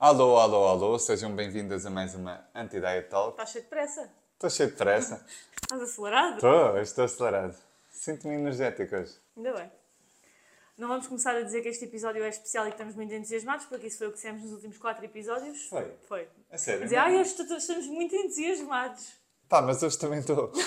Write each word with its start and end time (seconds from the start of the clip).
Alô, 0.00 0.38
alô, 0.38 0.66
alô, 0.66 0.98
sejam 0.98 1.36
bem-vindas 1.36 1.84
a 1.84 1.90
mais 1.90 2.14
uma 2.14 2.42
Anti-Diet 2.54 3.10
Talk. 3.10 3.32
Estás 3.32 3.50
cheio 3.50 3.64
de 3.64 3.68
pressa? 3.68 4.10
Estou 4.32 4.48
cheio 4.48 4.70
de 4.70 4.76
pressa. 4.76 5.26
Estás 5.62 5.82
acelerado? 5.82 6.34
Estou, 6.36 6.78
estou 6.78 7.04
acelerado. 7.04 7.54
Sinto-me 7.90 8.34
energético 8.34 8.96
hoje. 8.96 9.12
Ainda 9.36 9.52
bem. 9.52 9.70
Não 10.78 10.88
vamos 10.88 11.06
começar 11.06 11.36
a 11.36 11.42
dizer 11.42 11.60
que 11.60 11.68
este 11.68 11.84
episódio 11.84 12.24
é 12.24 12.30
especial 12.30 12.64
e 12.64 12.70
que 12.70 12.76
estamos 12.76 12.94
muito 12.94 13.12
entusiasmados, 13.12 13.66
porque 13.66 13.88
isso 13.88 13.98
foi 13.98 14.06
o 14.06 14.10
que 14.10 14.16
dissemos 14.16 14.40
nos 14.40 14.52
últimos 14.52 14.78
quatro 14.78 15.04
episódios. 15.04 15.66
Foi? 15.68 15.94
Foi. 16.08 16.26
A 16.50 16.56
sério? 16.56 16.84
Dizer, 16.84 16.96
ai, 16.96 17.20
hoje 17.20 17.34
estamos 17.38 17.86
muito 17.88 18.16
entusiasmados. 18.16 19.06
Pá, 19.50 19.60
mas 19.60 19.82
hoje 19.82 19.98
também 19.98 20.20
estou. 20.20 20.50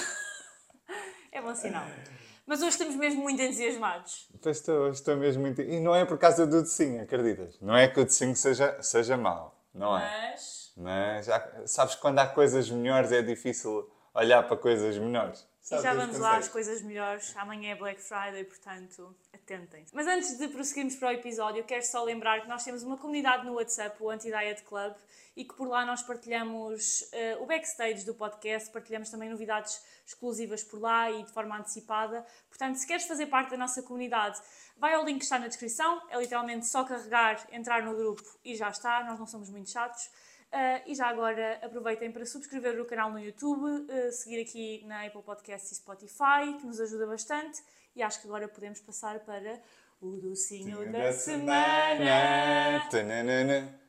É 1.32 1.42
bom 1.42 1.56
sinal. 1.56 1.88
Mas 2.46 2.60
hoje 2.60 2.72
estamos 2.72 2.96
mesmo 2.96 3.22
muito 3.22 3.42
entusiasmados. 3.42 4.30
Pois 4.42 4.58
estou, 4.58 4.76
hoje 4.76 5.00
estou 5.00 5.16
mesmo 5.16 5.42
muito... 5.42 5.62
E 5.62 5.80
não 5.80 5.96
é 5.96 6.06
por 6.06 6.18
causa 6.18 6.46
do 6.46 6.62
docinho, 6.62 7.02
acreditas? 7.02 7.58
Não 7.62 7.76
é 7.76 7.88
que 7.88 8.00
o 8.00 8.06
docinho 8.06 8.36
seja, 8.36 8.82
seja 8.82 9.16
mau, 9.16 9.58
não 9.74 9.98
é? 9.98 10.32
Mas. 10.32 10.74
Mas 10.76 11.28
sabes 11.66 11.96
que 11.96 12.02
quando 12.02 12.20
há 12.20 12.28
coisas 12.28 12.70
melhores 12.70 13.12
é 13.12 13.22
difícil 13.22 13.90
olhar 14.14 14.44
para 14.44 14.58
coisas 14.58 14.98
menores. 14.98 15.48
E 15.62 15.68
Sabes 15.68 15.84
já 15.84 15.94
vamos 15.94 16.20
lá 16.20 16.38
às 16.38 16.48
coisas 16.48 16.82
melhores. 16.82 17.36
Amanhã 17.38 17.72
é 17.72 17.76
Black 17.76 18.02
Friday, 18.02 18.44
portanto, 18.44 19.16
atentem-se. 19.34 19.96
Mas 19.96 20.08
antes 20.08 20.38
de 20.38 20.48
prosseguirmos 20.50 20.96
para 20.96 21.10
o 21.10 21.12
episódio, 21.12 21.64
quero 21.64 21.86
só 21.86 22.04
lembrar 22.04 22.42
que 22.42 22.48
nós 22.50 22.64
temos 22.64 22.84
uma 22.84 22.98
comunidade 22.98 23.46
no 23.46 23.54
WhatsApp, 23.54 23.96
o 24.02 24.10
Anti-Diet 24.10 24.64
Club, 24.64 24.94
e 25.36 25.46
que 25.46 25.54
por 25.56 25.68
lá 25.68 25.86
nós 25.86 26.04
partilhamos 26.04 27.08
eh, 27.12 27.38
o 27.40 27.46
backstage 27.46 28.06
do 28.06 28.14
podcast, 28.14 28.70
partilhamos 28.72 29.10
também 29.10 29.30
novidades 29.30 29.82
exclusivas 30.06 30.64
por 30.64 30.80
lá 30.80 31.10
e 31.10 31.24
de 31.24 31.32
forma 31.32 31.58
antecipada. 31.58 32.26
Portanto, 32.50 32.76
se 32.76 32.86
queres 32.86 33.06
fazer 33.06 33.26
parte 33.28 33.52
da 33.52 33.58
nossa 33.58 33.82
comunidade, 33.82 34.40
vai 34.78 34.94
ao 34.94 35.04
link 35.04 35.20
que 35.20 35.24
está 35.24 35.40
na 35.40 35.48
descrição. 35.48 36.02
É 36.10 36.18
literalmente 36.18 36.68
só 36.68 36.84
carregar, 36.84 37.48
entrar 37.52 37.82
no 37.82 37.96
grupo 37.96 38.24
e 38.44 38.56
já 38.56 38.70
está. 38.70 39.04
Nós 39.06 39.18
não 39.18 39.26
somos 39.26 39.50
muito 39.50 39.70
chatos. 39.72 40.10
Uh, 40.54 40.82
e 40.86 40.94
já 40.94 41.08
agora 41.08 41.60
aproveitem 41.64 42.12
para 42.12 42.24
subscrever 42.28 42.80
o 42.80 42.86
canal 42.86 43.10
no 43.10 43.18
YouTube, 43.20 43.66
uh, 43.66 44.12
seguir 44.12 44.40
aqui 44.40 44.86
na 44.86 45.04
Apple 45.04 45.24
Podcasts 45.24 45.72
e 45.72 45.76
Spotify, 45.76 46.60
que 46.60 46.68
nos 46.68 46.80
ajuda 46.80 47.08
bastante. 47.08 47.60
E 47.96 48.04
acho 48.04 48.22
que 48.22 48.28
agora 48.28 48.48
podemos 48.48 48.80
passar 48.80 49.20
para 49.22 49.60
o 50.00 50.18
docinho 50.18 50.92
da, 50.92 51.12
semana. 51.12 52.88
Tananana. 52.92 53.80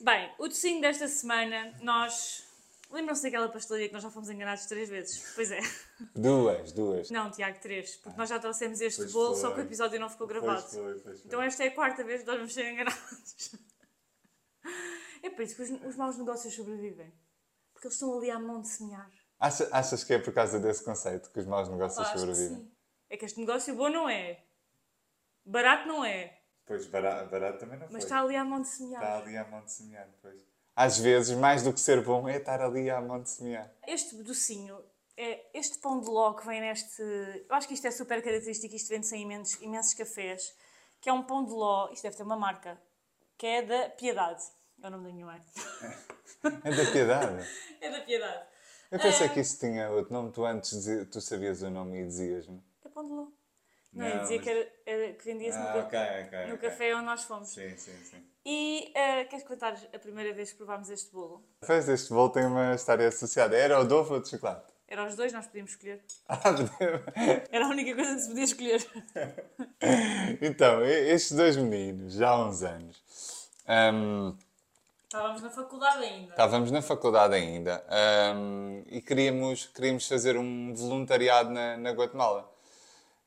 Bem, 0.00 0.32
o 0.36 0.48
docinho 0.48 0.80
desta 0.80 1.06
semana, 1.06 1.74
nós. 1.80 2.44
Lembram-se 2.90 3.22
daquela 3.22 3.48
pastelaria 3.48 3.86
que 3.86 3.94
nós 3.94 4.02
já 4.02 4.10
fomos 4.10 4.28
enganados 4.30 4.66
três 4.66 4.88
vezes? 4.88 5.32
Pois 5.36 5.52
é. 5.52 5.60
Duas, 6.12 6.72
duas. 6.72 7.08
Não, 7.08 7.30
Tiago, 7.30 7.60
três. 7.60 7.94
Porque 7.94 8.18
nós 8.18 8.28
já 8.28 8.40
trouxemos 8.40 8.80
este 8.80 9.02
Pois 9.02 9.12
bolo, 9.12 9.34
foi. 9.34 9.40
só 9.42 9.50
que 9.52 9.60
o 9.60 9.62
episódio 9.62 10.00
não 10.00 10.10
ficou 10.10 10.26
gravado. 10.26 10.62
Pois 10.62 10.74
foi, 10.74 10.94
pois 10.94 11.20
foi. 11.20 11.26
Então 11.28 11.40
esta 11.40 11.62
é 11.62 11.68
a 11.68 11.70
quarta 11.70 12.02
vez 12.02 12.22
que 12.22 12.26
nós 12.26 12.36
vamos 12.36 12.52
ser 12.52 12.72
enganados. 12.72 13.54
É 15.22 15.30
por 15.30 15.42
isso 15.42 15.56
que 15.56 15.62
os, 15.62 15.70
os 15.84 15.96
maus 15.96 16.16
negócios 16.18 16.54
sobrevivem. 16.54 17.12
Porque 17.72 17.86
eles 17.86 17.94
estão 17.94 18.16
ali 18.16 18.30
à 18.30 18.38
mão 18.38 18.60
de 18.60 18.68
semear. 18.68 19.10
Acha- 19.38 19.68
achas 19.72 20.04
que 20.04 20.12
é 20.14 20.18
por 20.18 20.32
causa 20.34 20.58
desse 20.58 20.84
conceito 20.84 21.30
que 21.30 21.40
os 21.40 21.46
maus 21.46 21.68
negócios 21.68 22.08
que 22.10 22.18
sobrevivem? 22.18 22.70
É 23.08 23.16
que 23.16 23.24
este 23.24 23.38
negócio 23.40 23.74
bom 23.74 23.88
não 23.88 24.08
é. 24.08 24.42
Barato 25.44 25.88
não 25.88 26.04
é. 26.04 26.38
Pois, 26.66 26.86
barato, 26.86 27.30
barato 27.30 27.58
também 27.58 27.78
não 27.78 27.86
Mas 27.90 28.02
foi. 28.02 28.04
está 28.04 28.20
ali 28.20 28.36
à 28.36 28.44
mão 28.44 28.60
de 28.60 28.68
semear. 28.68 29.02
Está 29.02 29.18
ali 29.18 29.36
à 29.36 29.44
mão 29.48 29.64
de 29.64 29.72
semear, 29.72 30.08
pois. 30.22 30.40
Às 30.76 30.98
vezes, 30.98 31.36
mais 31.36 31.62
do 31.62 31.72
que 31.72 31.80
ser 31.80 32.02
bom, 32.04 32.28
é 32.28 32.36
estar 32.36 32.60
ali 32.60 32.88
à 32.88 33.00
mão 33.00 33.20
de 33.20 33.28
semear. 33.28 33.70
Este 33.86 34.22
docinho, 34.22 34.82
é, 35.16 35.50
este 35.58 35.78
pão 35.78 36.00
de 36.00 36.08
ló 36.08 36.34
que 36.34 36.46
vem 36.46 36.60
neste... 36.60 37.02
Eu 37.02 37.54
acho 37.56 37.66
que 37.66 37.74
isto 37.74 37.86
é 37.86 37.90
super 37.90 38.22
característico, 38.22 38.74
isto 38.74 38.88
vende-se 38.88 39.16
em 39.16 39.22
imensos, 39.22 39.60
imensos 39.60 39.94
cafés, 39.94 40.54
que 41.00 41.08
é 41.10 41.12
um 41.12 41.22
pão 41.24 41.44
de 41.44 41.50
ló, 41.50 41.90
isto 41.92 42.02
deve 42.04 42.16
ter 42.16 42.22
uma 42.22 42.36
marca, 42.36 42.80
que 43.40 43.46
é 43.46 43.62
da 43.62 43.88
Piedade. 43.88 44.42
É 44.82 44.86
o 44.86 44.90
nome 44.90 45.08
da 45.08 45.12
minha 45.14 45.24
mãe. 45.24 45.40
É 46.64 46.70
da 46.74 46.90
piedade. 46.92 47.46
É 47.82 47.90
da 47.90 48.00
Piedade. 48.00 48.44
Eu 48.90 48.98
pensei 48.98 49.28
que 49.28 49.40
isso 49.40 49.58
tinha 49.58 49.90
outro 49.90 50.12
nome. 50.12 50.30
Tu 50.32 50.44
antes 50.44 50.86
tu 51.10 51.20
sabias 51.20 51.60
o 51.62 51.68
nome 51.70 52.00
e 52.00 52.04
dizias-me. 52.06 52.62
É 52.84 52.88
pão 52.88 53.04
de 53.06 53.12
ló. 53.12 53.26
Não, 53.92 54.08
Não, 54.08 54.22
dizia 54.22 54.36
mas- 54.36 54.44
que, 54.44 54.50
era, 54.50 54.72
era- 54.86 55.12
que 55.14 55.24
vendia-se 55.24 55.58
no, 55.58 55.64
Ah, 55.68 55.72
ca- 55.72 55.80
ok, 55.80 55.98
ok. 56.26 56.46
no 56.48 56.54
ok. 56.54 56.68
café 56.70 56.94
onde 56.94 57.04
nós 57.06 57.24
fomos. 57.24 57.48
Sim, 57.50 57.76
sim, 57.76 57.92
sim. 58.04 58.24
E 58.44 58.90
eh, 58.94 59.24
queres 59.24 59.44
contar 59.46 59.74
a 59.94 59.98
primeira 59.98 60.32
vez 60.34 60.52
que 60.52 60.56
provámos 60.58 60.88
este 60.90 61.10
bolo? 61.12 61.44
Pois, 61.66 61.88
este 61.88 62.08
bolo 62.10 62.30
tem 62.30 62.44
uma 62.46 62.74
história 62.74 63.08
associada. 63.08 63.56
Era 63.56 63.78
o 63.80 63.84
doce 63.84 64.12
ou 64.12 64.20
de 64.22 64.28
chocolate? 64.30 64.72
Eram 64.88 65.06
os 65.06 65.14
dois, 65.16 65.32
nós 65.32 65.46
podíamos 65.46 65.72
escolher. 65.72 66.02
Ah. 66.28 66.42
Era 67.50 67.66
a 67.66 67.68
única 67.68 67.94
coisa 67.94 68.14
que 68.14 68.20
se 68.22 68.28
podia 68.28 68.44
escolher. 68.44 68.90
então, 70.40 70.82
estes 70.84 71.32
dois 71.36 71.56
meninos, 71.56 72.14
já 72.14 72.30
há 72.30 72.46
uns 72.48 72.62
anos, 72.62 73.02
hum, 73.70 74.36
Estávamos 75.04 75.42
na 75.42 75.50
faculdade 75.50 76.04
ainda. 76.04 76.30
Estávamos 76.30 76.70
na 76.70 76.82
faculdade 76.82 77.34
ainda 77.34 77.84
ahm, 77.88 78.82
e 78.86 79.00
queríamos, 79.00 79.66
queríamos 79.66 80.06
fazer 80.06 80.36
um 80.36 80.72
voluntariado 80.72 81.50
na, 81.50 81.76
na 81.76 81.90
Guatemala. 81.90 82.48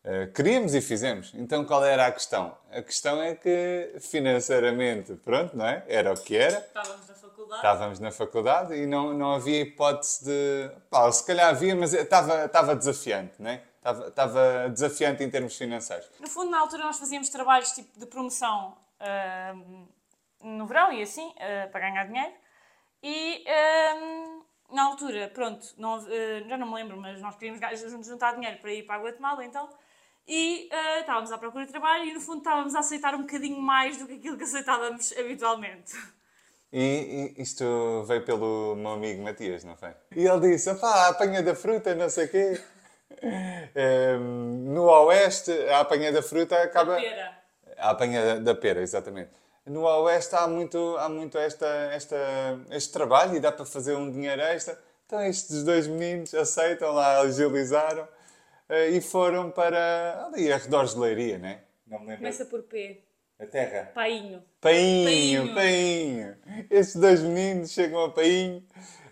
Ah, 0.06 0.28
queríamos 0.36 0.76
e 0.76 0.82
fizemos. 0.82 1.32
Então 1.34 1.64
qual 1.64 1.84
era 1.84 2.08
a 2.08 2.12
questão? 2.12 2.58
A 2.72 2.82
questão 2.82 3.22
é 3.22 3.36
que 3.36 3.96
financeiramente, 4.02 5.14
pronto, 5.16 5.56
não 5.56 5.66
é? 5.66 5.84
Era 5.88 6.12
o 6.12 6.18
que 6.18 6.36
era. 6.36 6.60
Estávamos 6.60 7.08
na 7.08 7.16
faculdade. 7.16 7.56
Estávamos 7.56 8.00
na 8.00 8.12
faculdade 8.12 8.74
e 8.76 8.86
não, 8.86 9.14
não 9.14 9.34
havia 9.34 9.62
hipótese 9.62 10.26
de. 10.26 10.72
Pá, 10.90 11.10
se 11.12 11.26
calhar 11.26 11.50
havia, 11.50 11.76
mas 11.76 11.94
estava, 11.94 12.46
estava 12.46 12.76
desafiante, 12.76 13.34
não 13.40 13.50
é? 13.50 13.64
Estava, 13.78 14.08
estava 14.08 14.70
desafiante 14.70 15.24
em 15.24 15.30
termos 15.30 15.58
financeiros. 15.58 16.10
No 16.20 16.28
fundo, 16.28 16.52
na 16.52 16.60
altura, 16.60 16.84
nós 16.84 16.98
fazíamos 16.98 17.30
trabalhos 17.30 17.72
tipo 17.72 17.98
de 17.98 18.06
promoção 18.06 18.78
ahm, 19.00 19.86
no 20.44 20.66
verão 20.66 20.92
e 20.92 21.02
assim, 21.02 21.34
ah, 21.40 21.68
para 21.72 21.82
ganhar 21.82 22.06
dinheiro. 22.06 22.34
E 23.02 23.44
ahm, 23.48 24.42
na 24.72 24.86
altura, 24.86 25.30
pronto, 25.34 25.66
não, 25.78 25.96
ah, 25.96 26.48
já 26.48 26.58
não 26.58 26.68
me 26.68 26.76
lembro, 26.76 26.98
mas 26.98 27.22
nós 27.22 27.36
queríamos 27.36 27.60
juntar 28.06 28.36
dinheiro 28.36 28.58
para 28.60 28.74
ir 28.74 28.84
para 28.84 28.96
a 28.96 29.04
Guatemala, 29.04 29.46
então. 29.46 29.70
E 30.28 30.70
ah, 30.72 31.00
estávamos 31.00 31.32
à 31.32 31.38
procura 31.38 31.66
de 31.66 31.72
trabalho 31.72 32.06
e, 32.06 32.14
no 32.14 32.22
fundo, 32.22 32.40
estávamos 32.40 32.76
a 32.76 32.80
aceitar 32.80 33.14
um 33.16 33.22
bocadinho 33.22 33.60
mais 33.60 33.98
do 33.98 34.08
que 34.08 34.14
aquilo 34.14 34.38
que 34.38 34.44
aceitávamos 34.44 35.12
habitualmente. 35.18 35.94
E, 36.72 37.36
e 37.38 37.42
isto 37.42 38.04
veio 38.08 38.26
pelo 38.26 38.76
meu 38.76 38.94
amigo 38.94 39.22
Matias, 39.22 39.64
não 39.64 39.76
foi? 39.78 39.94
E 40.16 40.26
ele 40.26 40.52
disse: 40.52 40.74
pá, 40.76 41.06
a 41.06 41.10
apanha 41.10 41.44
da 41.44 41.54
fruta, 41.54 41.94
não 41.94 42.10
sei 42.10 42.26
o 42.26 42.30
quê. 42.30 42.62
Ehm, 43.76 44.74
no 44.74 44.86
Oeste, 44.86 45.52
a 45.70 45.82
apanha 45.82 46.12
da 46.12 46.22
fruta 46.22 46.62
acaba. 46.62 46.96
Pera. 46.96 47.44
A 47.78 47.92
apanha 47.92 48.40
da 48.40 48.56
pera, 48.56 48.82
exatamente. 48.82 49.32
No 49.66 49.84
Oeste 49.84 50.36
há 50.36 50.48
muito, 50.48 50.98
há 50.98 51.08
muito 51.08 51.38
esta, 51.38 51.66
esta, 51.94 52.18
este 52.72 52.92
trabalho 52.92 53.36
e 53.36 53.40
dá 53.40 53.52
para 53.52 53.66
fazer 53.66 53.96
um 53.96 54.12
dinheiro 54.12 54.42
extra. 54.42 54.78
Então 55.06 55.22
estes 55.24 55.64
dois 55.64 55.88
meninos 55.88 56.34
aceitam 56.34 56.92
lá, 56.92 57.22
agilizaram 57.22 58.08
eh, 58.68 58.90
e 58.90 59.02
foram 59.02 59.50
para 59.52 60.26
ali, 60.28 60.52
arredores 60.52 60.94
de 60.94 61.00
Leiria, 61.00 61.38
né? 61.38 61.62
Não 61.88 62.00
me 62.00 62.06
lembro. 62.08 62.18
Começa 62.20 62.46
por 62.46 62.64
P. 62.64 63.02
A 63.40 63.46
terra. 63.46 63.92
Painho. 63.94 64.44
Painho, 64.60 65.06
Painho. 65.06 65.56
painho. 65.56 66.38
Estes 66.70 66.96
dois 66.96 67.22
meninos 67.22 67.72
chegam 67.72 68.04
a 68.06 68.10
Painho 68.12 68.64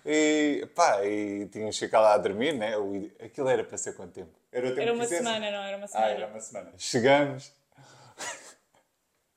e, 0.05 0.67
pá, 0.75 1.03
e 1.05 1.47
tinham 1.47 1.71
chegado 1.71 2.03
lá 2.03 2.13
a 2.13 2.17
dormir, 2.17 2.53
né? 2.53 2.73
Aquilo 3.23 3.47
era 3.49 3.63
para 3.63 3.77
ser 3.77 3.93
quanto 3.93 4.13
tempo? 4.13 4.31
Era, 4.51 4.67
o 4.67 4.69
tempo 4.69 4.81
Era 4.81 4.91
que 4.91 4.97
uma 4.97 5.05
semana, 5.07 5.51
não? 5.51 5.63
Era 5.63 5.77
uma 5.77 5.85
Ah, 5.85 5.87
semana. 5.87 6.11
era 6.11 6.27
uma 6.27 6.39
semana. 6.39 6.71
Chegamos. 6.77 7.51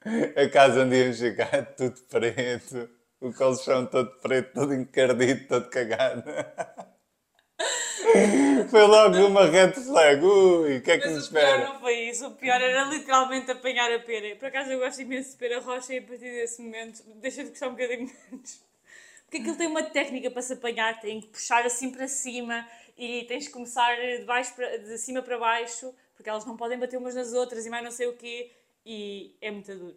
A 0.37 0.48
casa 0.50 0.82
onde 0.84 0.97
íamos 0.97 1.19
chegar, 1.19 1.75
tudo 1.76 2.00
preto. 2.10 2.88
O 3.20 3.32
colchão 3.32 3.87
todo 3.87 4.10
preto, 4.20 4.53
todo 4.53 4.75
encardido, 4.75 5.47
todo 5.48 5.70
cagado. 5.70 6.25
Foi 8.70 8.82
logo 8.82 9.26
uma 9.26 9.47
red 9.47 9.72
flag. 9.72 10.22
Ui, 10.25 10.76
o 10.78 10.82
que 10.82 10.91
é 10.91 10.98
que 10.98 11.09
nos 11.09 11.19
Mas 11.19 11.28
o 11.28 11.32
pior 11.32 11.56
espera? 11.56 11.59
não 11.59 11.81
foi 11.81 11.94
isso, 12.09 12.26
o 12.26 12.31
pior 12.34 12.60
era 12.60 12.84
literalmente 12.84 13.50
apanhar 13.50 13.91
a 13.92 13.98
pera. 14.00 14.34
Por 14.37 14.47
acaso 14.47 14.70
eu 14.70 14.78
gosto 14.78 15.00
imenso 15.03 15.31
de 15.32 15.37
pera 15.37 15.60
rocha 15.60 15.92
e 15.94 15.98
a 15.98 16.03
partir 16.03 16.31
desse 16.31 16.60
momento 16.62 17.03
deixa 17.16 17.42
de 17.44 17.50
gostar 17.50 17.69
um 17.69 17.72
bocadinho 17.72 18.10
menos. 18.31 18.62
Porque 19.24 19.39
aquilo 19.39 19.57
tem 19.57 19.66
uma 19.68 19.83
técnica 19.84 20.30
para 20.30 20.42
se 20.42 20.53
apanhar, 20.54 21.00
tem 21.00 21.21
que 21.21 21.28
puxar 21.28 21.65
assim 21.66 21.91
para 21.92 22.07
cima 22.09 22.66
e 22.97 23.24
tens 23.24 23.47
que 23.48 23.53
começar 23.53 23.95
de, 23.97 24.24
baixo 24.24 24.54
para- 24.54 24.77
de 24.78 24.98
cima 24.98 25.22
para 25.22 25.39
baixo, 25.39 25.92
porque 26.16 26.28
elas 26.30 26.45
não 26.47 26.57
podem 26.57 26.78
bater 26.78 26.97
umas 26.98 27.15
nas 27.15 27.33
outras 27.33 27.65
e 27.66 27.71
mais 27.71 27.83
não 27.84 27.91
sei 27.92 28.07
o 28.09 28.16
quê, 28.16 28.50
e 28.84 29.36
é 29.41 29.51
muito 29.51 29.75
duro. 29.75 29.97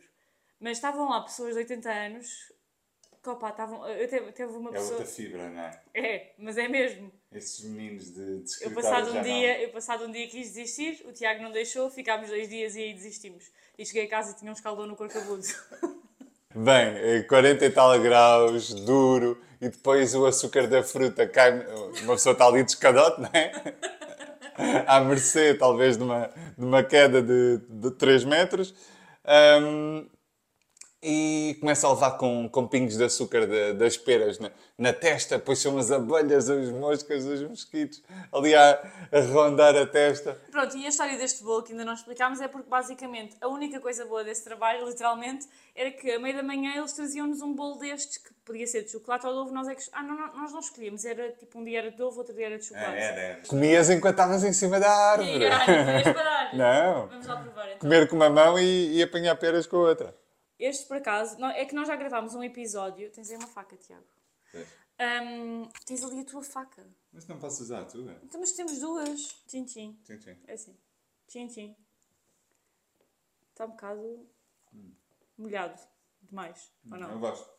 Mas 0.59 0.77
estavam 0.77 1.09
lá 1.09 1.21
pessoas 1.21 1.53
de 1.53 1.59
80 1.59 1.89
anos 1.89 2.51
que, 3.21 3.29
opa, 3.29 3.49
estavam... 3.49 3.87
Eu 3.87 4.07
teve, 4.07 4.31
teve 4.31 4.53
uma 4.53 4.69
É 4.69 4.73
pessoa... 4.73 4.91
outra 4.91 5.05
fibra, 5.05 5.49
não 5.49 5.61
é? 5.61 5.81
É, 5.93 6.33
mas 6.37 6.57
é 6.57 6.67
mesmo. 6.67 7.11
Esses 7.31 7.63
meninos 7.65 8.05
de, 8.13 8.39
de 8.43 8.63
Eu 8.63 8.71
passado, 8.71 9.11
um 9.17 9.21
dia, 9.21 9.61
eu 9.61 9.69
passado 9.69 10.05
um 10.05 10.11
dia 10.11 10.27
quis 10.27 10.53
desistir, 10.53 11.03
o 11.05 11.11
Tiago 11.11 11.43
não 11.43 11.51
deixou, 11.51 11.89
ficámos 11.89 12.29
dois 12.29 12.47
dias 12.47 12.75
e 12.75 12.81
aí 12.81 12.93
desistimos. 12.93 13.51
E 13.77 13.85
cheguei 13.85 14.05
a 14.05 14.09
casa 14.09 14.31
e 14.31 14.35
tinha 14.35 14.49
um 14.49 14.53
escaldão 14.53 14.87
no 14.87 14.95
corpo 14.95 15.13
cabeludo. 15.13 15.45
não. 15.83 16.63
Bem, 16.63 16.97
eh, 16.97 17.23
40 17.23 17.65
e 17.65 17.69
tal 17.69 17.99
graus, 17.99 18.73
duro, 18.73 19.39
e 19.61 19.69
depois 19.69 20.15
o 20.15 20.25
açúcar 20.25 20.65
da 20.67 20.81
fruta 20.81 21.27
cai. 21.27 21.51
Uma 22.01 22.13
pessoa 22.13 22.33
está 22.33 22.47
ali 22.47 22.63
de 22.63 22.71
escadote, 22.71 23.21
não 23.21 23.29
é? 23.31 23.51
À 24.87 24.99
mercê, 25.01 25.53
talvez, 25.53 25.97
de 25.97 26.03
uma, 26.03 26.29
de 26.57 26.65
uma 26.65 26.83
queda 26.83 27.21
de, 27.21 27.59
de 27.69 27.91
3 27.91 28.23
metros. 28.23 28.73
Ahm, 29.25 30.05
e 31.09 31.55
começa 31.61 31.87
a 31.87 31.93
levar 31.93 32.11
com, 32.17 32.49
com 32.49 32.67
pingos 32.67 32.97
de 32.97 33.03
açúcar 33.05 33.47
de- 33.47 33.73
das 33.73 33.95
peras 33.95 34.37
na, 34.39 34.51
na 34.77 34.91
testa, 34.91 35.37
depois 35.37 35.59
são 35.59 35.77
as 35.77 35.89
abelhas, 35.89 36.49
as 36.49 36.69
moscas, 36.69 37.23
os 37.23 37.41
mosquitos 37.43 38.03
ali 38.33 38.53
a, 38.53 38.71
a 39.11 39.19
rondar 39.31 39.75
a 39.77 39.85
testa. 39.85 40.37
Pronto, 40.51 40.75
e 40.75 40.85
a 40.85 40.89
história 40.89 41.17
deste 41.17 41.43
bolo 41.43 41.63
que 41.63 41.71
ainda 41.71 41.85
não 41.85 41.93
explicámos 41.93 42.41
é 42.41 42.47
porque 42.49 42.69
basicamente 42.69 43.37
a 43.39 43.47
única 43.47 43.79
coisa 43.79 44.05
boa 44.05 44.23
desse 44.23 44.43
trabalho, 44.43 44.85
literalmente, 44.85 45.47
era 45.73 45.91
que 45.91 46.11
a 46.11 46.19
meio 46.19 46.35
da 46.35 46.43
manhã 46.43 46.73
eles 46.75 46.91
traziam-nos 46.91 47.41
um 47.41 47.53
bolo 47.53 47.75
destes 47.79 48.17
que 48.17 48.29
podia 48.43 48.67
ser 48.67 48.83
de 48.83 48.91
chocolate 48.91 49.25
ou 49.27 49.33
de 49.33 49.39
ovo, 49.39 49.53
nós 49.53 49.67
é 49.67 49.75
que. 49.75 49.83
Ah, 49.93 50.03
não, 50.03 50.15
não, 50.17 50.35
nós 50.35 50.51
não 50.51 50.59
escolhíamos, 50.59 51.05
era 51.05 51.31
tipo 51.31 51.59
um 51.59 51.63
dia 51.63 51.79
era 51.79 51.91
de 51.91 52.01
ovo, 52.01 52.17
outro 52.19 52.33
dia 52.35 52.47
era 52.47 52.57
de 52.57 52.65
chocolate. 52.65 53.47
Comias 53.47 53.89
enquanto 53.89 54.13
estavas 54.15 54.43
em 54.43 54.51
cima 54.53 54.79
da 54.79 54.89
árvore. 54.89 55.37
E, 55.39 55.45
ai, 55.47 55.67
não 55.85 55.85
podias 55.97 56.15
parar. 56.15 56.37
Não. 56.57 57.07
Vamos 57.07 57.27
lá 57.27 57.35
provar 57.37 57.65
então. 57.67 57.79
Comer 57.79 58.07
com 58.07 58.15
uma 58.15 58.29
mão 58.29 58.57
e, 58.57 58.97
e 58.97 59.03
apanhar 59.03 59.35
peras 59.35 59.67
com 59.67 59.75
a 59.77 59.79
outra. 59.79 60.15
Este, 60.59 60.85
por 60.87 60.97
acaso, 60.97 61.37
não- 61.39 61.49
é 61.49 61.65
que 61.65 61.75
nós 61.75 61.87
já 61.87 61.95
gravámos 61.95 62.33
um 62.35 62.43
episódio. 62.43 63.11
Tens 63.11 63.29
aí 63.29 63.37
uma 63.37 63.47
faca, 63.47 63.75
Tiago. 63.77 64.05
Ahm, 64.99 65.69
tens 65.85 66.03
ali 66.03 66.21
a 66.21 66.25
tua 66.25 66.41
faca. 66.43 66.83
Mas 67.13 67.27
não 67.27 67.37
posso 67.39 67.61
usar 67.61 67.81
a 67.81 67.85
tua. 67.85 68.17
Então, 68.23 68.39
mas 68.39 68.51
temos 68.53 68.79
duas. 68.79 69.21
Tchim, 69.47 69.63
tchim. 69.65 69.99
Sim, 70.03 70.19
sim. 70.19 70.35
É 70.47 70.53
assim. 70.53 70.75
Tchim, 71.27 71.47
tchim. 71.47 71.75
Está 73.51 73.65
um 73.65 73.69
bocado 73.71 74.27
molhado 75.37 75.79
demais, 76.21 76.71
ou 76.91 76.97
não? 76.97 77.19
gosto. 77.19 77.49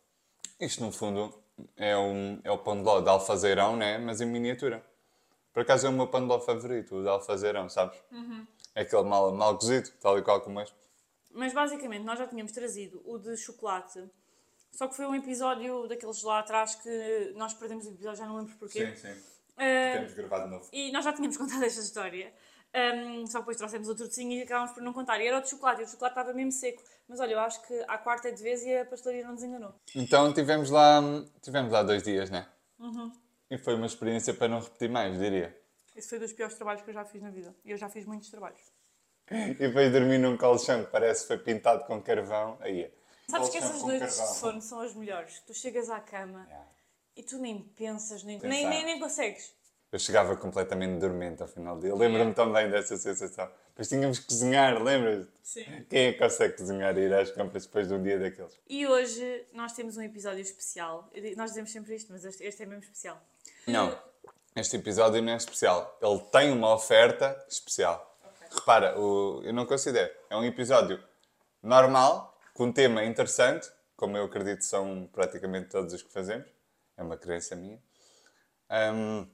Isto, 0.60 0.82
no 0.84 0.92
fundo, 0.92 1.42
é, 1.76 1.96
um, 1.96 2.40
é 2.42 2.50
o 2.50 2.58
pão 2.58 2.76
de 2.76 2.82
ló 2.82 3.00
de 3.00 3.08
alfazeirão, 3.08 3.76
né? 3.76 3.98
mas 3.98 4.20
em 4.20 4.26
miniatura. 4.26 4.84
Por 5.52 5.62
acaso 5.62 5.86
é 5.86 5.90
o 5.90 5.92
meu 5.92 6.06
pão 6.08 6.20
de 6.20 6.26
ló 6.26 6.40
favorito, 6.40 6.96
o 6.96 7.02
de 7.02 7.08
alfazeirão, 7.08 7.68
sabes? 7.68 8.00
É 8.74 8.82
aquele 8.82 9.02
mal, 9.04 9.32
mal 9.32 9.56
cozido, 9.56 9.90
tal 10.00 10.18
e 10.18 10.22
qual 10.22 10.40
como 10.40 10.60
este. 10.60 10.76
Mas 11.30 11.52
basicamente 11.52 12.04
nós 12.04 12.18
já 12.18 12.26
tínhamos 12.26 12.52
trazido 12.52 13.02
o 13.04 13.18
de 13.18 13.36
chocolate, 13.36 14.02
só 14.72 14.86
que 14.86 14.96
foi 14.96 15.06
um 15.06 15.14
episódio 15.14 15.86
daqueles 15.86 16.22
lá 16.22 16.40
atrás 16.40 16.74
que 16.74 17.32
nós 17.36 17.54
perdemos 17.54 17.86
o 17.86 17.90
episódio, 17.90 18.18
já 18.18 18.26
não 18.26 18.36
lembro 18.36 18.54
porquê. 18.56 18.94
sim. 18.96 19.14
Ah, 19.56 20.06
gravado 20.14 20.44
de 20.44 20.50
novo. 20.50 20.68
e 20.72 20.92
nós 20.92 21.04
já 21.04 21.12
tínhamos 21.12 21.36
contado 21.38 21.64
esta 21.64 21.80
história. 21.80 22.32
Ahm, 22.72 23.26
só 23.26 23.38
depois 23.38 23.56
trouxemos 23.56 23.88
outro 23.88 24.06
docinho 24.06 24.32
e 24.32 24.42
acabámos 24.42 24.72
por 24.72 24.82
não 24.82 24.92
contar. 24.92 25.20
E 25.20 25.26
era 25.26 25.38
o 25.38 25.40
de 25.40 25.48
chocolate, 25.48 25.80
e 25.80 25.84
o 25.84 25.88
chocolate 25.88 26.12
estava 26.12 26.34
mesmo 26.34 26.52
seco. 26.52 26.82
Mas 27.08 27.18
olha, 27.18 27.32
eu 27.32 27.40
acho 27.40 27.66
que 27.66 27.84
à 27.88 27.96
quarta 27.98 28.30
de 28.30 28.42
vez 28.42 28.62
e 28.62 28.76
a 28.76 28.84
pastelaria 28.84 29.24
não 29.24 29.32
nos 29.32 29.42
enganou. 29.42 29.74
Então 29.94 30.32
tivemos 30.32 30.70
lá, 30.70 31.00
tivemos 31.40 31.72
lá 31.72 31.82
dois 31.82 32.02
dias, 32.02 32.30
né? 32.30 32.46
E 33.50 33.56
foi 33.56 33.74
uma 33.74 33.86
experiência 33.86 34.34
para 34.34 34.48
não 34.48 34.60
repetir 34.60 34.90
mais, 34.90 35.18
diria. 35.18 35.58
Esse 35.96 36.10
foi 36.10 36.18
dos 36.18 36.32
piores 36.32 36.54
trabalhos 36.54 36.82
que 36.82 36.90
eu 36.90 36.94
já 36.94 37.04
fiz 37.04 37.22
na 37.22 37.30
vida. 37.30 37.56
E 37.64 37.70
eu 37.70 37.76
já 37.76 37.88
fiz 37.88 38.04
muitos 38.04 38.30
trabalhos. 38.30 38.60
E 39.30 39.54
depois 39.54 39.92
dormir 39.92 40.18
num 40.18 40.36
colchão 40.36 40.84
que 40.84 40.90
parece 40.90 41.22
que 41.22 41.28
foi 41.28 41.38
pintado 41.38 41.84
com 41.84 42.00
carvão. 42.00 42.56
Aí 42.60 42.82
é. 42.84 42.90
Sabes 43.30 43.48
que 43.50 43.58
essas 43.58 43.82
noites 43.82 44.16
carvão. 44.16 44.32
de 44.34 44.38
sono 44.40 44.62
são 44.62 44.80
as 44.80 44.94
melhores. 44.94 45.40
Tu 45.46 45.52
chegas 45.54 45.90
à 45.90 46.00
cama 46.00 46.44
Yeah. 46.48 46.66
e 47.16 47.22
tu 47.22 47.38
nem 47.38 47.60
pensas, 47.76 48.22
nem, 48.22 48.38
Pensar. 48.38 48.48
nem, 48.48 48.68
nem, 48.68 48.84
nem 48.84 48.98
consegues. 49.00 49.52
Eu 49.90 49.98
chegava 49.98 50.36
completamente 50.36 50.98
dormente 50.98 51.40
ao 51.42 51.48
final 51.48 51.74
do 51.76 51.82
dia. 51.82 51.94
Lembro-me 51.94 52.34
também 52.34 52.70
dessa 52.70 52.96
sensação. 52.96 53.50
Depois 53.70 53.88
tínhamos 53.88 54.18
que 54.18 54.26
cozinhar, 54.26 54.82
lembras-te? 54.82 55.30
Sim. 55.42 55.64
Quem 55.88 56.06
é 56.08 56.12
que 56.12 56.18
consegue 56.18 56.56
cozinhar 56.58 56.96
e 56.98 57.02
ir 57.02 57.14
às 57.14 57.30
compras 57.30 57.64
depois 57.64 57.88
de 57.88 57.94
um 57.94 58.02
dia 58.02 58.18
daqueles? 58.18 58.58
E 58.68 58.86
hoje 58.86 59.46
nós 59.54 59.72
temos 59.72 59.96
um 59.96 60.02
episódio 60.02 60.40
especial. 60.42 61.10
Nós 61.36 61.50
dizemos 61.50 61.70
sempre 61.70 61.94
isto, 61.94 62.12
mas 62.12 62.22
este, 62.24 62.44
este 62.44 62.62
é 62.62 62.66
mesmo 62.66 62.82
especial. 62.82 63.18
Não, 63.66 63.98
este 64.56 64.76
episódio 64.76 65.22
não 65.22 65.32
é 65.32 65.36
especial. 65.36 65.98
Ele 66.02 66.18
tem 66.32 66.50
uma 66.52 66.74
oferta 66.74 67.42
especial. 67.48 68.07
Repara, 68.50 68.98
o, 68.98 69.42
eu 69.44 69.52
não 69.52 69.66
considero. 69.66 70.12
É 70.30 70.36
um 70.36 70.44
episódio 70.44 71.02
normal, 71.62 72.38
com 72.54 72.64
um 72.64 72.72
tema 72.72 73.04
interessante, 73.04 73.70
como 73.96 74.16
eu 74.16 74.24
acredito 74.24 74.64
são 74.64 75.08
praticamente 75.12 75.68
todos 75.70 75.92
os 75.92 76.02
que 76.02 76.12
fazemos. 76.12 76.46
É 76.96 77.02
uma 77.02 77.16
crença 77.16 77.54
minha. 77.54 77.80
Ahm, 78.68 79.26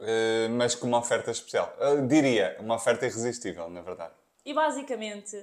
eh, 0.00 0.48
mas 0.48 0.74
com 0.74 0.86
uma 0.86 0.98
oferta 0.98 1.30
especial. 1.30 1.74
Eu 1.78 2.06
diria, 2.06 2.56
uma 2.60 2.76
oferta 2.76 3.06
irresistível, 3.06 3.68
na 3.70 3.80
verdade. 3.80 4.14
E 4.44 4.52
basicamente, 4.52 5.36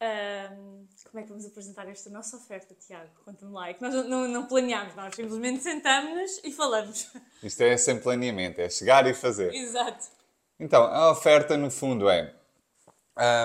ahm, 0.00 0.86
como 1.10 1.20
é 1.20 1.22
que 1.22 1.28
vamos 1.28 1.46
apresentar 1.46 1.88
esta 1.88 2.10
nossa 2.10 2.36
oferta, 2.36 2.74
Tiago? 2.74 3.10
Conta-me 3.24 3.52
lá. 3.52 3.68
É 3.70 3.74
que 3.74 3.82
nós 3.82 3.94
não, 3.94 4.04
não, 4.04 4.28
não 4.28 4.46
planeámos, 4.46 4.94
nós 4.94 5.14
simplesmente 5.14 5.62
sentamos-nos 5.62 6.40
e 6.44 6.52
falamos. 6.52 7.10
Isto 7.42 7.62
é 7.62 7.76
sem 7.76 7.98
planeamento, 7.98 8.60
é 8.60 8.68
chegar 8.68 9.06
e 9.06 9.14
fazer. 9.14 9.52
Exato. 9.54 10.17
Então, 10.58 10.82
a 10.84 11.10
oferta 11.10 11.56
no 11.56 11.70
fundo 11.70 12.08
é. 12.08 12.34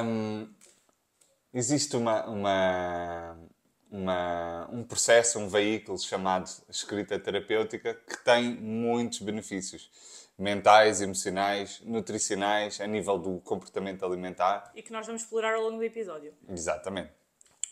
hum, 0.03 0.51
existe 1.53 1.95
uma, 1.95 2.25
uma, 2.25 3.37
uma- 3.91 4.69
um 4.71 4.83
processo, 4.83 5.37
um 5.39 5.47
veículo 5.47 5.97
chamado 5.99 6.49
escrita 6.69 7.19
terapêutica 7.19 7.93
que 7.93 8.17
tem 8.23 8.55
muitos 8.55 9.19
benefícios 9.19 9.91
mentais, 10.37 10.99
emocionais, 11.01 11.79
nutricionais, 11.85 12.81
a 12.81 12.87
nível 12.87 13.19
do 13.19 13.39
comportamento 13.41 14.03
alimentar. 14.03 14.71
E 14.73 14.81
que 14.81 14.91
nós 14.91 15.05
vamos 15.05 15.21
explorar 15.21 15.53
ao 15.53 15.61
longo 15.61 15.77
do 15.77 15.83
episódio. 15.83 16.33
Exatamente. 16.49 17.11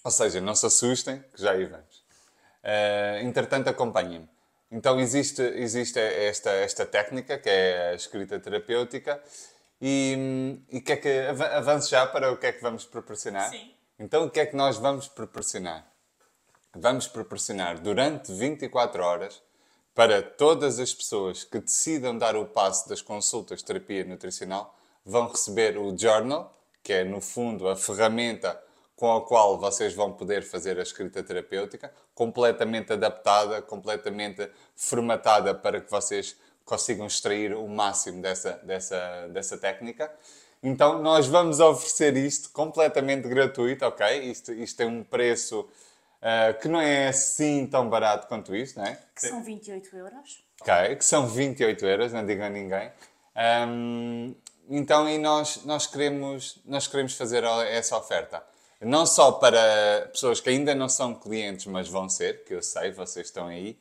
Ou 0.03 0.11
seja, 0.11 0.39
não 0.39 0.53
se 0.55 0.65
assustem, 0.67 1.23
que 1.33 1.41
já 1.41 1.51
aí 1.51 1.65
vamos. 1.65 2.03
Eh, 2.63 3.21
entretanto, 3.23 3.67
acompanhem-me. 3.67 4.29
Então, 4.71 4.99
existe, 4.99 5.41
existe 5.41 5.99
esta, 5.99 6.49
esta 6.51 6.85
técnica, 6.85 7.37
que 7.37 7.49
é 7.49 7.89
a 7.89 7.93
escrita 7.93 8.39
terapêutica, 8.39 9.21
e, 9.81 10.57
e 10.69 10.79
que 10.79 10.93
é 10.93 10.97
que, 10.97 11.19
ava- 11.27 11.57
avance 11.57 11.89
já 11.89 12.07
para 12.07 12.31
o 12.31 12.37
que 12.37 12.45
é 12.47 12.51
que 12.53 12.61
vamos 12.61 12.85
proporcionar? 12.85 13.49
Sim. 13.49 13.73
Então, 13.99 14.25
o 14.25 14.29
que 14.29 14.39
é 14.39 14.45
que 14.45 14.55
nós 14.55 14.77
vamos 14.77 15.07
proporcionar? 15.07 15.85
Vamos 16.73 17.07
proporcionar 17.07 17.79
durante 17.79 18.31
24 18.31 19.03
horas 19.03 19.41
para 19.93 20.21
todas 20.21 20.79
as 20.79 20.93
pessoas 20.93 21.43
que 21.43 21.59
decidam 21.59 22.17
dar 22.17 22.35
o 22.37 22.45
passo 22.45 22.87
das 22.87 23.01
consultas 23.01 23.59
de 23.59 23.65
terapia 23.65 24.05
nutricional, 24.05 24.73
vão 25.05 25.27
receber 25.27 25.77
o 25.77 25.95
journal, 25.97 26.57
que 26.81 26.93
é 26.93 27.03
no 27.03 27.19
fundo 27.19 27.67
a 27.67 27.75
ferramenta 27.75 28.57
com 29.01 29.17
a 29.17 29.25
qual 29.25 29.57
vocês 29.57 29.95
vão 29.95 30.13
poder 30.13 30.43
fazer 30.43 30.77
a 30.77 30.83
escrita 30.83 31.23
terapêutica, 31.23 31.91
completamente 32.13 32.93
adaptada, 32.93 33.59
completamente 33.59 34.47
formatada 34.75 35.55
para 35.55 35.81
que 35.81 35.89
vocês 35.89 36.37
consigam 36.63 37.07
extrair 37.07 37.55
o 37.55 37.67
máximo 37.67 38.21
dessa, 38.21 38.51
dessa, 38.63 39.27
dessa 39.29 39.57
técnica. 39.57 40.13
Então, 40.61 41.01
nós 41.01 41.25
vamos 41.25 41.59
oferecer 41.59 42.15
isto 42.15 42.51
completamente 42.51 43.27
gratuito, 43.27 43.83
ok? 43.87 44.21
Isto, 44.21 44.53
isto 44.53 44.77
tem 44.77 44.85
um 44.85 45.03
preço 45.03 45.67
ah, 46.21 46.53
que 46.53 46.67
não 46.67 46.79
é 46.79 47.07
assim 47.07 47.65
tão 47.65 47.89
barato 47.89 48.27
quanto 48.27 48.55
isto, 48.55 48.77
não 48.77 48.85
é? 48.85 48.99
Que 49.15 49.27
são 49.29 49.41
28 49.43 49.95
euros. 49.95 50.43
Ok, 50.61 50.95
que 50.97 51.03
são 51.03 51.27
28 51.27 51.83
euros, 51.87 52.13
não 52.13 52.23
digam 52.23 52.45
a 52.45 52.49
ninguém. 52.51 52.91
Ahm, 53.35 54.35
então, 54.69 55.09
e 55.09 55.17
nós, 55.17 55.65
nós, 55.65 55.87
queremos, 55.87 56.61
nós 56.65 56.85
queremos 56.85 57.15
fazer 57.15 57.43
essa 57.43 57.97
oferta. 57.97 58.50
Não 58.81 59.05
só 59.05 59.31
para 59.31 60.09
pessoas 60.11 60.39
que 60.39 60.49
ainda 60.49 60.73
não 60.73 60.89
são 60.89 61.13
clientes, 61.13 61.67
mas 61.67 61.87
vão 61.87 62.09
ser, 62.09 62.43
que 62.43 62.55
eu 62.55 62.63
sei, 62.63 62.91
vocês 62.91 63.27
estão 63.27 63.47
aí, 63.47 63.77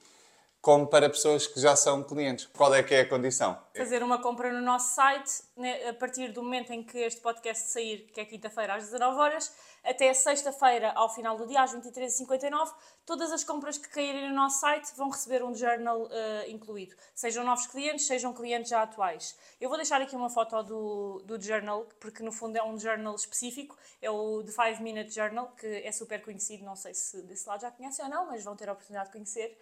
como 0.60 0.86
para 0.86 1.08
pessoas 1.08 1.46
que 1.46 1.58
já 1.58 1.74
são 1.74 2.02
clientes. 2.02 2.46
Qual 2.52 2.74
é 2.74 2.82
que 2.82 2.94
é 2.94 3.00
a 3.00 3.08
condição? 3.08 3.58
Fazer 3.74 4.02
uma 4.02 4.20
compra 4.20 4.52
no 4.52 4.60
nosso 4.60 4.94
site, 4.94 5.42
né, 5.56 5.88
a 5.88 5.94
partir 5.94 6.32
do 6.32 6.42
momento 6.42 6.72
em 6.72 6.82
que 6.82 6.98
este 6.98 7.20
podcast 7.20 7.68
sair, 7.68 8.10
que 8.12 8.20
é 8.20 8.24
quinta-feira 8.24 8.74
às 8.74 8.84
19 8.84 9.18
horas, 9.18 9.52
até 9.82 10.12
sexta-feira, 10.12 10.92
ao 10.94 11.08
final 11.08 11.36
do 11.38 11.46
dia, 11.46 11.62
às 11.62 11.74
23h59, 11.74 12.70
todas 13.06 13.32
as 13.32 13.42
compras 13.42 13.78
que 13.78 13.88
caírem 13.88 14.28
no 14.28 14.34
nosso 14.34 14.60
site 14.60 14.92
vão 14.94 15.08
receber 15.08 15.42
um 15.42 15.54
journal 15.54 16.06
eh, 16.10 16.50
incluído. 16.50 16.94
Sejam 17.14 17.42
novos 17.42 17.66
clientes, 17.66 18.06
sejam 18.06 18.34
clientes 18.34 18.68
já 18.68 18.82
atuais. 18.82 19.38
Eu 19.58 19.70
vou 19.70 19.78
deixar 19.78 20.02
aqui 20.02 20.14
uma 20.14 20.28
foto 20.28 20.62
do, 20.62 21.22
do 21.24 21.40
journal, 21.40 21.88
porque 21.98 22.22
no 22.22 22.30
fundo 22.30 22.56
é 22.56 22.62
um 22.62 22.78
journal 22.78 23.14
específico, 23.14 23.78
é 24.02 24.10
o 24.10 24.42
The 24.42 24.52
5 24.52 24.82
Minute 24.82 25.10
Journal, 25.10 25.50
que 25.58 25.66
é 25.66 25.90
super 25.90 26.22
conhecido, 26.22 26.62
não 26.62 26.76
sei 26.76 26.92
se 26.92 27.22
desse 27.22 27.48
lado 27.48 27.62
já 27.62 27.70
conhecem 27.70 28.04
ou 28.04 28.10
não, 28.10 28.26
mas 28.26 28.44
vão 28.44 28.54
ter 28.54 28.68
a 28.68 28.72
oportunidade 28.72 29.08
de 29.08 29.12
conhecer. 29.12 29.58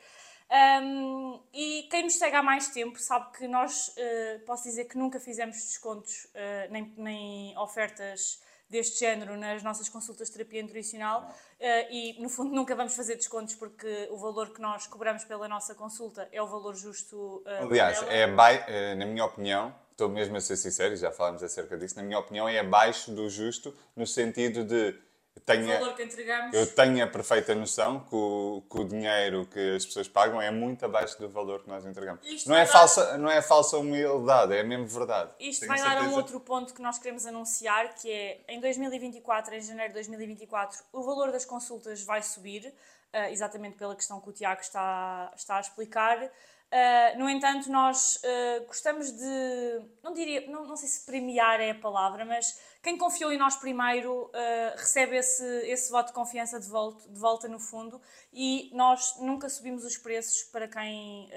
Um, 0.51 1.41
e 1.53 1.87
quem 1.91 2.05
nos 2.05 2.15
segue 2.15 2.35
há 2.35 2.43
mais 2.43 2.69
tempo 2.69 2.99
sabe 2.99 3.37
que 3.37 3.47
nós, 3.47 3.89
uh, 3.89 4.45
posso 4.47 4.65
dizer 4.65 4.87
que 4.87 4.97
nunca 4.97 5.21
fizemos 5.21 5.57
descontos 5.57 6.25
uh, 6.25 6.71
nem, 6.71 6.95
nem 6.97 7.59
ofertas 7.59 8.41
deste 8.69 9.01
género 9.01 9.37
nas 9.37 9.63
nossas 9.63 9.89
consultas 9.89 10.29
de 10.29 10.35
terapia 10.35 10.63
nutricional 10.63 11.23
uh, 11.23 11.65
e, 11.91 12.21
no 12.21 12.29
fundo, 12.29 12.55
nunca 12.55 12.75
vamos 12.75 12.95
fazer 12.95 13.17
descontos 13.17 13.55
porque 13.55 14.09
o 14.11 14.17
valor 14.17 14.53
que 14.53 14.61
nós 14.61 14.87
cobramos 14.87 15.25
pela 15.25 15.49
nossa 15.49 15.75
consulta 15.75 16.29
é 16.33 16.43
o 16.43 16.47
valor 16.47 16.75
justo. 16.75 17.43
Aliás, 17.47 18.03
é 18.05 18.23
eh, 18.23 18.95
na 18.95 19.07
minha 19.07 19.25
opinião, 19.25 19.75
estou 19.91 20.09
mesmo 20.09 20.37
a 20.37 20.41
ser 20.41 20.57
sincero, 20.57 20.95
e 20.95 20.97
já 20.97 21.11
falámos 21.11 21.43
acerca 21.43 21.77
disso, 21.77 21.97
na 21.97 22.03
minha 22.03 22.19
opinião 22.19 22.49
é 22.49 22.59
abaixo 22.59 23.11
do 23.11 23.29
justo, 23.29 23.75
no 23.97 24.07
sentido 24.07 24.65
de 24.65 24.95
tenha, 25.41 25.79
valor 25.79 25.95
que 25.95 26.03
entregamos. 26.03 26.55
eu 26.57 26.67
tenho 26.75 27.05
a 27.05 27.07
perfeita 27.07 27.55
noção 27.55 28.01
que 28.01 28.15
o, 28.15 28.63
que 28.71 28.81
o 28.81 28.85
dinheiro 28.85 29.47
que 29.47 29.77
as 29.77 29.85
pessoas 29.87 30.09
pagam 30.09 30.41
é 30.41 30.51
muito 30.51 30.85
abaixo 30.85 31.19
do 31.19 31.29
valor 31.29 31.63
que 31.63 31.69
nós 31.69 31.85
entregamos. 31.85 32.25
Isto 32.27 32.49
Não 32.49 32.57
é, 32.57 32.65
dar- 32.65 32.73
falsa, 32.73 33.19
não 33.19 33.31
é 33.31 33.41
falsa 33.43 33.77
humildade, 33.79 34.55
é 34.55 34.63
mesmo 34.63 34.87
verdade. 34.87 35.31
Isto 35.41 35.61
Tenho 35.67 35.73
vai 35.73 35.81
dar 35.83 35.91
a 35.91 35.95
um 35.95 35.99
certeza. 36.05 36.17
outro 36.17 36.41
ponto 36.41 36.73
que 36.75 36.83
nós 36.83 36.99
queremos 36.99 37.27
anunciar, 37.27 37.95
que 37.95 38.11
é 38.11 38.41
em 38.49 38.61
2024, 38.61 39.55
em 39.55 39.61
janeiro 39.61 39.89
de 39.89 39.95
2024, 39.95 40.79
o 40.93 41.03
valor 41.03 41.31
das 41.33 41.45
consultas 41.45 42.03
vai 42.03 42.23
subir, 42.23 42.73
ah, 43.13 43.31
exatamente 43.31 43.77
pela 43.77 43.95
questão 43.97 44.21
que 44.21 44.29
o 44.29 44.33
Tiago 44.33 44.61
está, 44.61 45.33
está 45.37 45.57
a 45.57 45.61
explicar. 45.61 46.31
Ah, 46.71 47.15
no 47.17 47.29
entanto, 47.31 47.71
nós 47.71 48.21
ah, 48.23 48.65
gostamos 48.67 49.11
de, 49.11 49.83
não 50.03 50.13
diria, 50.13 50.47
não, 50.51 50.67
não 50.67 50.77
sei 50.77 50.89
se 50.89 51.07
premiar 51.07 51.61
é 51.61 51.71
a 51.71 51.75
palavra, 51.75 52.27
mas 52.27 52.61
quem 52.83 52.99
confiou 52.99 53.33
em 53.33 53.39
nós 53.39 53.57
primeiro 53.57 54.31
ah, 54.35 54.75
recebe 54.77 55.17
esse, 55.17 55.45
esse 55.67 55.91
voto 55.91 56.09
de 56.09 56.13
confiança 56.13 56.61
de 56.61 56.69
volta, 56.69 57.09
de 57.09 57.19
volta 57.19 57.49
no 57.49 57.59
fundo 57.59 58.01
e 58.33 58.71
nós 58.75 59.17
nunca 59.19 59.49
subimos 59.49 59.83
os 59.85 59.97
preços 59.97 60.43
para 60.45 60.69
quem 60.69 61.31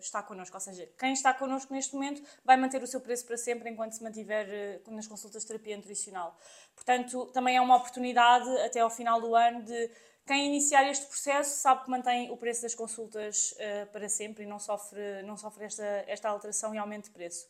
está 0.00 0.22
connosco. 0.22 0.56
Ou 0.56 0.60
seja, 0.60 0.88
quem 0.98 1.12
está 1.12 1.32
connosco 1.32 1.72
neste 1.72 1.94
momento 1.94 2.22
vai 2.44 2.56
manter 2.56 2.82
o 2.82 2.86
seu 2.86 3.00
preço 3.00 3.24
para 3.24 3.36
sempre 3.36 3.70
enquanto 3.70 3.92
se 3.92 4.02
mantiver 4.02 4.82
nas 4.88 5.06
consultas 5.06 5.42
de 5.42 5.48
terapia 5.48 5.76
nutricional. 5.76 6.36
Portanto, 6.74 7.26
também 7.26 7.56
é 7.56 7.60
uma 7.60 7.76
oportunidade 7.76 8.48
até 8.60 8.80
ao 8.80 8.90
final 8.90 9.20
do 9.20 9.34
ano 9.34 9.62
de 9.62 9.90
quem 10.26 10.46
iniciar 10.46 10.88
este 10.88 11.06
processo 11.06 11.60
sabe 11.60 11.84
que 11.84 11.90
mantém 11.90 12.30
o 12.30 12.36
preço 12.36 12.62
das 12.62 12.74
consultas 12.74 13.54
ah, 13.58 13.86
para 13.86 14.08
sempre 14.08 14.44
e 14.44 14.46
não 14.46 14.58
sofre, 14.58 15.22
não 15.22 15.36
sofre 15.36 15.64
esta, 15.64 15.84
esta 16.06 16.28
alteração 16.28 16.74
e 16.74 16.78
aumento 16.78 17.04
de 17.04 17.10
preço. 17.10 17.46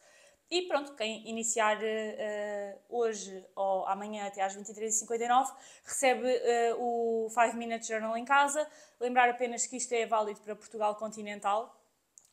E 0.51 0.69
pronto, 0.69 0.95
quem 0.95 1.27
iniciar 1.27 1.79
eh, 1.83 2.77
hoje 2.91 3.43
ou 3.57 3.87
amanhã 3.87 4.27
até 4.27 4.43
às 4.43 4.55
23h59 4.55 5.51
recebe 5.83 6.29
eh, 6.29 6.75
o 6.79 7.27
5 7.31 7.57
Minute 7.57 7.89
Journal 7.89 8.15
em 8.19 8.25
casa. 8.27 8.69
Lembrar 9.01 9.31
apenas 9.31 9.67
que 9.67 9.79
isto 9.79 9.95
é 9.95 10.05
válido 10.05 10.41
para 10.43 10.55
Portugal 10.55 10.95
continental, 10.97 11.75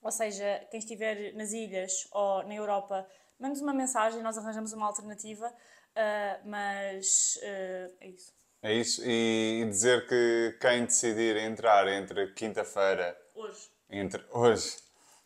ou 0.01 0.12
seja, 0.12 0.67
quem 0.69 0.79
estiver 0.79 1.34
nas 1.34 1.53
ilhas 1.53 2.10
ou 2.12 2.43
na 2.43 2.55
Europa, 2.55 3.08
mande 3.39 3.62
uma 3.62 3.74
mensagem, 3.74 4.22
nós 4.22 4.38
arranjamos 4.38 4.74
uma 4.74 4.88
alternativa, 4.88 5.53
mas 6.43 7.39
é 7.41 8.08
isso. 8.10 8.34
É 8.61 8.73
isso, 8.73 9.01
e, 9.05 9.61
e 9.61 9.65
dizer 9.65 10.05
que 10.07 10.57
quem 10.59 10.85
decidir 10.85 11.37
entrar 11.37 11.87
entre 11.87 12.27
quinta-feira, 12.33 13.17
Hoje. 13.33 13.69
entre 13.89 14.21
hoje 14.31 14.75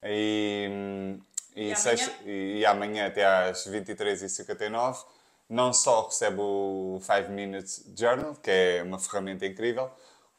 e, 0.03 0.67
hum, 0.71 1.19
e, 1.55 1.71
E 1.71 1.75
sexta- 1.75 2.11
amanhã? 2.11 2.31
e- 2.31 2.59
e 2.59 2.65
amanhã 2.65 3.07
até 3.07 3.25
às 3.25 3.65
23h59, 3.65 5.03
não 5.49 5.73
só 5.73 6.05
recebe 6.05 6.39
o 6.39 6.99
5 7.01 7.31
Minutes 7.31 7.83
Journal, 7.97 8.35
que 8.35 8.51
é 8.51 8.83
uma 8.83 8.99
ferramenta 8.99 9.45
incrível, 9.47 9.89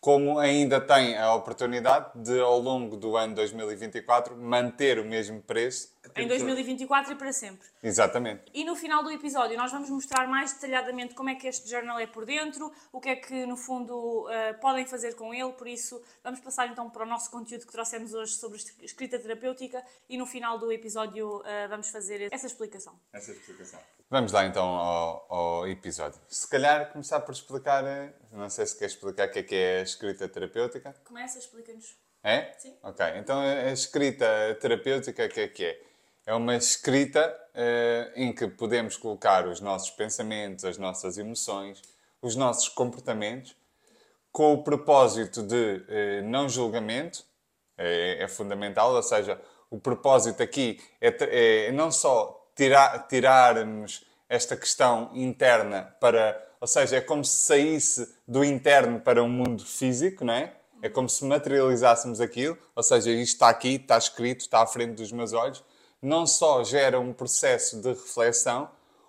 como 0.00 0.38
ainda 0.38 0.80
tem 0.80 1.16
a 1.16 1.34
oportunidade 1.34 2.10
de, 2.16 2.38
ao 2.40 2.58
longo 2.60 2.96
do 2.96 3.16
ano 3.16 3.34
2024, 3.34 4.36
manter 4.36 4.98
o 5.00 5.04
mesmo 5.04 5.40
preço. 5.42 5.92
Em 6.16 6.28
2024 6.28 7.12
e 7.12 7.16
para 7.16 7.32
sempre. 7.32 7.66
Exatamente. 7.82 8.42
E 8.52 8.64
no 8.64 8.76
final 8.76 9.02
do 9.02 9.10
episódio 9.10 9.56
nós 9.56 9.72
vamos 9.72 9.90
mostrar 9.90 10.28
mais 10.28 10.52
detalhadamente 10.52 11.14
como 11.14 11.30
é 11.30 11.34
que 11.34 11.46
este 11.46 11.68
journal 11.68 11.98
é 11.98 12.06
por 12.06 12.24
dentro, 12.24 12.72
o 12.92 13.00
que 13.00 13.08
é 13.08 13.16
que 13.16 13.46
no 13.46 13.56
fundo 13.56 14.28
eh, 14.30 14.52
podem 14.54 14.86
fazer 14.86 15.14
com 15.14 15.32
ele, 15.32 15.52
por 15.52 15.66
isso 15.66 16.02
vamos 16.22 16.40
passar 16.40 16.68
então 16.68 16.90
para 16.90 17.04
o 17.04 17.06
nosso 17.06 17.30
conteúdo 17.30 17.66
que 17.66 17.72
trouxemos 17.72 18.12
hoje 18.14 18.34
sobre 18.34 18.60
escrita 18.82 19.18
terapêutica 19.18 19.82
e 20.08 20.16
no 20.16 20.26
final 20.26 20.58
do 20.58 20.70
episódio 20.70 21.42
eh, 21.44 21.68
vamos 21.68 21.88
fazer 21.88 22.32
essa 22.32 22.46
explicação. 22.46 22.98
Essa 23.12 23.32
explicação. 23.32 23.80
Vamos 24.10 24.32
lá 24.32 24.44
então 24.44 24.64
ao, 24.64 25.26
ao 25.28 25.68
episódio. 25.68 26.20
Se 26.28 26.48
calhar 26.48 26.92
começar 26.92 27.20
por 27.20 27.32
explicar, 27.32 27.84
eh, 27.84 28.12
não 28.30 28.50
sei 28.50 28.66
se 28.66 28.78
quer 28.78 28.86
explicar 28.86 29.28
o 29.28 29.30
que 29.30 29.38
é 29.38 29.42
que 29.42 29.54
é 29.54 29.80
a 29.80 29.82
escrita 29.82 30.28
terapêutica. 30.28 30.94
Começa, 31.04 31.38
explica-nos. 31.38 31.96
É? 32.22 32.52
Sim. 32.58 32.74
Ok, 32.82 33.04
então 33.16 33.38
a 33.38 33.70
escrita 33.70 34.56
terapêutica 34.60 35.26
o 35.26 35.28
que 35.28 35.40
é 35.40 35.48
que 35.48 35.64
é? 35.64 35.80
É 36.26 36.34
uma 36.34 36.56
escrita 36.56 37.36
eh, 37.54 38.12
em 38.16 38.32
que 38.32 38.46
podemos 38.48 38.96
colocar 38.96 39.46
os 39.46 39.60
nossos 39.60 39.90
pensamentos, 39.90 40.64
as 40.64 40.78
nossas 40.78 41.18
emoções, 41.18 41.82
os 42.22 42.34
nossos 42.34 42.68
comportamentos, 42.68 43.54
com 44.32 44.54
o 44.54 44.64
propósito 44.64 45.42
de 45.42 45.84
eh, 45.86 46.22
não 46.22 46.48
julgamento, 46.48 47.24
é, 47.76 48.22
é 48.22 48.28
fundamental, 48.28 48.94
ou 48.94 49.02
seja, 49.02 49.38
o 49.70 49.78
propósito 49.78 50.42
aqui 50.42 50.80
é, 50.98 51.66
é 51.68 51.72
não 51.72 51.92
só 51.92 52.48
tirar, 52.56 53.06
tirarmos 53.06 54.06
esta 54.26 54.56
questão 54.56 55.10
interna 55.14 55.94
para, 56.00 56.42
ou 56.58 56.66
seja, 56.66 56.96
é 56.96 57.00
como 57.02 57.22
se 57.22 57.44
saísse 57.44 58.14
do 58.26 58.42
interno 58.42 58.98
para 58.98 59.22
o 59.22 59.28
mundo 59.28 59.64
físico, 59.64 60.24
não 60.24 60.32
é? 60.32 60.54
É 60.82 60.88
como 60.88 61.08
se 61.08 61.24
materializássemos 61.24 62.20
aquilo, 62.20 62.56
ou 62.74 62.82
seja, 62.82 63.10
isto 63.10 63.34
está 63.34 63.48
aqui, 63.48 63.74
está 63.74 63.98
escrito, 63.98 64.40
está 64.40 64.62
à 64.62 64.66
frente 64.66 64.94
dos 64.94 65.12
meus 65.12 65.32
olhos. 65.34 65.62
Não 66.04 66.26
só 66.26 66.62
gera 66.62 67.00
um 67.00 67.14
processo 67.14 67.80
de 67.80 67.88
reflexão, 67.88 68.68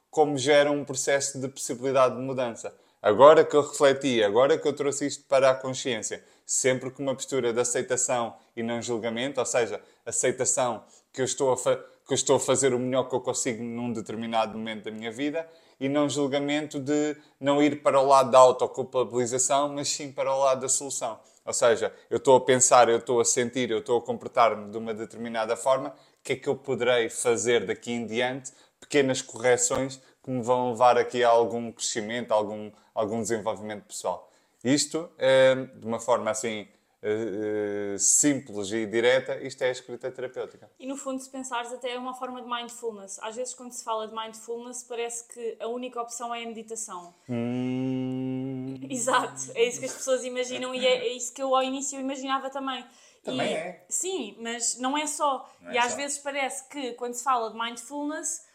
como 0.10 0.38
gera 0.38 0.72
um 0.72 0.86
processo 0.86 1.38
de 1.38 1.50
possibilidade 1.50 2.16
de 2.16 2.22
mudança. 2.22 2.74
Agora 3.02 3.44
que 3.44 3.54
eu 3.54 3.64
refleti, 3.64 4.24
agora 4.24 4.58
que 4.58 4.66
eu 4.66 4.72
trouxe 4.72 5.06
isto 5.06 5.26
para 5.26 5.52
a 5.52 5.56
consciência, 5.56 6.24
sempre 6.46 6.90
com 6.90 7.04
uma 7.04 7.14
postura 7.14 7.52
de 7.52 7.60
aceitação 7.60 8.34
e 8.56 8.64
não 8.64 8.82
julgamento, 8.82 9.42
ou 9.42 9.46
seja, 9.46 9.82
aceitação 10.06 10.86
que 11.12 11.20
eu 11.20 11.26
estou 11.26 11.52
a, 11.52 11.58
fa- 11.58 11.76
que 11.76 12.14
eu 12.14 12.16
estou 12.16 12.38
a 12.38 12.40
fazer 12.40 12.74
o 12.74 12.80
melhor 12.80 13.10
que 13.10 13.16
eu 13.16 13.20
consigo 13.20 13.62
num 13.62 13.92
determinado 13.92 14.58
momento 14.58 14.86
da 14.86 14.92
minha 14.92 15.12
vida 15.12 15.46
e 15.78 15.90
não 15.90 16.08
julgamento 16.08 16.80
de 16.80 17.18
não 17.42 17.62
ir 17.62 17.84
para 17.84 18.00
o 18.00 18.08
lado 18.08 18.32
da 18.32 18.40
autoculpabilização, 18.40 19.68
mas 19.68 19.90
sim 19.90 20.14
para 20.14 20.34
o 20.34 20.40
lado 20.40 20.62
da 20.62 20.70
solução. 20.70 21.20
Ou 21.46 21.54
seja, 21.54 21.94
eu 22.10 22.18
estou 22.18 22.38
a 22.38 22.42
pensar, 22.42 22.88
eu 22.88 23.00
estou 23.00 23.20
a 23.20 23.26
sentir, 23.26 23.70
eu 23.70 23.80
estou 23.80 23.98
a 24.00 24.02
comportar-me 24.02 24.72
de 24.72 24.78
uma 24.78 24.94
determinada 24.94 25.58
forma, 25.58 25.94
que 26.26 26.34
é 26.34 26.36
que 26.36 26.50
eu 26.50 26.56
poderei 26.56 27.08
fazer 27.08 27.68
daqui 27.68 27.92
em 27.92 28.06
diante? 28.08 28.52
Pequenas 28.80 29.22
correções 29.22 30.02
que 30.24 30.32
me 30.32 30.42
vão 30.42 30.72
levar 30.72 30.98
aqui 30.98 31.24
a 31.24 31.30
algum 31.30 31.72
crescimento, 31.72 32.32
a 32.32 32.36
algum, 32.36 32.72
algum 32.96 33.22
desenvolvimento 33.22 33.84
pessoal. 33.84 34.32
Isto, 34.64 35.08
eh, 35.20 35.54
de 35.76 35.86
uma 35.86 36.00
forma 36.00 36.32
assim 36.32 36.68
eh, 37.04 37.94
eh, 37.94 37.98
simples 38.00 38.72
e 38.72 38.88
direta, 38.88 39.38
isto 39.44 39.62
é 39.62 39.68
a 39.68 39.72
escrita 39.72 40.10
terapêutica. 40.10 40.68
E 40.80 40.88
no 40.88 40.98
fundo, 40.98 41.22
se 41.22 41.30
pensares, 41.30 41.72
até 41.72 41.94
é 41.94 42.00
uma 42.00 42.16
forma 42.16 42.42
de 42.42 42.50
mindfulness. 42.50 43.20
Às 43.22 43.36
vezes, 43.36 43.54
quando 43.54 43.74
se 43.74 43.84
fala 43.84 44.08
de 44.08 44.16
mindfulness, 44.16 44.84
parece 44.84 45.28
que 45.28 45.58
a 45.60 45.68
única 45.68 46.02
opção 46.02 46.34
é 46.34 46.44
a 46.44 46.48
meditação. 46.48 47.14
Hum, 47.30 48.80
Exato, 48.90 49.52
é 49.54 49.64
isso 49.66 49.80
que 49.80 49.86
as 49.86 49.94
pessoas 49.94 50.24
imaginam 50.24 50.74
e 50.74 50.84
é, 50.84 51.08
é 51.08 51.14
isso 51.14 51.32
que 51.32 51.44
eu 51.44 51.56
ao 51.56 51.62
início 51.62 52.00
imaginava 52.00 52.50
também. 52.50 52.84
Também 53.26 53.52
E- 53.52 53.56
é. 53.56 53.86
Sim, 53.90 54.38
mas 54.40 54.78
não 54.78 54.98
é 54.98 55.06
só. 55.08 55.52
Não 55.60 55.74
e 55.74 55.78
é 55.78 55.82
às 55.82 55.92
só. 55.92 55.98
vezes 55.98 56.18
parece 56.20 56.70
que 56.70 56.94
quando 56.94 57.14
se 57.16 57.24
fala 57.24 57.52
de 57.52 57.58
mindfulness 57.60 58.46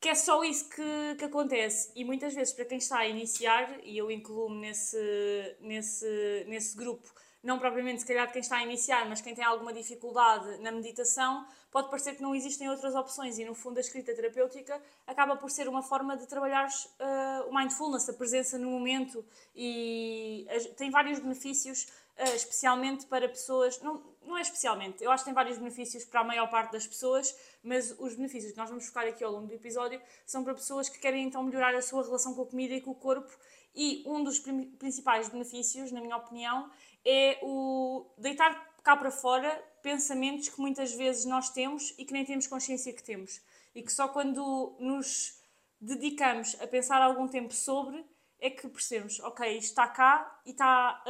que 0.00 0.08
é 0.08 0.14
só 0.16 0.42
isso 0.42 0.68
que, 0.68 1.14
que 1.16 1.24
acontece. 1.24 1.92
E 1.94 2.04
muitas 2.04 2.34
vezes, 2.34 2.52
para 2.52 2.64
quem 2.64 2.78
está 2.78 2.98
a 2.98 3.06
iniciar, 3.06 3.78
e 3.84 3.96
eu 3.96 4.10
incluo-me 4.10 4.60
nesse, 4.60 5.56
nesse, 5.60 6.44
nesse 6.48 6.76
grupo, 6.76 7.08
não 7.40 7.56
propriamente 7.58 8.00
se 8.00 8.06
calhar 8.08 8.30
quem 8.32 8.40
está 8.40 8.56
a 8.56 8.62
iniciar, 8.64 9.08
mas 9.08 9.20
quem 9.20 9.32
tem 9.32 9.44
alguma 9.44 9.72
dificuldade 9.72 10.58
na 10.58 10.72
meditação, 10.72 11.46
pode 11.70 11.88
parecer 11.88 12.16
que 12.16 12.22
não 12.22 12.34
existem 12.34 12.68
outras 12.68 12.96
opções. 12.96 13.38
E 13.38 13.44
no 13.44 13.54
fundo, 13.54 13.78
a 13.78 13.80
escrita 13.80 14.12
terapêutica 14.12 14.82
acaba 15.06 15.36
por 15.36 15.48
ser 15.52 15.68
uma 15.68 15.82
forma 15.82 16.16
de 16.16 16.26
trabalhar 16.26 16.68
eh, 16.98 17.44
o 17.48 17.54
mindfulness, 17.54 18.08
a 18.08 18.12
presença 18.12 18.58
no 18.58 18.70
momento, 18.70 19.24
e 19.54 20.46
as- 20.50 20.66
tem 20.76 20.90
vários 20.90 21.20
benefícios. 21.20 21.86
Eh, 22.16 22.34
especialmente 22.34 23.06
para 23.06 23.28
pessoas, 23.28 23.80
não, 23.80 24.02
não 24.22 24.36
é 24.36 24.42
especialmente, 24.42 25.02
eu 25.02 25.10
acho 25.10 25.24
que 25.24 25.26
tem 25.26 25.34
vários 25.34 25.58
benefícios 25.58 26.04
para 26.04 26.20
a 26.20 26.24
maior 26.24 26.48
parte 26.50 26.72
das 26.72 26.86
pessoas, 26.86 27.34
mas 27.62 27.94
os 27.98 28.14
benefícios 28.14 28.52
que 28.52 28.58
nós 28.58 28.68
vamos 28.68 28.86
focar 28.86 29.06
aqui 29.06 29.24
ao 29.24 29.32
longo 29.32 29.46
do 29.46 29.54
episódio 29.54 30.00
são 30.26 30.44
para 30.44 30.54
pessoas 30.54 30.88
que 30.88 30.98
querem 30.98 31.24
então 31.24 31.42
melhorar 31.42 31.74
a 31.74 31.82
sua 31.82 32.02
relação 32.02 32.34
com 32.34 32.42
a 32.42 32.46
comida 32.46 32.74
e 32.74 32.80
com 32.80 32.90
o 32.90 32.94
corpo. 32.94 33.30
E 33.74 34.02
um 34.06 34.22
dos 34.22 34.38
principais 34.38 35.30
benefícios, 35.30 35.90
na 35.90 36.00
minha 36.00 36.16
opinião, 36.16 36.70
é 37.04 37.38
o 37.42 38.06
deitar 38.18 38.72
cá 38.82 38.96
para 38.96 39.10
fora 39.10 39.50
pensamentos 39.82 40.48
que 40.48 40.60
muitas 40.60 40.92
vezes 40.92 41.24
nós 41.24 41.48
temos 41.50 41.94
e 41.96 42.04
que 42.04 42.12
nem 42.12 42.24
temos 42.24 42.46
consciência 42.46 42.92
que 42.92 43.02
temos. 43.02 43.40
E 43.74 43.82
que 43.82 43.92
só 43.92 44.08
quando 44.08 44.76
nos 44.78 45.40
dedicamos 45.80 46.56
a 46.60 46.66
pensar 46.66 47.00
algum 47.00 47.26
tempo 47.26 47.54
sobre 47.54 48.04
é 48.42 48.50
que 48.50 48.66
percebemos, 48.66 49.20
ok, 49.20 49.56
isto 49.56 49.68
está 49.68 49.86
cá 49.86 50.40
e 50.44 50.50
está, 50.50 51.02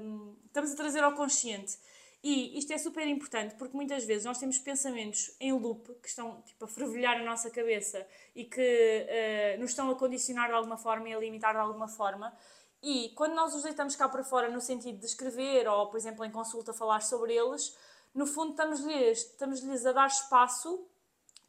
hum, 0.00 0.36
estamos 0.46 0.70
a 0.70 0.76
trazer 0.76 1.02
ao 1.02 1.12
consciente. 1.12 1.76
E 2.22 2.56
isto 2.56 2.72
é 2.72 2.78
super 2.78 3.04
importante 3.08 3.56
porque 3.56 3.76
muitas 3.76 4.04
vezes 4.04 4.24
nós 4.24 4.38
temos 4.38 4.56
pensamentos 4.60 5.34
em 5.40 5.52
loop 5.52 5.92
que 6.00 6.08
estão 6.08 6.40
tipo, 6.42 6.64
a 6.64 6.68
fervilhar 6.68 7.20
a 7.20 7.24
nossa 7.24 7.50
cabeça 7.50 8.06
e 8.32 8.44
que 8.44 8.60
eh, 8.60 9.56
nos 9.58 9.70
estão 9.70 9.90
a 9.90 9.96
condicionar 9.96 10.46
de 10.46 10.54
alguma 10.54 10.78
forma 10.78 11.08
e 11.08 11.12
a 11.12 11.18
limitar 11.18 11.52
de 11.52 11.58
alguma 11.58 11.88
forma. 11.88 12.32
E 12.80 13.08
quando 13.16 13.34
nós 13.34 13.52
os 13.56 13.64
deitamos 13.64 13.96
cá 13.96 14.08
para 14.08 14.22
fora 14.22 14.48
no 14.48 14.60
sentido 14.60 15.00
de 15.00 15.06
escrever 15.06 15.66
ou, 15.66 15.88
por 15.88 15.96
exemplo, 15.96 16.24
em 16.24 16.30
consulta 16.30 16.72
falar 16.72 17.02
sobre 17.02 17.34
eles, 17.34 17.76
no 18.14 18.24
fundo 18.24 18.52
estamos-lhes 18.52 19.18
estamos-lhes 19.18 19.84
a 19.84 19.90
dar 19.90 20.06
espaço 20.06 20.86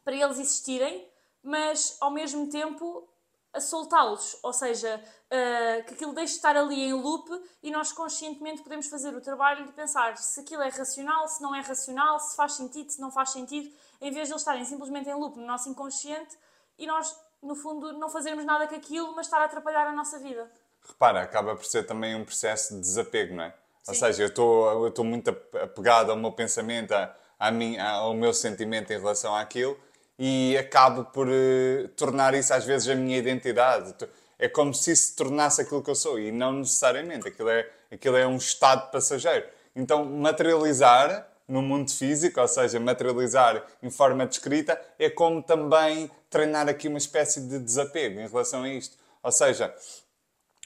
para 0.03 0.15
eles 0.15 0.39
existirem, 0.39 1.07
mas 1.43 1.97
ao 2.01 2.09
mesmo 2.09 2.49
tempo 2.49 3.07
a 3.53 3.61
soltá-los, 3.61 4.35
ou 4.41 4.51
seja, 4.51 4.99
uh, 4.99 5.83
que 5.85 5.93
aquilo 5.93 6.13
deixe 6.13 6.33
de 6.33 6.37
estar 6.37 6.57
ali 6.57 6.81
em 6.81 6.93
loop 6.93 7.29
e 7.61 7.69
nós 7.69 7.91
conscientemente 7.91 8.63
podemos 8.63 8.87
fazer 8.87 9.15
o 9.15 9.21
trabalho 9.21 9.65
de 9.67 9.71
pensar 9.73 10.17
se 10.17 10.39
aquilo 10.39 10.63
é 10.63 10.69
racional, 10.69 11.27
se 11.27 11.41
não 11.41 11.53
é 11.53 11.61
racional, 11.61 12.19
se 12.19 12.35
faz 12.35 12.53
sentido, 12.53 12.89
se 12.89 12.99
não 12.99 13.11
faz 13.11 13.29
sentido, 13.29 13.71
em 14.01 14.11
vez 14.11 14.27
de 14.27 14.33
eles 14.33 14.41
estarem 14.41 14.65
simplesmente 14.65 15.07
em 15.07 15.13
loop 15.13 15.37
no 15.37 15.45
nosso 15.45 15.69
inconsciente 15.69 16.35
e 16.79 16.87
nós, 16.87 17.15
no 17.41 17.55
fundo, 17.55 17.93
não 17.93 18.09
fazermos 18.09 18.43
nada 18.43 18.67
com 18.67 18.75
aquilo, 18.75 19.15
mas 19.15 19.27
estar 19.27 19.39
a 19.39 19.45
atrapalhar 19.45 19.85
a 19.85 19.91
nossa 19.91 20.17
vida. 20.17 20.51
Repara, 20.87 21.21
acaba 21.21 21.55
por 21.55 21.65
ser 21.65 21.85
também 21.85 22.15
um 22.15 22.25
processo 22.25 22.73
de 22.73 22.81
desapego, 22.81 23.35
não 23.35 23.43
é? 23.43 23.51
Sim. 23.51 23.91
Ou 23.91 23.95
seja, 23.95 24.23
eu 24.23 24.87
estou, 24.87 25.05
muito 25.05 25.29
apegado 25.29 26.09
ao 26.09 26.17
meu 26.17 26.31
pensamento, 26.31 26.93
a, 26.93 27.15
a 27.37 27.51
mim, 27.51 27.77
ao 27.77 28.13
meu 28.13 28.33
sentimento 28.33 28.91
em 28.91 28.97
relação 28.97 29.35
àquilo 29.35 29.77
e 30.25 30.57
acabo 30.57 31.03
por 31.03 31.27
uh, 31.27 31.85
tornar 31.97 32.33
isso 32.33 32.53
às 32.53 32.63
vezes 32.63 32.87
a 32.87 32.95
minha 32.95 33.17
identidade. 33.17 33.93
É 34.39 34.47
como 34.47 34.73
se 34.73 34.93
isso 34.93 35.09
se 35.09 35.15
tornasse 35.17 35.61
aquilo 35.61 35.83
que 35.83 35.89
eu 35.89 35.95
sou 35.95 36.17
e 36.17 36.31
não 36.31 36.53
necessariamente. 36.53 37.27
Aquilo 37.27 37.49
é, 37.49 37.69
aquilo 37.91 38.15
é 38.15 38.25
um 38.25 38.37
estado 38.37 38.89
passageiro. 38.89 39.45
Então, 39.75 40.05
materializar 40.05 41.27
no 41.45 41.61
mundo 41.61 41.91
físico, 41.91 42.39
ou 42.39 42.47
seja, 42.47 42.79
materializar 42.79 43.65
em 43.81 43.89
forma 43.89 44.25
de 44.25 44.35
escrita, 44.35 44.79
é 44.97 45.09
como 45.09 45.43
também 45.43 46.09
treinar 46.29 46.69
aqui 46.69 46.87
uma 46.87 46.97
espécie 46.97 47.41
de 47.41 47.59
desapego 47.59 48.21
em 48.21 48.27
relação 48.29 48.63
a 48.63 48.69
isto. 48.69 48.97
Ou 49.21 49.31
seja, 49.31 49.75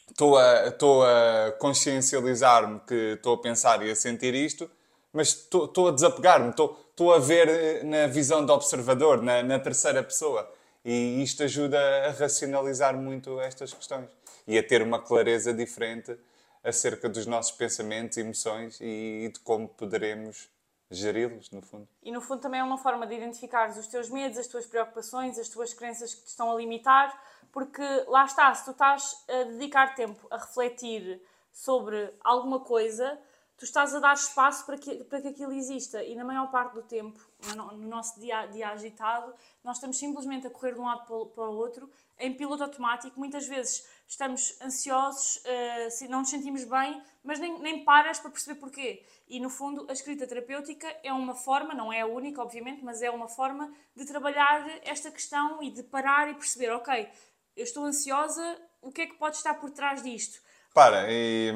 estou 0.08 0.38
a, 0.38 0.68
estou 0.68 1.04
a 1.04 1.52
consciencializar-me 1.58 2.80
que 2.82 3.14
estou 3.16 3.34
a 3.34 3.42
pensar 3.42 3.84
e 3.84 3.90
a 3.90 3.96
sentir 3.96 4.36
isto, 4.36 4.70
mas 5.18 5.30
estou, 5.30 5.88
a 5.88 5.92
desapegar-me, 5.92 6.52
estou, 6.52 7.12
a 7.12 7.18
ver 7.18 7.50
eh, 7.50 7.84
na 7.84 8.06
visão 8.06 8.46
do 8.46 8.54
observador, 8.54 9.24
na, 9.24 9.42
na 9.42 9.60
terceira 9.60 10.04
pessoa. 10.04 10.48
E 10.86 11.24
isto 11.24 11.42
ajuda 11.42 11.80
a 12.08 12.12
racionalizar 12.12 12.96
muito 12.96 13.42
estas 13.42 13.74
questões 13.74 14.08
e 14.48 14.60
a 14.60 14.64
ter 14.64 14.84
uma 14.84 15.02
clareza 15.02 15.52
diferente 15.52 16.16
acerca 16.64 17.10
dos 17.10 17.26
nossos 17.26 17.52
pensamentos, 17.52 18.16
emoções 18.18 18.78
e 18.80 19.32
de 19.34 19.40
como 19.40 19.68
poderemos 19.68 20.50
geri-los, 20.92 21.50
no 21.50 21.64
fundo. 21.64 21.88
E 22.04 22.12
no 22.12 22.22
fundo 22.22 22.42
também 22.42 22.60
é 22.60 22.64
uma 22.64 22.78
forma 22.78 23.08
de 23.08 23.16
identificar 23.16 23.70
os 23.72 23.88
teus 23.88 24.10
medos, 24.10 24.38
as 24.38 24.48
tuas 24.48 24.68
preocupações, 24.68 25.40
as 25.40 25.50
tuas 25.50 25.74
crenças 25.74 26.14
que 26.14 26.22
te 26.22 26.28
estão 26.28 26.52
a 26.52 26.56
limitar, 26.56 27.20
porque 27.52 27.84
lá 28.08 28.24
está, 28.24 28.54
se 28.54 28.66
tu 28.66 28.72
estás 28.72 29.24
a 29.28 29.44
dedicar 29.46 29.96
tempo 29.96 30.28
a 30.30 30.38
refletir 30.38 31.20
sobre 31.52 32.14
alguma 32.24 32.60
coisa, 32.60 33.20
tu 33.58 33.66
estás 33.66 33.94
a 33.96 34.00
dar 34.00 34.14
espaço 34.14 34.66
para 34.66 34.78
que, 34.78 35.04
para 35.06 35.20
que 35.20 35.30
aquilo 35.30 35.52
exista 35.52 36.04
e 36.04 36.16
na 36.16 36.24
maior 36.24 36.50
parte 36.52 36.76
do 36.76 36.84
tempo, 36.84 37.20
no, 37.56 37.72
nosso 37.78 38.20
dia, 38.20 38.46
dia 38.46 38.70
agitado, 38.70 39.34
nós 39.64 39.78
estamos 39.78 39.98
simplesmente 39.98 40.46
a 40.46 40.50
correr 40.50 40.74
de 40.74 40.80
um 40.80 40.86
lado 40.86 41.06
para 41.06 41.50
o 41.50 41.56
outro, 41.56 41.90
em 42.20 42.34
piloto 42.34 42.64
automático, 42.64 43.20
muitas 43.20 43.48
vezes 43.48 43.88
estamos 44.08 44.60
ansiosos, 44.62 45.38
uh, 45.38 46.10
não 46.10 46.20
nos 46.20 46.30
sentimos 46.30 46.64
bem, 46.64 47.02
mas 47.24 47.40
nem, 47.40 47.60
nem 47.60 47.84
paras 47.84 48.20
para 48.20 48.30
perceber 48.30 48.60
porquê. 48.60 49.04
E 49.28 49.40
no 49.40 49.50
fundo, 49.50 49.88
a 49.90 49.94
escrita 49.94 50.28
terapêutica 50.28 50.88
é 51.04 51.12
uma 51.12 51.34
forma, 51.34 51.74
não 51.74 51.92
é 51.92 52.02
a 52.02 52.08
única, 52.08 52.42
obviamente, 52.42 52.84
mas 52.84 53.02
é 53.02 53.10
uma 53.10 53.28
forma 53.28 53.74
de 53.96 54.06
trabalhar 54.06 54.68
esta 54.84 55.12
questão 55.12 55.62
e 55.62 55.72
de 55.72 55.84
parar 55.84 56.30
e 56.30 56.36
perceber, 56.36 56.72
ok, 56.72 57.10
eu 57.56 57.64
estou 57.64 57.84
ansiosa, 57.84 58.62
o 58.82 58.92
que 58.92 59.02
é 59.02 59.08
que 59.08 59.16
pode 59.16 59.36
estar 59.36 59.56
por 59.56 59.72
trás 59.72 60.02
disto? 60.02 60.40
Para, 60.74 61.08
e 61.12 61.52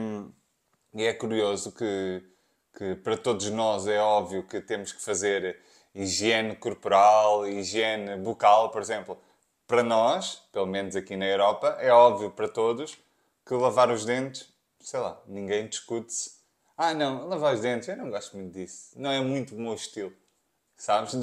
e 0.94 1.06
é 1.06 1.14
curioso 1.14 1.72
que, 1.72 2.24
que 2.78 2.96
para 2.96 3.18
todos 3.18 3.50
nós 3.50 3.88
é 3.88 4.00
óbvio 4.00 4.44
que 4.44 4.60
temos 4.62 4.92
que 4.92 5.02
fazer 5.02 5.60
higiene 5.96 6.56
corporal, 6.56 7.48
higiene 7.48 8.18
bucal, 8.18 8.70
por 8.70 8.82
exemplo. 8.82 9.18
Para 9.68 9.84
nós, 9.84 10.44
pelo 10.52 10.66
menos 10.66 10.96
aqui 10.96 11.16
na 11.16 11.26
Europa, 11.26 11.78
é 11.80 11.92
óbvio 11.92 12.32
para 12.32 12.50
todos 12.50 12.98
que 13.46 13.54
lavar 13.54 13.90
os 13.90 14.06
dentes, 14.06 14.50
sei 14.80 15.00
lá, 15.00 15.22
ninguém 15.28 15.68
discute-se. 15.68 16.42
Ah, 16.78 16.94
não, 16.94 17.28
lavar 17.28 17.54
os 17.54 17.62
dentes, 17.62 17.88
eu 17.88 17.96
não 17.96 18.10
gosto 18.10 18.36
muito 18.36 18.54
disso. 18.54 18.92
Não 18.96 19.12
é 19.12 19.22
muito 19.22 19.56
o 19.56 19.60
meu 19.60 19.74
estilo. 19.74 20.12
Sabes? 20.76 21.14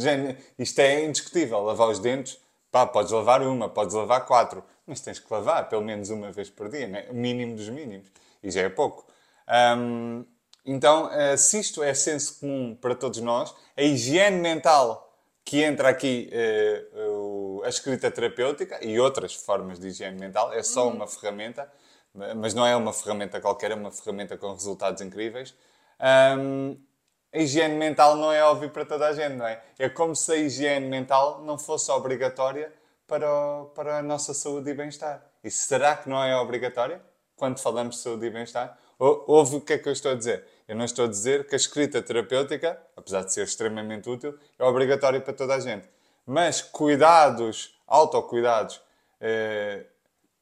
Isto 0.58 0.78
é 0.78 1.04
indiscutível. 1.04 1.60
Lavar 1.62 1.88
os 1.88 1.98
dentes, 1.98 2.38
pá, 2.70 2.86
podes 2.86 3.10
lavar 3.10 3.42
uma, 3.42 3.68
podes 3.68 3.94
lavar 3.94 4.24
quatro, 4.24 4.62
mas 4.86 5.00
tens 5.00 5.18
que 5.18 5.32
lavar 5.32 5.68
pelo 5.68 5.82
menos 5.82 6.10
uma 6.10 6.30
vez 6.30 6.48
por 6.48 6.68
dia, 6.68 6.86
né? 6.86 7.06
o 7.10 7.14
mínimo 7.14 7.56
dos 7.56 7.68
mínimos. 7.68 8.08
E 8.42 8.50
já 8.50 8.62
é 8.62 8.68
pouco. 8.68 9.04
Um, 9.48 10.24
então, 10.64 11.06
uh, 11.06 11.36
se 11.38 11.58
isto 11.60 11.82
é 11.82 11.94
senso 11.94 12.40
comum 12.40 12.74
para 12.74 12.94
todos 12.94 13.20
nós, 13.20 13.54
a 13.76 13.82
higiene 13.82 14.38
mental 14.38 15.08
que 15.44 15.62
entra 15.62 15.88
aqui 15.88 16.30
uh, 16.94 17.62
a 17.64 17.68
escrita 17.68 18.10
terapêutica 18.10 18.84
e 18.84 19.00
outras 19.00 19.34
formas 19.34 19.78
de 19.78 19.88
higiene 19.88 20.18
mental 20.18 20.52
é 20.52 20.62
só 20.62 20.88
uma 20.88 21.06
ferramenta, 21.06 21.70
mas 22.36 22.52
não 22.52 22.66
é 22.66 22.76
uma 22.76 22.92
ferramenta 22.92 23.40
qualquer, 23.40 23.70
é 23.70 23.74
uma 23.74 23.90
ferramenta 23.90 24.36
com 24.36 24.52
resultados 24.52 25.00
incríveis. 25.00 25.54
Um, 26.38 26.76
a 27.32 27.38
higiene 27.38 27.74
mental 27.76 28.16
não 28.16 28.32
é 28.32 28.42
óbvio 28.42 28.70
para 28.70 28.84
toda 28.84 29.06
a 29.06 29.12
gente, 29.12 29.36
não 29.36 29.46
é? 29.46 29.62
É 29.78 29.88
como 29.88 30.14
se 30.14 30.32
a 30.32 30.36
higiene 30.36 30.86
mental 30.86 31.42
não 31.42 31.58
fosse 31.58 31.90
obrigatória 31.90 32.72
para, 33.06 33.30
o, 33.30 33.66
para 33.66 33.98
a 33.98 34.02
nossa 34.02 34.34
saúde 34.34 34.70
e 34.70 34.74
bem-estar. 34.74 35.24
E 35.42 35.50
será 35.50 35.96
que 35.96 36.08
não 36.08 36.22
é 36.22 36.36
obrigatória 36.36 37.00
quando 37.38 37.58
falamos 37.60 37.96
de 37.96 38.02
saúde 38.02 38.26
e 38.26 38.30
bem-estar? 38.30 38.76
Ouve 38.98 39.56
o 39.56 39.60
que 39.60 39.74
é 39.74 39.78
que 39.78 39.88
eu 39.88 39.92
estou 39.92 40.10
a 40.10 40.14
dizer. 40.14 40.44
Eu 40.66 40.76
não 40.76 40.84
estou 40.84 41.04
a 41.04 41.08
dizer 41.08 41.46
que 41.46 41.54
a 41.54 41.56
escrita 41.56 42.02
terapêutica, 42.02 42.78
apesar 42.96 43.22
de 43.22 43.32
ser 43.32 43.44
extremamente 43.44 44.10
útil, 44.10 44.36
é 44.58 44.64
obrigatória 44.64 45.20
para 45.20 45.32
toda 45.32 45.54
a 45.54 45.60
gente. 45.60 45.88
Mas 46.26 46.60
cuidados, 46.60 47.78
autocuidados, 47.86 48.82
eh, 49.20 49.86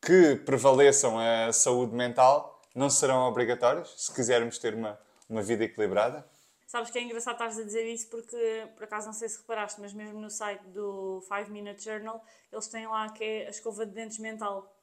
que 0.00 0.36
prevaleçam 0.36 1.18
a 1.18 1.52
saúde 1.52 1.94
mental 1.94 2.60
não 2.74 2.90
serão 2.90 3.28
obrigatórios 3.28 3.94
se 3.96 4.12
quisermos 4.12 4.58
ter 4.58 4.74
uma, 4.74 4.98
uma 5.28 5.42
vida 5.42 5.64
equilibrada? 5.64 6.26
Sabes 6.66 6.90
que 6.90 6.98
é 6.98 7.02
engraçado 7.02 7.34
estares 7.34 7.58
a 7.58 7.62
dizer 7.62 7.86
isso 7.86 8.08
porque, 8.08 8.68
por 8.74 8.84
acaso, 8.84 9.06
não 9.06 9.12
sei 9.12 9.28
se 9.28 9.38
reparaste, 9.38 9.80
mas 9.80 9.92
mesmo 9.92 10.20
no 10.20 10.28
site 10.28 10.62
do 10.68 11.22
5 11.22 11.50
Minute 11.50 11.84
Journal, 11.84 12.24
eles 12.52 12.66
têm 12.66 12.86
lá 12.86 13.08
que 13.10 13.22
é 13.22 13.46
a 13.46 13.50
escova 13.50 13.86
de 13.86 13.92
dentes 13.92 14.18
mental. 14.18 14.75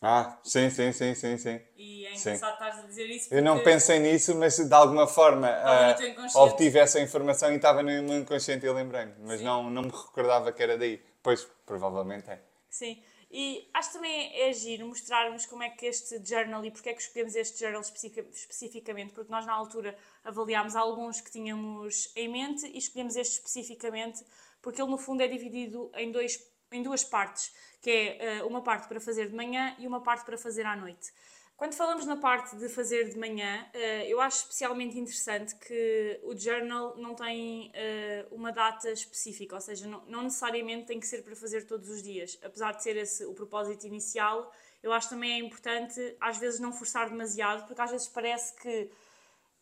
Ah, 0.00 0.38
sim, 0.44 0.70
sim, 0.70 0.92
sim, 0.92 1.14
sim, 1.14 1.36
sim. 1.36 1.60
E 1.76 2.06
é 2.06 2.14
engraçado 2.14 2.52
estar 2.52 2.68
a 2.68 2.86
dizer 2.86 3.06
isso. 3.06 3.34
Eu 3.34 3.42
não 3.42 3.62
pensei 3.62 3.98
nisso, 3.98 4.34
mas 4.36 4.56
de 4.56 4.72
alguma 4.72 5.08
forma 5.08 5.48
uh, 5.48 6.38
obtive 6.38 6.78
essa 6.78 7.00
informação 7.00 7.52
e 7.52 7.56
estava 7.56 7.82
no 7.82 7.90
meu 8.02 8.18
inconsciente 8.18 8.64
e 8.64 8.70
lembrei-me. 8.70 9.14
Mas 9.20 9.40
não, 9.40 9.68
não 9.68 9.82
me 9.82 9.90
recordava 9.90 10.52
que 10.52 10.62
era 10.62 10.78
daí. 10.78 11.02
Pois, 11.20 11.44
provavelmente 11.66 12.30
é. 12.30 12.40
Sim. 12.70 13.02
E 13.30 13.68
acho 13.74 13.92
também 13.92 14.40
é 14.40 14.52
giro 14.52 14.86
mostrarmos 14.86 15.44
como 15.44 15.62
é 15.62 15.68
que 15.68 15.84
este 15.84 16.24
journal 16.24 16.64
e 16.64 16.70
porque 16.70 16.88
é 16.88 16.94
que 16.94 17.02
escolhemos 17.02 17.34
este 17.34 17.58
journal 17.58 17.82
especificamente, 17.82 19.12
porque 19.12 19.30
nós 19.30 19.44
na 19.44 19.52
altura 19.52 19.96
avaliámos 20.24 20.74
alguns 20.74 21.20
que 21.20 21.30
tínhamos 21.30 22.10
em 22.16 22.28
mente 22.28 22.66
e 22.66 22.78
escolhemos 22.78 23.16
este 23.16 23.34
especificamente 23.34 24.24
porque 24.62 24.80
ele 24.80 24.90
no 24.90 24.98
fundo 24.98 25.22
é 25.22 25.28
dividido 25.28 25.90
em, 25.94 26.10
dois, 26.10 26.38
em 26.72 26.82
duas 26.82 27.04
partes 27.04 27.52
que 27.80 27.90
é 27.90 28.42
uh, 28.42 28.46
uma 28.46 28.62
parte 28.62 28.88
para 28.88 29.00
fazer 29.00 29.28
de 29.28 29.34
manhã 29.34 29.74
e 29.78 29.86
uma 29.86 30.00
parte 30.00 30.24
para 30.24 30.36
fazer 30.36 30.66
à 30.66 30.76
noite. 30.76 31.12
Quando 31.56 31.74
falamos 31.74 32.06
na 32.06 32.16
parte 32.16 32.54
de 32.56 32.68
fazer 32.68 33.08
de 33.08 33.18
manhã, 33.18 33.66
uh, 33.74 33.78
eu 34.06 34.20
acho 34.20 34.42
especialmente 34.42 34.96
interessante 34.96 35.56
que 35.56 36.20
o 36.22 36.36
journal 36.36 36.96
não 36.96 37.14
tem 37.14 37.70
uh, 37.70 38.34
uma 38.34 38.52
data 38.52 38.90
específica, 38.90 39.56
ou 39.56 39.60
seja, 39.60 39.88
não, 39.88 40.02
não, 40.06 40.22
necessariamente 40.22 40.86
tem 40.86 41.00
que 41.00 41.06
ser 41.06 41.22
para 41.22 41.34
fazer 41.34 41.66
todos 41.66 41.88
os 41.88 42.02
dias. 42.02 42.38
Apesar 42.44 42.72
de 42.72 42.82
ser 42.82 42.96
esse 42.96 43.24
o 43.24 43.34
propósito 43.34 43.86
inicial, 43.86 44.52
eu 44.82 44.92
acho 44.92 45.08
também 45.08 45.32
é 45.32 45.38
importante 45.38 46.16
às 46.20 46.38
vezes 46.38 46.60
não 46.60 46.72
forçar 46.72 47.10
demasiado, 47.10 47.66
porque 47.66 47.82
às 47.82 47.90
vezes 47.90 48.08
parece 48.08 48.54
que 48.54 48.88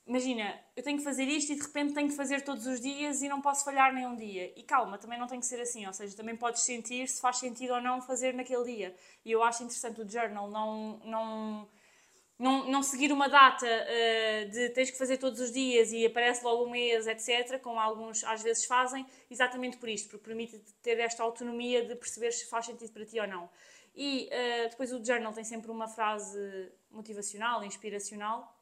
imagina, 0.06 0.58
eu 0.76 0.82
tenho 0.82 0.98
que 0.98 1.04
fazer 1.04 1.24
isto 1.24 1.52
e 1.52 1.56
de 1.56 1.62
repente 1.62 1.92
tenho 1.92 2.08
que 2.08 2.14
fazer 2.14 2.42
todos 2.42 2.66
os 2.66 2.80
dias 2.80 3.22
e 3.22 3.28
não 3.28 3.40
posso 3.40 3.64
falhar 3.64 3.92
nem 3.92 4.06
um 4.06 4.14
dia. 4.14 4.52
E 4.56 4.62
calma, 4.62 4.96
também 4.98 5.18
não 5.18 5.26
tem 5.26 5.40
que 5.40 5.46
ser 5.46 5.60
assim, 5.60 5.84
ou 5.86 5.92
seja, 5.92 6.16
também 6.16 6.36
podes 6.36 6.62
sentir 6.62 7.08
se 7.08 7.20
faz 7.20 7.38
sentido 7.38 7.74
ou 7.74 7.80
não 7.80 8.00
fazer 8.00 8.32
naquele 8.32 8.64
dia. 8.64 8.94
E 9.24 9.32
eu 9.32 9.42
acho 9.42 9.64
interessante 9.64 10.00
o 10.00 10.08
journal 10.08 10.48
não, 10.48 11.00
não, 11.04 11.68
não, 12.38 12.70
não 12.70 12.82
seguir 12.84 13.10
uma 13.10 13.28
data 13.28 13.66
uh, 13.66 14.50
de 14.50 14.68
tens 14.70 14.92
que 14.92 14.98
fazer 14.98 15.18
todos 15.18 15.40
os 15.40 15.50
dias 15.50 15.90
e 15.90 16.06
aparece 16.06 16.44
logo 16.44 16.66
um 16.66 16.70
mês, 16.70 17.08
etc., 17.08 17.60
como 17.60 17.80
alguns 17.80 18.22
às 18.22 18.42
vezes 18.42 18.64
fazem, 18.64 19.04
exatamente 19.28 19.76
por 19.76 19.88
isto, 19.88 20.08
porque 20.08 20.24
permite 20.24 20.58
ter 20.82 21.00
esta 21.00 21.24
autonomia 21.24 21.84
de 21.84 21.96
perceber 21.96 22.30
se 22.30 22.48
faz 22.48 22.66
sentido 22.66 22.92
para 22.92 23.04
ti 23.04 23.18
ou 23.18 23.26
não. 23.26 23.50
E 23.92 24.28
uh, 24.28 24.68
depois 24.70 24.92
o 24.92 25.04
journal 25.04 25.32
tem 25.32 25.42
sempre 25.42 25.70
uma 25.70 25.88
frase 25.88 26.70
motivacional, 26.90 27.64
inspiracional, 27.64 28.55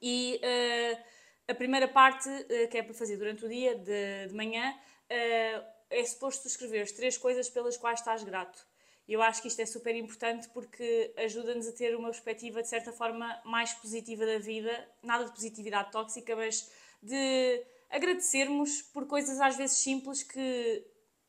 e 0.00 0.40
uh, 0.42 1.02
a 1.48 1.54
primeira 1.54 1.88
parte, 1.88 2.28
uh, 2.28 2.68
que 2.68 2.78
é 2.78 2.82
para 2.82 2.94
fazer 2.94 3.16
durante 3.16 3.44
o 3.44 3.48
dia, 3.48 3.74
de, 3.74 4.28
de 4.28 4.34
manhã, 4.34 4.74
uh, 4.74 5.64
é 5.90 6.04
suposto 6.04 6.46
escrever 6.46 6.82
as 6.82 6.92
três 6.92 7.16
coisas 7.16 7.48
pelas 7.48 7.76
quais 7.76 8.00
estás 8.00 8.22
grato. 8.22 8.66
E 9.08 9.12
eu 9.12 9.22
acho 9.22 9.40
que 9.40 9.48
isto 9.48 9.60
é 9.60 9.66
super 9.66 9.94
importante 9.94 10.48
porque 10.48 11.14
ajuda-nos 11.16 11.68
a 11.68 11.72
ter 11.72 11.94
uma 11.94 12.10
perspectiva, 12.10 12.60
de 12.60 12.68
certa 12.68 12.92
forma, 12.92 13.40
mais 13.44 13.72
positiva 13.74 14.26
da 14.26 14.38
vida. 14.38 14.88
Nada 15.02 15.26
de 15.26 15.32
positividade 15.32 15.92
tóxica, 15.92 16.34
mas 16.34 16.68
de 17.00 17.62
agradecermos 17.88 18.82
por 18.82 19.06
coisas 19.06 19.40
às 19.40 19.56
vezes 19.56 19.76
simples 19.76 20.24
que 20.24 20.84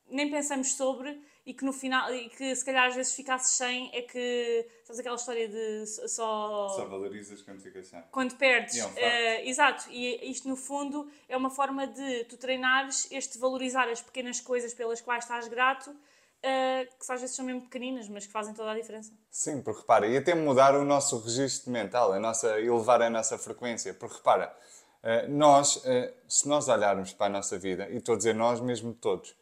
nem 0.09 0.31
pensamos 0.31 0.73
sobre 0.73 1.21
e 1.47 1.53
que 1.53 1.63
no 1.63 1.71
final, 1.71 2.13
e 2.13 2.27
que 2.27 2.53
se 2.53 2.65
calhar 2.65 2.87
às 2.87 2.93
vezes 2.93 3.13
ficasses 3.13 3.55
sem, 3.55 3.89
é 3.93 4.01
que, 4.01 4.67
sabes 4.83 4.99
aquela 4.99 5.15
história 5.15 5.47
de 5.47 5.87
só... 5.87 6.67
Só 6.67 6.85
valorizas 6.85 7.41
quando 7.41 7.61
ficas 7.61 7.87
sem. 7.87 8.03
Quando 8.11 8.35
perdes. 8.35 8.75
E 8.75 8.81
é 8.81 8.85
um. 8.85 8.91
Eh, 8.97 9.49
exato, 9.49 9.89
e 9.89 10.29
isto 10.29 10.49
no 10.49 10.57
fundo 10.57 11.09
é 11.29 11.37
uma 11.37 11.49
forma 11.49 11.87
de 11.87 12.25
tu 12.25 12.35
treinares 12.35 13.07
este 13.11 13.39
valorizar 13.39 13.87
as 13.87 14.01
pequenas 14.01 14.41
coisas 14.41 14.73
pelas 14.73 14.99
quais 14.99 15.23
estás 15.23 15.47
grato, 15.47 15.95
eh, 16.43 16.85
que 16.85 17.13
às 17.13 17.21
vezes 17.21 17.33
são 17.33 17.45
mesmo 17.45 17.61
pequeninas, 17.61 18.09
mas 18.09 18.25
que 18.25 18.33
fazem 18.33 18.53
toda 18.53 18.71
a 18.71 18.75
diferença. 18.75 19.13
Sim, 19.31 19.61
porque 19.61 19.79
repara, 19.79 20.05
e 20.05 20.17
até 20.17 20.35
mudar 20.35 20.75
o 20.75 20.83
nosso 20.83 21.17
registro 21.17 21.71
mental, 21.71 22.11
a 22.11 22.19
nossa, 22.19 22.59
elevar 22.59 23.01
a 23.01 23.09
nossa 23.09 23.37
frequência. 23.37 23.93
Porque 23.93 24.17
repara, 24.17 24.53
eh, 25.01 25.27
nós, 25.29 25.81
se 26.27 26.45
nós 26.45 26.67
olharmos 26.67 27.13
para 27.13 27.27
a 27.27 27.29
nossa 27.29 27.57
vida, 27.57 27.87
e 27.89 27.99
estou 27.99 28.15
a 28.15 28.17
dizer 28.17 28.35
nós 28.35 28.59
mesmo 28.59 28.93
todos, 28.93 29.33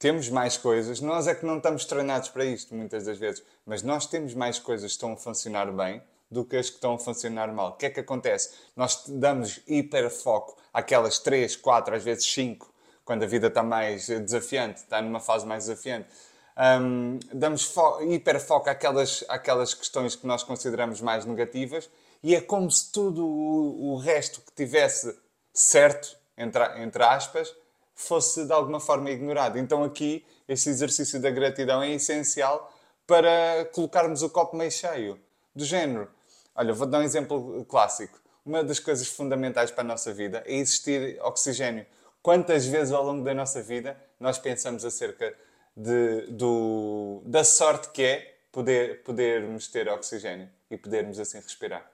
temos 0.00 0.30
mais 0.30 0.56
coisas, 0.56 0.98
nós 1.02 1.28
é 1.28 1.34
que 1.34 1.44
não 1.44 1.58
estamos 1.58 1.84
treinados 1.84 2.30
para 2.30 2.42
isto 2.42 2.74
muitas 2.74 3.04
das 3.04 3.18
vezes, 3.18 3.44
mas 3.66 3.82
nós 3.82 4.06
temos 4.06 4.32
mais 4.32 4.58
coisas 4.58 4.92
que 4.92 4.96
estão 4.96 5.12
a 5.12 5.16
funcionar 5.16 5.70
bem 5.70 6.02
do 6.30 6.42
que 6.42 6.56
as 6.56 6.70
que 6.70 6.76
estão 6.76 6.94
a 6.94 6.98
funcionar 6.98 7.52
mal. 7.52 7.68
O 7.68 7.72
que 7.72 7.84
é 7.84 7.90
que 7.90 8.00
acontece? 8.00 8.54
Nós 8.74 9.04
damos 9.06 9.60
hiperfoco 9.66 10.56
àquelas 10.72 11.18
3, 11.18 11.54
4, 11.54 11.96
às 11.96 12.02
vezes 12.02 12.24
5, 12.32 12.72
quando 13.04 13.24
a 13.24 13.26
vida 13.26 13.48
está 13.48 13.62
mais 13.62 14.06
desafiante, 14.06 14.80
está 14.80 15.02
numa 15.02 15.20
fase 15.20 15.44
mais 15.44 15.66
desafiante. 15.66 16.08
Um, 16.56 17.18
damos 17.34 17.70
hiperfoco 18.08 18.70
àquelas, 18.70 19.22
àquelas 19.28 19.74
questões 19.74 20.16
que 20.16 20.26
nós 20.26 20.42
consideramos 20.42 21.02
mais 21.02 21.26
negativas 21.26 21.90
e 22.22 22.34
é 22.34 22.40
como 22.40 22.70
se 22.70 22.90
tudo 22.90 23.26
o, 23.26 23.92
o 23.92 23.96
resto 23.98 24.40
que 24.40 24.52
tivesse 24.54 25.14
certo, 25.52 26.16
entre, 26.38 26.82
entre 26.82 27.02
aspas, 27.02 27.54
fosse 28.00 28.44
de 28.44 28.52
alguma 28.52 28.80
forma 28.80 29.10
ignorado. 29.10 29.58
Então 29.58 29.84
aqui, 29.84 30.24
este 30.48 30.68
exercício 30.70 31.20
da 31.20 31.30
gratidão 31.30 31.82
é 31.82 31.90
essencial 31.90 32.72
para 33.06 33.64
colocarmos 33.74 34.22
o 34.22 34.30
copo 34.30 34.56
meio 34.56 34.70
cheio. 34.70 35.20
Do 35.54 35.64
género, 35.64 36.08
olha, 36.54 36.72
vou 36.72 36.86
dar 36.86 37.00
um 37.00 37.02
exemplo 37.02 37.64
clássico. 37.66 38.18
Uma 38.44 38.64
das 38.64 38.78
coisas 38.78 39.06
fundamentais 39.08 39.70
para 39.70 39.82
a 39.82 39.86
nossa 39.86 40.12
vida 40.12 40.42
é 40.46 40.54
existir 40.54 41.20
oxigênio. 41.22 41.84
Quantas 42.22 42.66
vezes 42.66 42.92
ao 42.92 43.04
longo 43.04 43.22
da 43.22 43.34
nossa 43.34 43.62
vida 43.62 44.00
nós 44.18 44.38
pensamos 44.38 44.84
acerca 44.84 45.34
de, 45.76 46.26
do, 46.28 47.22
da 47.24 47.44
sorte 47.44 47.90
que 47.90 48.02
é 48.02 48.38
poder, 48.50 49.02
podermos 49.02 49.68
ter 49.68 49.88
oxigênio 49.88 50.48
e 50.70 50.76
podermos 50.76 51.18
assim 51.18 51.38
respirar? 51.38 51.90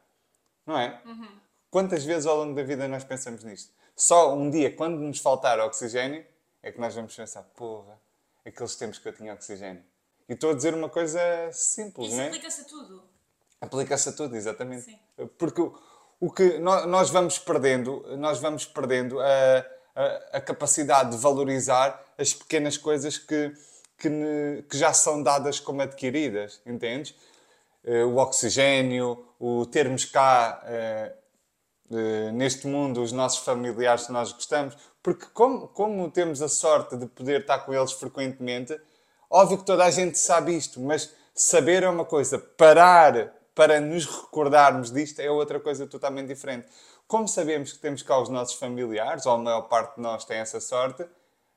Não 0.64 0.78
é? 0.78 1.00
Uhum. 1.04 1.28
Quantas 1.70 2.04
vezes 2.04 2.26
ao 2.26 2.36
longo 2.36 2.54
da 2.54 2.62
vida 2.62 2.86
nós 2.88 3.04
pensamos 3.04 3.42
nisto? 3.42 3.72
Só 3.96 4.34
um 4.34 4.50
dia, 4.50 4.70
quando 4.70 4.98
nos 4.98 5.18
faltar 5.18 5.58
oxigênio, 5.58 6.24
é 6.62 6.70
que 6.70 6.78
nós 6.78 6.94
vamos 6.94 7.16
pensar, 7.16 7.42
porra, 7.56 7.98
aqueles 8.44 8.76
tempos 8.76 8.98
que 8.98 9.08
eu 9.08 9.12
tinha 9.14 9.32
oxigênio. 9.32 9.82
E 10.28 10.34
estou 10.34 10.50
a 10.50 10.54
dizer 10.54 10.74
uma 10.74 10.88
coisa 10.88 11.20
simples, 11.50 12.08
Isso 12.08 12.16
não 12.16 12.24
é? 12.24 12.26
aplica-se 12.26 12.60
a 12.60 12.64
tudo. 12.64 13.02
Aplica-se 13.60 14.08
a 14.08 14.12
tudo, 14.12 14.36
exatamente. 14.36 14.82
Sim. 14.82 14.98
Porque 15.38 15.62
o, 15.62 15.78
o 16.20 16.30
que 16.30 16.58
nós 16.58 17.08
vamos 17.08 17.38
perdendo, 17.38 18.04
nós 18.18 18.38
vamos 18.38 18.66
perdendo 18.66 19.18
a, 19.20 19.66
a, 19.94 20.36
a 20.36 20.40
capacidade 20.40 21.12
de 21.12 21.16
valorizar 21.16 22.04
as 22.18 22.34
pequenas 22.34 22.76
coisas 22.76 23.16
que, 23.16 23.54
que, 23.96 24.64
que 24.68 24.76
já 24.76 24.92
são 24.92 25.22
dadas 25.22 25.58
como 25.58 25.80
adquiridas, 25.80 26.60
entendes? 26.66 27.14
Eh, 27.84 28.04
o 28.04 28.16
oxigênio, 28.16 29.24
o 29.38 29.64
termos 29.64 30.04
cá 30.04 30.60
eh, 31.90 32.30
neste 32.32 32.66
mundo 32.66 33.02
os 33.02 33.12
nossos 33.12 33.38
familiares 33.38 34.06
que 34.06 34.12
nós 34.12 34.32
gostamos, 34.32 34.76
porque 35.02 35.26
como, 35.32 35.68
como 35.68 36.10
temos 36.10 36.42
a 36.42 36.48
sorte 36.48 36.96
de 36.96 37.06
poder 37.06 37.42
estar 37.42 37.60
com 37.60 37.72
eles 37.72 37.92
frequentemente, 37.92 38.78
óbvio 39.30 39.58
que 39.58 39.64
toda 39.64 39.84
a 39.84 39.90
gente 39.90 40.18
sabe 40.18 40.56
isto, 40.56 40.80
mas 40.80 41.14
saber 41.34 41.82
é 41.82 41.88
uma 41.88 42.04
coisa, 42.04 42.38
parar 42.38 43.32
para 43.54 43.80
nos 43.80 44.04
recordarmos 44.04 44.90
disto 44.90 45.20
é 45.20 45.30
outra 45.30 45.58
coisa 45.58 45.86
totalmente 45.86 46.28
diferente. 46.28 46.66
Como 47.06 47.28
sabemos 47.28 47.72
que 47.72 47.78
temos 47.78 48.02
cá 48.02 48.18
os 48.20 48.28
nossos 48.28 48.56
familiares, 48.56 49.24
ou 49.26 49.32
a 49.32 49.38
maior 49.38 49.62
parte 49.62 49.96
de 49.96 50.02
nós 50.02 50.24
tem 50.24 50.38
essa 50.38 50.60
sorte, 50.60 51.06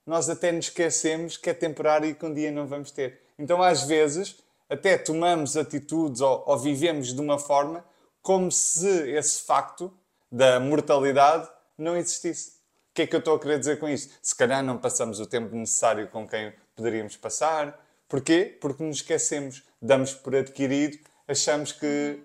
nós 0.05 0.29
até 0.29 0.51
nos 0.51 0.65
esquecemos 0.65 1.37
que 1.37 1.49
é 1.49 1.53
temporário 1.53 2.09
e 2.09 2.13
que 2.13 2.25
um 2.25 2.33
dia 2.33 2.51
não 2.51 2.67
vamos 2.67 2.91
ter. 2.91 3.21
Então, 3.37 3.61
às 3.61 3.83
vezes, 3.83 4.37
até 4.69 4.97
tomamos 4.97 5.57
atitudes 5.57 6.21
ou, 6.21 6.43
ou 6.45 6.57
vivemos 6.57 7.13
de 7.13 7.19
uma 7.19 7.37
forma 7.37 7.83
como 8.21 8.51
se 8.51 8.87
esse 9.11 9.41
facto 9.41 9.91
da 10.31 10.59
mortalidade 10.59 11.49
não 11.77 11.95
existisse. 11.97 12.59
O 12.91 12.93
que 12.93 13.03
é 13.03 13.07
que 13.07 13.15
eu 13.15 13.19
estou 13.19 13.35
a 13.35 13.39
querer 13.39 13.59
dizer 13.59 13.79
com 13.79 13.87
isto? 13.87 14.13
Se 14.21 14.35
calhar 14.35 14.63
não 14.63 14.77
passamos 14.77 15.19
o 15.19 15.25
tempo 15.25 15.55
necessário 15.55 16.07
com 16.09 16.27
quem 16.27 16.53
poderíamos 16.75 17.15
passar. 17.15 17.79
Porquê? 18.07 18.57
Porque 18.59 18.83
nos 18.83 18.97
esquecemos, 18.97 19.63
damos 19.81 20.13
por 20.13 20.35
adquirido, 20.35 20.97
achamos 21.27 21.71
que, 21.71 22.19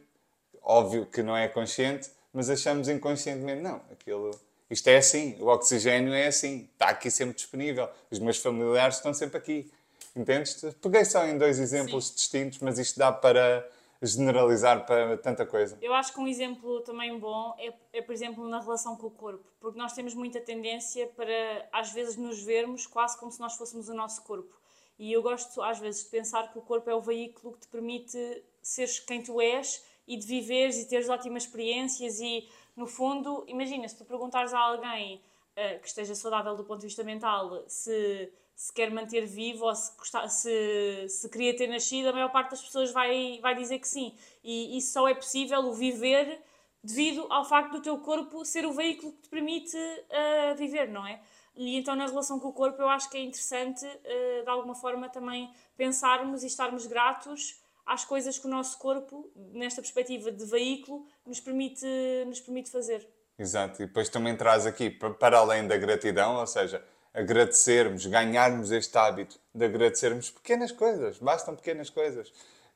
óbvio 0.62 1.04
que 1.06 1.22
não 1.22 1.36
é 1.36 1.46
consciente, 1.46 2.10
mas 2.32 2.48
achamos 2.48 2.88
inconscientemente, 2.88 3.60
não, 3.60 3.82
aquilo, 3.92 4.30
isto 4.70 4.88
é 4.88 4.96
assim, 4.96 5.36
o 5.38 5.46
oxigênio 5.46 6.12
é 6.14 6.26
assim, 6.26 6.68
está 6.72 6.88
aqui 6.88 7.10
sempre 7.10 7.34
disponível, 7.34 7.88
os 8.10 8.18
meus 8.18 8.38
familiares 8.38 8.96
estão 8.96 9.12
sempre 9.12 9.36
aqui. 9.36 9.70
Entendes? 10.16 10.64
Peguei 10.80 11.04
só 11.04 11.26
em 11.26 11.36
dois 11.36 11.58
exemplos 11.58 12.08
Sim. 12.08 12.14
distintos, 12.14 12.58
mas 12.60 12.78
isto 12.78 12.98
dá 12.98 13.12
para 13.12 13.68
generalizar 14.02 14.84
para 14.86 15.16
tanta 15.16 15.46
coisa. 15.46 15.78
Eu 15.80 15.94
acho 15.94 16.12
que 16.12 16.20
um 16.20 16.26
exemplo 16.26 16.80
também 16.80 17.18
bom 17.18 17.54
é, 17.58 17.72
é, 17.92 18.02
por 18.02 18.12
exemplo, 18.12 18.46
na 18.48 18.60
relação 18.60 18.96
com 18.96 19.06
o 19.06 19.10
corpo, 19.10 19.44
porque 19.60 19.78
nós 19.78 19.92
temos 19.92 20.14
muita 20.14 20.40
tendência 20.40 21.06
para, 21.08 21.68
às 21.72 21.92
vezes, 21.92 22.16
nos 22.16 22.42
vermos 22.42 22.86
quase 22.86 23.18
como 23.18 23.32
se 23.32 23.40
nós 23.40 23.56
fôssemos 23.56 23.88
o 23.88 23.94
nosso 23.94 24.22
corpo. 24.22 24.54
E 24.98 25.12
eu 25.12 25.22
gosto, 25.22 25.60
às 25.62 25.78
vezes, 25.78 26.04
de 26.04 26.10
pensar 26.10 26.52
que 26.52 26.58
o 26.58 26.62
corpo 26.62 26.88
é 26.88 26.94
o 26.94 27.00
veículo 27.00 27.54
que 27.54 27.60
te 27.60 27.68
permite 27.68 28.44
seres 28.62 29.00
quem 29.00 29.22
tu 29.22 29.40
és 29.40 29.84
e 30.06 30.16
de 30.16 30.26
viveres 30.26 30.78
e 30.78 30.88
teres 30.88 31.08
ótimas 31.08 31.44
experiências. 31.44 32.20
E, 32.20 32.48
no 32.76 32.86
fundo, 32.86 33.44
imagina, 33.48 33.88
se 33.88 33.96
tu 33.96 34.04
perguntares 34.04 34.52
a 34.52 34.58
alguém 34.58 35.20
uh, 35.56 35.80
que 35.80 35.88
esteja 35.88 36.14
saudável 36.14 36.56
do 36.56 36.64
ponto 36.64 36.80
de 36.80 36.86
vista 36.86 37.02
mental 37.02 37.64
se 37.68 38.32
se 38.56 38.72
quer 38.72 38.90
manter 38.90 39.26
vivo 39.26 39.64
ou 39.64 39.74
se, 39.74 39.92
se, 40.28 41.08
se 41.08 41.28
queria 41.28 41.56
ter 41.56 41.66
nascido, 41.66 42.08
a 42.08 42.12
maior 42.12 42.30
parte 42.30 42.52
das 42.52 42.62
pessoas 42.62 42.92
vai, 42.92 43.38
vai 43.42 43.54
dizer 43.54 43.78
que 43.80 43.88
sim. 43.88 44.14
E 44.42 44.78
isso 44.78 44.92
só 44.92 45.08
é 45.08 45.14
possível 45.14 45.60
o 45.60 45.72
viver 45.72 46.40
devido 46.82 47.26
ao 47.30 47.44
facto 47.44 47.72
do 47.72 47.82
teu 47.82 47.98
corpo 47.98 48.44
ser 48.44 48.64
o 48.66 48.72
veículo 48.72 49.12
que 49.12 49.22
te 49.22 49.28
permite 49.28 49.76
uh, 49.76 50.54
viver, 50.56 50.88
não 50.88 51.06
é? 51.06 51.20
E 51.56 51.76
então, 51.76 51.94
na 51.96 52.06
relação 52.06 52.38
com 52.38 52.48
o 52.48 52.52
corpo, 52.52 52.82
eu 52.82 52.88
acho 52.88 53.08
que 53.10 53.16
é 53.16 53.20
interessante, 53.22 53.86
uh, 53.86 54.44
de 54.44 54.48
alguma 54.48 54.74
forma, 54.74 55.08
também 55.08 55.52
pensarmos 55.76 56.42
e 56.42 56.46
estarmos 56.46 56.86
gratos 56.86 57.60
às 57.86 58.04
coisas 58.04 58.38
que 58.38 58.46
o 58.46 58.50
nosso 58.50 58.78
corpo, 58.78 59.30
nesta 59.52 59.80
perspectiva 59.80 60.30
de 60.30 60.44
veículo, 60.44 61.06
nos 61.26 61.40
permite, 61.40 61.86
nos 62.26 62.40
permite 62.40 62.70
fazer. 62.70 63.08
Exato, 63.38 63.82
e 63.82 63.86
depois 63.86 64.08
também 64.08 64.36
traz 64.36 64.64
aqui, 64.64 64.90
para 64.90 65.38
além 65.38 65.66
da 65.66 65.76
gratidão, 65.76 66.36
ou 66.36 66.46
seja, 66.46 66.82
agradecermos, 67.12 68.06
ganharmos 68.06 68.70
este 68.70 68.96
hábito 68.96 69.38
de 69.54 69.64
agradecermos 69.64 70.30
pequenas 70.30 70.72
coisas, 70.72 71.18
bastam 71.18 71.54
pequenas 71.54 71.90
coisas. 71.90 72.32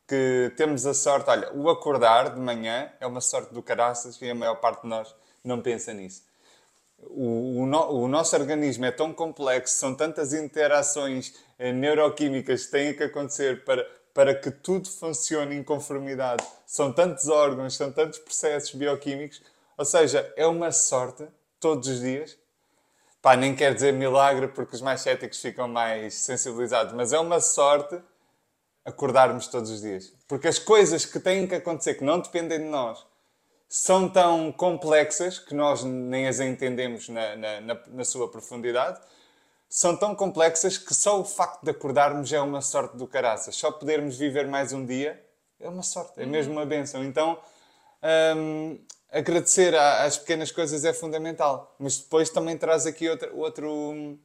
Que 0.07 0.53
temos 0.57 0.87
a 0.87 0.94
sorte, 0.94 1.29
olha, 1.29 1.53
o 1.53 1.68
acordar 1.68 2.35
de 2.35 2.40
manhã 2.40 2.90
é 2.99 3.07
uma 3.07 3.21
sorte 3.21 3.53
do 3.53 3.62
caraças 3.62 4.21
e 4.23 4.31
a 4.31 4.35
maior 4.35 4.55
parte 4.57 4.83
de 4.83 4.88
nós 4.88 5.14
não 5.44 5.61
pensa 5.61 5.92
nisso. 5.92 6.23
O, 6.99 7.61
o, 7.61 7.66
no, 7.66 7.90
o 7.90 8.09
nosso 8.09 8.35
organismo 8.35 8.87
é 8.87 8.90
tão 8.90 9.12
complexo, 9.12 9.77
são 9.77 9.94
tantas 9.94 10.33
interações 10.33 11.35
eh, 11.59 11.73
neuroquímicas 11.73 12.66
que 12.66 12.73
têm 12.73 12.94
que 12.94 13.05
acontecer 13.05 13.64
para, 13.64 13.87
para 14.14 14.35
que 14.35 14.51
tudo 14.51 14.88
funcione 14.88 15.55
em 15.55 15.62
conformidade. 15.62 16.44
São 16.66 16.92
tantos 16.92 17.29
órgãos, 17.29 17.77
são 17.77 17.92
tantos 17.92 18.18
processos 18.18 18.75
bioquímicos, 18.75 19.42
ou 19.79 19.85
seja, 19.85 20.31
é 20.37 20.47
uma 20.47 20.73
sorte 20.73 21.27
todos 21.59 21.88
os 21.88 22.01
dias 22.01 22.37
Pá, 23.21 23.37
nem 23.37 23.55
quer 23.55 23.75
dizer 23.75 23.93
milagre 23.93 24.49
porque 24.49 24.77
os 24.77 24.81
mais 24.81 25.01
céticos 25.01 25.41
ficam 25.41 25.67
mais 25.67 26.14
sensibilizados, 26.14 26.93
mas 26.95 27.12
é 27.12 27.19
uma 27.19 27.41
sorte 27.41 28.01
acordarmos 28.85 29.49
todos 29.49 29.71
os 29.71 29.81
dias. 29.81 30.12
Porque 30.29 30.47
as 30.47 30.59
coisas 30.59 31.05
que 31.05 31.19
têm 31.19 31.47
que 31.47 31.57
acontecer, 31.57 31.95
que 31.95 32.05
não 32.05 32.21
dependem 32.21 32.59
de 32.59 32.64
nós, 32.64 33.05
são 33.69 34.09
tão 34.09 34.53
complexas 34.53 35.38
que 35.38 35.53
nós 35.53 35.83
nem 35.83 36.29
as 36.29 36.38
entendemos 36.41 37.09
na, 37.09 37.37
na, 37.37 37.61
na, 37.61 37.81
na 37.88 38.05
sua 38.05 38.31
profundidade. 38.31 39.01
São 39.69 39.97
tão 39.97 40.14
complexas 40.14 40.79
que 40.79 40.95
só 40.95 41.21
o 41.21 41.25
facto 41.25 41.62
de 41.62 41.71
acordarmos 41.71 42.33
é 42.33 42.41
uma 42.41 42.62
sorte 42.62 42.97
do 42.97 43.07
caraças. 43.07 43.57
Só 43.57 43.71
podermos 43.71 44.17
viver 44.17 44.47
mais 44.47 44.73
um 44.73 44.87
dia 44.87 45.23
é 45.61 45.69
uma 45.69 45.83
sorte, 45.83 46.23
é 46.23 46.25
mesmo 46.25 46.53
uma 46.53 46.64
benção. 46.64 47.05
Então, 47.05 47.37
hum, 48.37 48.79
agradecer 49.11 49.75
às 49.75 50.18
pequenas 50.18 50.51
coisas 50.51 50.85
é 50.85 50.92
fundamental, 50.92 51.75
mas 51.79 51.99
depois 51.99 52.31
também 52.31 52.57
traz 52.57 52.87
aqui 52.87 53.09
outro, 53.09 53.37
outro, 53.37 54.18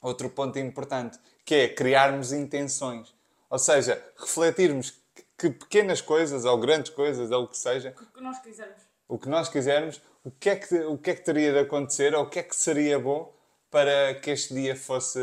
outro 0.00 0.30
ponto 0.30 0.58
importante, 0.58 1.18
que 1.44 1.54
é 1.54 1.68
criarmos 1.68 2.32
intenções. 2.32 3.14
Ou 3.50 3.58
seja, 3.58 4.02
refletirmos 4.16 4.94
que 5.36 5.50
pequenas 5.50 6.00
coisas, 6.00 6.44
ou 6.44 6.56
grandes 6.58 6.90
coisas, 6.92 7.30
ou 7.30 7.44
o 7.44 7.48
que 7.48 7.58
seja, 7.58 7.94
o 7.98 8.06
que 8.06 8.20
nós 8.22 8.38
quisermos, 8.38 8.82
o 9.08 9.18
que 9.18 9.28
nós 9.28 9.48
quisermos, 9.48 10.00
o 10.24 10.30
que 10.30 10.50
é 10.50 10.56
que, 10.56 10.74
o 10.80 10.96
que, 10.96 11.10
é 11.10 11.14
que 11.14 11.24
teria 11.24 11.52
de 11.52 11.58
acontecer, 11.58 12.14
ou 12.14 12.24
o 12.24 12.30
que 12.30 12.38
é 12.38 12.42
que 12.42 12.54
seria 12.54 12.98
bom 12.98 13.34
para 13.70 14.14
que 14.14 14.30
este 14.30 14.54
dia 14.54 14.76
fosse 14.76 15.20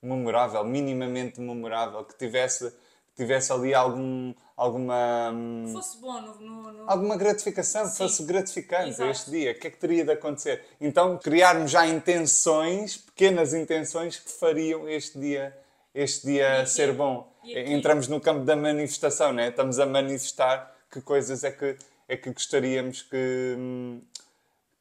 memorável, 0.00 0.64
minimamente 0.64 1.40
memorável, 1.40 2.04
que 2.04 2.16
tivesse, 2.16 2.74
tivesse 3.14 3.52
ali 3.52 3.72
algum, 3.74 4.34
alguma. 4.56 5.32
Que 5.66 5.72
fosse 5.72 5.98
bom 5.98 6.20
no. 6.20 6.40
no, 6.40 6.72
no... 6.72 6.90
Alguma 6.90 7.16
gratificação, 7.16 7.88
que 7.90 7.96
fosse 7.96 8.24
gratificante 8.24 8.90
Exato. 8.90 9.10
este 9.10 9.30
dia. 9.30 9.52
O 9.52 9.54
que 9.54 9.66
é 9.66 9.70
que 9.70 9.78
teria 9.78 10.04
de 10.04 10.12
acontecer? 10.12 10.64
Então, 10.80 11.18
criarmos 11.18 11.70
já 11.70 11.86
intenções, 11.86 12.96
pequenas 12.96 13.54
intenções 13.54 14.18
que 14.18 14.30
fariam 14.30 14.88
este 14.88 15.18
dia, 15.18 15.56
este 15.94 16.26
dia 16.26 16.66
ser 16.66 16.92
bom. 16.92 17.32
Entramos 17.44 18.08
no 18.08 18.20
campo 18.20 18.44
da 18.44 18.56
manifestação, 18.56 19.32
né? 19.32 19.48
estamos 19.48 19.78
a 19.78 19.84
manifestar 19.84 20.74
que 20.90 21.00
coisas 21.00 21.44
é 21.44 21.50
que, 21.50 21.76
é 22.08 22.16
que 22.16 22.30
gostaríamos 22.30 23.02
que, 23.02 23.54
hum, 23.58 24.00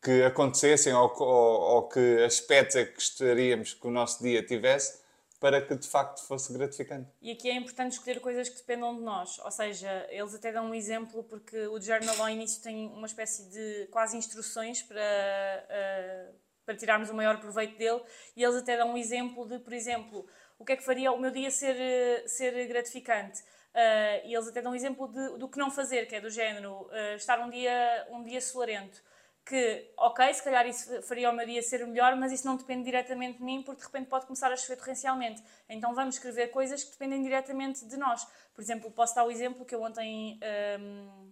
que 0.02 0.24
acontecessem 0.24 0.94
ou, 0.94 1.14
ou, 1.20 1.62
ou 1.76 1.84
que 1.90 2.24
aspectos 2.24 2.76
é 2.78 2.86
que 2.86 2.96
gostaríamos 2.96 3.74
que 3.74 3.86
o 3.86 3.92
nosso 3.92 4.24
dia 4.24 4.42
tivesse 4.42 5.03
para 5.44 5.62
que 5.62 5.76
de 5.76 5.90
facto 5.90 6.26
fosse 6.26 6.54
gratificante. 6.54 7.12
E 7.22 7.30
aqui 7.30 7.50
é 7.50 7.56
importante 7.56 7.92
escolher 7.92 8.22
coisas 8.22 8.48
que 8.48 8.56
dependam 8.56 8.96
de 8.96 9.02
nós. 9.02 9.38
Ou 9.40 9.52
seja, 9.52 10.08
eles 10.10 10.34
até 10.34 10.54
dão 10.54 10.68
um 10.68 10.74
exemplo, 10.74 11.22
porque 11.26 11.68
o 11.68 11.82
journal 11.82 12.16
ao 12.22 12.30
início 12.30 12.64
tem 12.64 12.88
uma 12.88 13.06
espécie 13.06 13.52
de 13.52 13.88
quase 13.88 14.16
instruções 14.16 14.82
para, 14.82 15.02
eh, 15.02 16.32
para 16.66 16.78
tirarmos 16.78 17.10
o 17.10 17.14
maior 17.14 17.42
proveito 17.42 17.78
dele. 17.78 18.02
E 18.38 18.42
eles 18.42 18.56
até 18.56 18.78
dão 18.78 18.94
um 18.94 18.98
exemplo 18.98 19.46
de, 19.46 19.60
por 19.60 19.74
exemplo, 19.74 20.26
o 20.58 20.64
que 20.64 20.72
é 20.72 20.76
que 20.78 20.86
faria 20.86 21.12
o 21.12 21.20
meu 21.20 21.30
dia 21.30 21.52
ser, 21.52 21.76
eh, 21.78 22.26
ser 22.26 22.66
gratificante. 22.70 23.44
Eh, 23.74 24.30
e 24.30 24.34
eles 24.34 24.48
até 24.48 24.62
dão 24.62 24.72
um 24.72 24.76
exemplo 24.76 25.10
de, 25.12 25.38
do 25.40 25.50
que 25.50 25.58
não 25.60 25.70
fazer, 25.70 26.06
que 26.06 26.16
é 26.16 26.22
do 26.22 26.30
género 26.30 26.88
eh, 26.94 27.16
estar 27.16 27.38
um 27.42 27.50
dia, 27.50 28.08
um 28.12 28.24
dia 28.24 28.40
solarento 28.40 29.04
que, 29.46 29.92
ok, 29.98 30.34
se 30.34 30.44
calhar 30.44 30.66
isso 30.66 31.02
faria 31.04 31.30
o 31.30 31.34
meu 31.34 31.46
dia 31.46 31.62
ser 31.62 31.86
melhor, 31.86 32.16
mas 32.16 32.32
isso 32.32 32.46
não 32.48 32.56
depende 32.56 32.86
diretamente 32.86 33.40
de 33.40 33.44
mim, 33.44 33.62
porque 33.64 33.82
de 33.82 33.88
repente 33.88 34.08
pode 34.08 34.26
começar 34.26 34.52
a 34.52 34.56
chover 34.56 34.78
torrencialmente. 34.78 35.44
Então 35.68 35.94
vamos 35.94 36.16
escrever 36.16 36.48
coisas 36.48 36.84
que 36.84 36.92
dependem 36.92 37.22
diretamente 37.22 37.86
de 37.86 37.98
nós. 37.98 38.26
Por 38.54 38.62
exemplo, 38.62 38.90
posso 38.92 39.16
dar 39.16 39.26
o 39.26 39.32
exemplo 39.32 39.66
que 39.66 39.76
eu 39.76 39.82
ontem. 39.82 40.40
hum, 40.80 41.32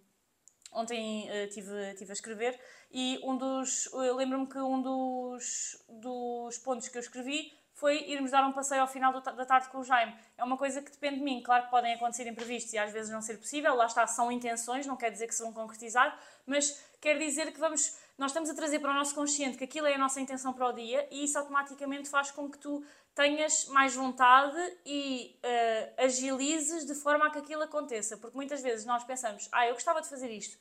Ontem 0.73 1.29
eh, 1.29 1.47
tive, 1.47 1.93
tive 1.95 2.11
a 2.11 2.13
escrever 2.13 2.57
e 2.91 3.19
um 3.23 3.37
dos. 3.37 3.87
eu 3.91 4.15
Lembro-me 4.15 4.47
que 4.47 4.57
um 4.57 4.81
dos, 4.81 5.83
dos 5.89 6.57
pontos 6.59 6.87
que 6.87 6.97
eu 6.97 7.01
escrevi 7.01 7.51
foi 7.73 8.09
irmos 8.09 8.31
dar 8.31 8.45
um 8.45 8.53
passeio 8.53 8.81
ao 8.81 8.87
final 8.87 9.11
da 9.21 9.45
tarde 9.45 9.67
com 9.69 9.79
o 9.79 9.83
Jaime. 9.83 10.15
É 10.37 10.43
uma 10.43 10.57
coisa 10.57 10.81
que 10.81 10.91
depende 10.91 11.17
de 11.17 11.23
mim. 11.23 11.41
Claro 11.43 11.65
que 11.65 11.71
podem 11.71 11.93
acontecer 11.93 12.27
imprevistos 12.27 12.71
e 12.73 12.77
às 12.77 12.91
vezes 12.93 13.11
não 13.11 13.21
ser 13.21 13.37
possível. 13.37 13.75
Lá 13.75 13.85
está, 13.85 14.05
são 14.07 14.31
intenções, 14.31 14.85
não 14.85 14.95
quer 14.95 15.09
dizer 15.11 15.27
que 15.27 15.35
se 15.35 15.41
vão 15.41 15.51
concretizar, 15.51 16.17
mas 16.45 16.81
quer 17.01 17.17
dizer 17.17 17.51
que 17.51 17.59
vamos. 17.59 17.97
Nós 18.21 18.29
estamos 18.29 18.51
a 18.51 18.53
trazer 18.53 18.77
para 18.77 18.91
o 18.91 18.93
nosso 18.93 19.15
consciente 19.15 19.57
que 19.57 19.63
aquilo 19.63 19.87
é 19.87 19.95
a 19.95 19.97
nossa 19.97 20.21
intenção 20.21 20.53
para 20.53 20.67
o 20.67 20.71
dia 20.71 21.07
e 21.09 21.23
isso 21.23 21.39
automaticamente 21.39 22.07
faz 22.07 22.29
com 22.29 22.47
que 22.47 22.59
tu 22.59 22.85
tenhas 23.15 23.65
mais 23.69 23.95
vontade 23.95 24.59
e 24.85 25.39
eh, 25.41 25.91
agilizes 25.97 26.85
de 26.85 26.93
forma 26.93 27.25
a 27.25 27.31
que 27.31 27.39
aquilo 27.39 27.63
aconteça. 27.63 28.17
Porque 28.17 28.37
muitas 28.37 28.61
vezes 28.61 28.85
nós 28.85 29.03
pensamos, 29.03 29.49
ah, 29.51 29.65
eu 29.65 29.73
gostava 29.73 30.03
de 30.03 30.07
fazer 30.07 30.29
isto, 30.29 30.55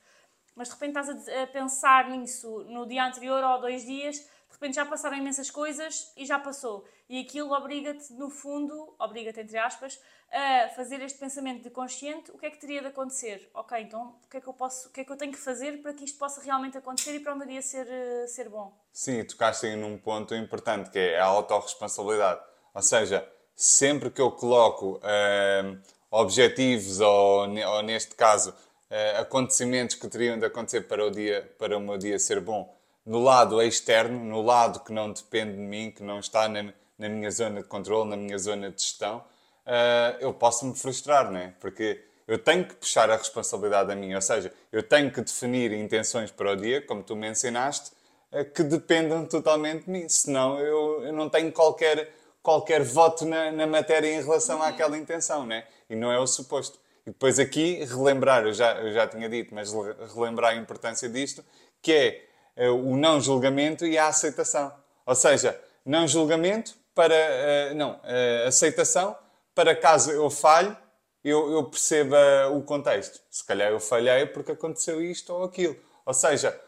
mas 0.56 0.68
de 0.68 0.74
repente 0.74 0.98
estás 0.98 1.28
a, 1.28 1.42
a 1.42 1.46
pensar 1.48 2.08
nisso 2.08 2.64
no 2.64 2.86
dia 2.86 3.04
anterior 3.04 3.44
ou 3.44 3.60
dois 3.60 3.84
dias, 3.84 4.26
de 4.50 4.54
repente 4.54 4.74
já 4.74 4.84
passaram 4.84 5.16
imensas 5.16 5.50
coisas 5.50 6.12
e 6.16 6.26
já 6.26 6.38
passou. 6.38 6.84
E 7.08 7.20
aquilo 7.20 7.52
obriga-te, 7.52 8.12
no 8.12 8.28
fundo, 8.28 8.94
obriga-te 8.98 9.40
entre 9.40 9.56
aspas, 9.56 9.98
a 10.32 10.68
fazer 10.70 11.00
este 11.02 11.18
pensamento 11.18 11.62
de 11.62 11.70
consciente, 11.70 12.30
o 12.30 12.38
que 12.38 12.46
é 12.46 12.50
que 12.50 12.60
teria 12.60 12.80
de 12.80 12.88
acontecer? 12.88 13.50
Ok, 13.54 13.78
então 13.80 14.16
o 14.24 14.28
que 14.28 14.36
é 14.36 14.40
que 14.40 14.46
eu 14.46 14.52
posso, 14.52 14.88
o 14.88 14.92
que 14.92 15.00
é 15.00 15.04
que 15.04 15.10
eu 15.10 15.16
tenho 15.16 15.32
que 15.32 15.38
fazer 15.38 15.80
para 15.82 15.92
que 15.92 16.04
isto 16.04 16.18
possa 16.18 16.40
realmente 16.40 16.76
acontecer 16.76 17.14
e 17.14 17.20
para 17.20 17.34
o 17.34 17.38
meu 17.38 17.46
dia 17.46 17.62
ser, 17.62 17.86
eh, 17.88 18.26
ser 18.26 18.48
bom? 18.48 18.72
Sim, 18.92 19.24
tocaste 19.24 19.66
aí 19.66 19.76
num 19.76 19.98
ponto 19.98 20.34
importante 20.34 20.90
que 20.90 20.98
é 20.98 21.18
a 21.18 21.24
autorresponsabilidade. 21.24 22.40
Ou 22.74 22.82
seja, 22.82 23.28
sempre 23.54 24.10
que 24.10 24.20
eu 24.20 24.30
coloco 24.30 25.00
hum, 25.02 25.80
objetivos 26.10 27.00
ou, 27.00 27.48
ou, 27.48 27.82
neste 27.82 28.14
caso, 28.14 28.54
eh, 28.88 29.18
acontecimentos 29.18 29.96
que 29.96 30.08
teriam 30.08 30.38
de 30.38 30.46
acontecer 30.46 30.82
para 30.82 31.04
o, 31.04 31.10
dia, 31.10 31.54
para 31.58 31.76
o 31.76 31.80
meu 31.80 31.98
dia 31.98 32.18
ser 32.18 32.40
bom, 32.40 32.79
no 33.06 33.20
lado 33.22 33.60
externo, 33.62 34.22
no 34.24 34.42
lado 34.42 34.80
que 34.80 34.92
não 34.92 35.12
depende 35.12 35.52
de 35.52 35.58
mim, 35.58 35.90
que 35.90 36.02
não 36.02 36.18
está 36.20 36.48
na, 36.48 36.72
na 36.98 37.08
minha 37.08 37.30
zona 37.30 37.62
de 37.62 37.68
controle, 37.68 38.10
na 38.10 38.16
minha 38.16 38.38
zona 38.38 38.70
de 38.70 38.82
gestão, 38.82 39.24
eh, 39.66 40.16
eu 40.20 40.32
posso 40.34 40.66
me 40.66 40.74
frustrar, 40.74 41.30
não 41.30 41.38
é? 41.40 41.54
Porque 41.60 42.00
eu 42.28 42.38
tenho 42.38 42.64
que 42.64 42.74
puxar 42.74 43.10
a 43.10 43.16
responsabilidade 43.16 43.90
a 43.90 43.96
mim, 43.96 44.14
ou 44.14 44.20
seja, 44.22 44.52
eu 44.70 44.82
tenho 44.82 45.10
que 45.10 45.20
definir 45.20 45.72
intenções 45.72 46.30
para 46.30 46.52
o 46.52 46.56
dia, 46.56 46.80
como 46.82 47.02
tu 47.02 47.16
mencionaste, 47.16 47.92
eh, 48.32 48.44
que 48.44 48.62
dependam 48.62 49.24
totalmente 49.26 49.84
de 49.84 49.90
mim, 49.90 50.08
senão 50.08 50.58
eu, 50.60 51.04
eu 51.04 51.12
não 51.12 51.28
tenho 51.28 51.50
qualquer, 51.52 52.12
qualquer 52.42 52.82
voto 52.82 53.24
na, 53.24 53.50
na 53.50 53.66
matéria 53.66 54.08
em 54.08 54.22
relação 54.22 54.62
àquela 54.62 54.96
intenção, 54.96 55.46
né? 55.46 55.64
e 55.88 55.96
não 55.96 56.12
é 56.12 56.18
o 56.18 56.26
suposto. 56.26 56.78
E 57.06 57.10
depois 57.10 57.38
aqui, 57.38 57.84
relembrar, 57.84 58.44
eu 58.44 58.52
já, 58.52 58.74
eu 58.80 58.92
já 58.92 59.06
tinha 59.06 59.28
dito, 59.28 59.54
mas 59.54 59.72
le- 59.72 59.96
relembrar 60.14 60.52
a 60.52 60.56
importância 60.56 61.08
disto, 61.08 61.44
que 61.82 61.92
é 61.92 62.24
o 62.56 62.96
não 62.96 63.20
julgamento 63.20 63.86
e 63.86 63.96
a 63.98 64.08
aceitação. 64.08 64.72
Ou 65.06 65.14
seja, 65.14 65.58
não 65.84 66.06
julgamento 66.06 66.74
para. 66.94 67.14
eh, 67.14 67.74
não, 67.74 67.98
eh, 68.04 68.44
aceitação 68.46 69.16
para 69.54 69.74
caso 69.74 70.10
eu 70.10 70.30
falhe, 70.30 70.74
eu, 71.22 71.52
eu 71.52 71.64
perceba 71.64 72.48
o 72.52 72.62
contexto. 72.62 73.20
Se 73.30 73.44
calhar 73.44 73.70
eu 73.70 73.80
falhei 73.80 74.26
porque 74.26 74.52
aconteceu 74.52 75.02
isto 75.02 75.32
ou 75.32 75.44
aquilo. 75.44 75.76
Ou 76.06 76.14
seja, 76.14 76.58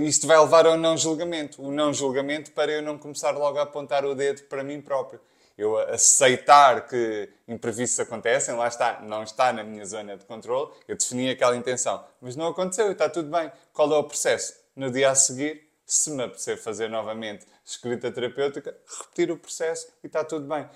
isto 0.00 0.26
vai 0.26 0.38
levar 0.38 0.66
ao 0.66 0.76
não 0.76 0.96
julgamento. 0.96 1.62
O 1.62 1.70
não 1.72 1.92
julgamento 1.92 2.52
para 2.52 2.70
eu 2.70 2.82
não 2.82 2.98
começar 2.98 3.32
logo 3.32 3.58
a 3.58 3.62
apontar 3.62 4.04
o 4.04 4.14
dedo 4.14 4.42
para 4.44 4.62
mim 4.62 4.80
próprio. 4.80 5.20
Eu 5.58 5.76
aceitar 5.78 6.86
que 6.86 7.28
imprevistos 7.46 8.00
acontecem, 8.00 8.54
lá 8.54 8.68
está, 8.68 9.00
não 9.02 9.22
está 9.22 9.52
na 9.52 9.62
minha 9.62 9.84
zona 9.84 10.16
de 10.16 10.24
controle, 10.24 10.70
eu 10.88 10.96
defini 10.96 11.28
aquela 11.28 11.54
intenção, 11.54 12.02
mas 12.18 12.34
não 12.34 12.46
aconteceu 12.46 12.90
está 12.92 13.10
tudo 13.10 13.28
bem. 13.28 13.52
Qual 13.72 13.92
é 13.92 13.98
o 13.98 14.04
processo? 14.04 14.54
No 14.76 14.90
dia 14.90 15.10
a 15.10 15.14
seguir, 15.14 15.68
se 15.86 16.10
me 16.10 16.22
apetecer 16.22 16.56
fazer 16.56 16.88
novamente 16.88 17.46
escrita 17.64 18.10
terapêutica, 18.10 18.76
repetir 19.00 19.30
o 19.30 19.36
processo 19.36 19.88
e 20.02 20.06
está 20.06 20.24
tudo 20.24 20.46
bem. 20.46 20.68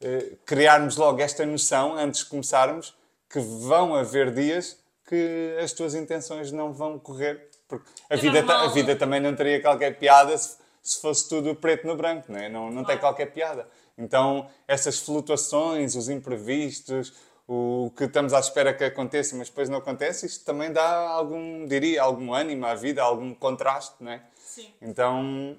Eh, 0.00 0.36
criarmos 0.46 0.96
logo 0.96 1.20
esta 1.20 1.44
noção, 1.44 1.94
antes 1.96 2.20
de 2.20 2.26
começarmos, 2.26 2.94
que 3.28 3.38
vão 3.40 3.94
haver 3.94 4.32
dias 4.32 4.78
que 5.06 5.56
as 5.62 5.72
tuas 5.72 5.94
intenções 5.94 6.52
não 6.52 6.72
vão 6.72 6.98
correr. 6.98 7.48
Porque 7.68 7.88
a, 8.08 8.14
É 8.14 8.16
vida, 8.16 8.40
a 8.40 8.68
vida 8.68 8.96
também 8.96 9.20
não 9.20 9.34
teria 9.34 9.60
qualquer 9.60 9.98
piada 9.98 10.36
se, 10.38 10.56
se 10.82 11.00
fosse 11.00 11.28
tudo 11.28 11.54
preto 11.54 11.86
no 11.86 11.96
branco, 11.96 12.30
não, 12.32 12.38
é? 12.38 12.48
não, 12.48 12.66
não 12.70 12.84
tem 12.84 12.96
Claro. 12.96 13.00
qualquer 13.00 13.26
piada. 13.32 13.68
Então, 13.98 14.48
essas 14.66 14.98
flutuações, 15.00 15.94
os 15.94 16.08
imprevistos, 16.08 17.12
o 17.52 17.90
que 17.96 18.04
estamos 18.04 18.32
à 18.32 18.38
espera 18.38 18.72
que 18.72 18.84
aconteça, 18.84 19.34
mas 19.34 19.48
depois 19.48 19.68
não 19.68 19.78
acontece, 19.78 20.24
isto 20.24 20.44
também 20.44 20.72
dá 20.72 21.08
algum, 21.08 21.66
diria, 21.66 22.00
algum 22.00 22.32
ânimo 22.32 22.64
à 22.64 22.76
vida, 22.76 23.02
algum 23.02 23.34
contraste, 23.34 23.96
não 23.98 24.12
é? 24.12 24.22
Sim. 24.36 24.72
Então, 24.80 25.56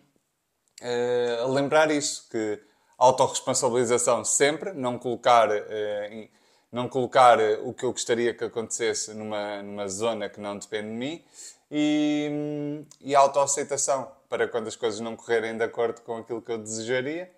eh, 0.80 1.44
lembrar 1.50 1.92
isso, 1.92 2.30
que 2.30 2.62
autorresponsabilização 2.98 4.24
sempre, 4.24 4.72
não 4.72 4.98
colocar, 4.98 5.50
eh, 5.52 6.30
não 6.72 6.88
colocar 6.88 7.42
eh, 7.42 7.60
o 7.62 7.74
que 7.74 7.84
eu 7.84 7.92
gostaria 7.92 8.34
que 8.34 8.46
acontecesse 8.46 9.14
numa, 9.14 9.62
numa 9.62 9.90
zona 9.90 10.30
que 10.30 10.40
não 10.40 10.58
depende 10.58 10.88
de 10.88 10.96
mim 10.96 11.26
e, 11.70 12.30
hum, 12.32 12.86
e 13.02 13.14
autoaceitação 13.14 14.10
para 14.30 14.48
quando 14.48 14.70
as 14.70 14.78
coisas 14.78 15.02
não 15.02 15.18
correrem 15.18 15.58
de 15.58 15.64
acordo 15.66 16.00
com 16.02 16.20
aquilo 16.20 16.42
que 16.42 16.54
eu 16.54 16.58
desejaria 16.58 17.30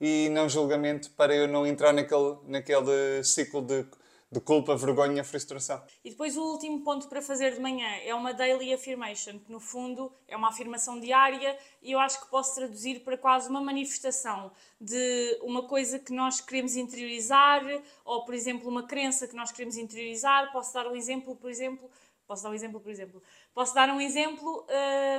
e 0.00 0.28
não 0.30 0.48
julgamento 0.48 1.10
para 1.12 1.34
eu 1.34 1.48
não 1.48 1.66
entrar 1.66 1.92
naquele, 1.92 2.36
naquele 2.44 3.24
ciclo 3.24 3.62
de, 3.62 3.84
de 4.30 4.40
culpa, 4.40 4.76
vergonha, 4.76 5.24
frustração. 5.24 5.82
E 6.04 6.10
depois 6.10 6.36
o 6.36 6.42
último 6.42 6.82
ponto 6.82 7.08
para 7.08 7.22
fazer 7.22 7.54
de 7.54 7.60
manhã 7.60 7.88
é 8.04 8.14
uma 8.14 8.32
daily 8.32 8.72
affirmation, 8.72 9.38
que 9.38 9.50
no 9.50 9.58
fundo 9.58 10.12
é 10.28 10.36
uma 10.36 10.48
afirmação 10.48 11.00
diária 11.00 11.58
e 11.82 11.92
eu 11.92 11.98
acho 11.98 12.20
que 12.20 12.30
posso 12.30 12.54
traduzir 12.54 13.00
para 13.00 13.16
quase 13.16 13.48
uma 13.48 13.60
manifestação 13.60 14.52
de 14.80 15.38
uma 15.42 15.66
coisa 15.66 15.98
que 15.98 16.12
nós 16.12 16.40
queremos 16.40 16.76
interiorizar 16.76 17.62
ou, 18.04 18.24
por 18.24 18.34
exemplo, 18.34 18.68
uma 18.68 18.84
crença 18.84 19.26
que 19.26 19.34
nós 19.34 19.50
queremos 19.50 19.76
interiorizar. 19.76 20.52
Posso 20.52 20.74
dar 20.74 20.86
um 20.86 20.94
exemplo, 20.94 21.34
por 21.34 21.50
exemplo, 21.50 21.90
posso 22.26 22.42
dar 22.42 22.50
um 22.50 22.54
exemplo, 22.54 22.80
por 22.80 22.90
exemplo, 22.90 23.22
posso 23.54 23.74
dar 23.74 23.88
um 23.88 24.00
exemplo, 24.00 24.66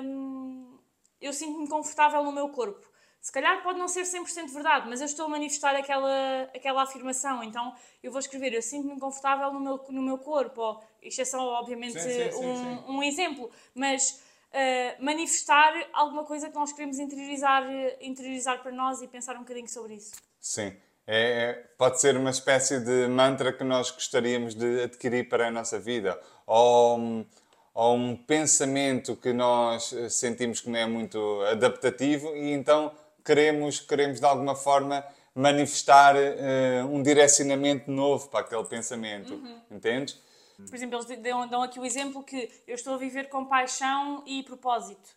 hum, 0.04 0.78
eu 1.20 1.34
sinto-me 1.34 1.68
confortável 1.68 2.24
no 2.24 2.32
meu 2.32 2.50
corpo. 2.50 2.88
Se 3.22 3.32
calhar 3.32 3.62
pode 3.62 3.78
não 3.78 3.88
ser 3.88 4.04
100% 4.04 4.50
verdade, 4.54 4.88
mas 4.90 5.02
eu 5.02 5.06
estou 5.06 5.26
a 5.26 5.30
manifestar 5.30 5.76
aquela, 5.76 6.44
aquela 6.56 6.84
afirmação. 6.84 7.44
Então 7.44 7.74
eu 8.02 8.12
vou 8.12 8.20
escrever: 8.20 8.54
Eu 8.54 8.62
sinto-me 8.62 9.00
confortável 9.00 9.52
no 9.52 9.60
meu, 9.60 9.86
no 9.90 10.02
meu 10.02 10.18
corpo. 10.18 10.62
Ou, 10.62 10.84
isto 11.02 11.22
é 11.22 11.26
só, 11.26 11.40
obviamente, 11.60 12.00
Sim, 12.00 12.10
sim, 12.10 12.46
um, 12.46 12.56
sim. 12.56 12.84
um 12.88 13.04
exemplo. 13.04 13.52
Mas 13.76 14.24
eh, 14.54 14.96
manifestar 15.00 15.74
alguma 15.94 16.24
coisa 16.24 16.50
que 16.50 16.56
nós 16.56 16.72
queremos 16.72 16.98
interiorizar, 16.98 17.64
interiorizar 18.02 18.62
para 18.64 18.72
nós 18.72 19.02
e 19.02 19.08
pensar 19.08 19.36
um 19.36 19.40
bocadinho 19.40 19.68
sobre 19.68 19.96
isso. 19.96 20.14
Sim. 20.40 20.74
É, 21.06 21.18
é- 21.50 21.54
pode 21.78 22.00
ser 22.00 22.16
uma 22.16 22.30
espécie 22.30 22.80
de 22.80 23.08
mantra 23.08 23.52
que 23.52 23.64
nós 23.64 23.92
gostaríamos 23.92 24.54
de 24.56 24.84
adquirir 24.84 25.28
para 25.28 25.48
a 25.48 25.52
nossa 25.52 25.78
vida. 25.80 26.20
Ou, 26.48 26.98
um- 26.98 27.26
ou 27.74 27.96
um 27.96 28.16
pensamento 28.16 29.16
que 29.16 29.34
nós 29.34 29.92
eh, 29.92 30.08
sentimos 30.10 30.62
que 30.62 30.70
não 30.70 30.80
é 30.80 30.86
muito 30.86 31.42
adaptativo 31.52 32.36
e 32.36 32.52
então 32.54 32.92
queremos, 33.30 33.80
queremos 33.80 34.20
de 34.20 34.26
alguma 34.26 34.56
forma 34.56 35.06
manifestar 35.36 36.16
uh, 36.16 36.88
um 36.92 37.04
direcionamento 37.04 37.92
novo 37.92 38.28
para 38.28 38.40
aquele 38.40 38.64
pensamento. 38.64 39.36
Uhum. 39.36 39.62
Entendes? 39.70 40.20
Por 40.58 40.76
exemplo, 40.76 41.00
eles 41.00 41.22
dão, 41.22 41.48
dão 41.48 41.62
aqui 41.62 41.80
o 41.80 41.86
exemplo 41.86 42.24
que 42.24 42.50
eu 42.68 42.74
estou 42.74 42.96
a 42.96 42.98
viver 42.98 43.30
com 43.30 43.46
paixão 43.46 44.24
e 44.26 44.42
propósito. 44.44 45.10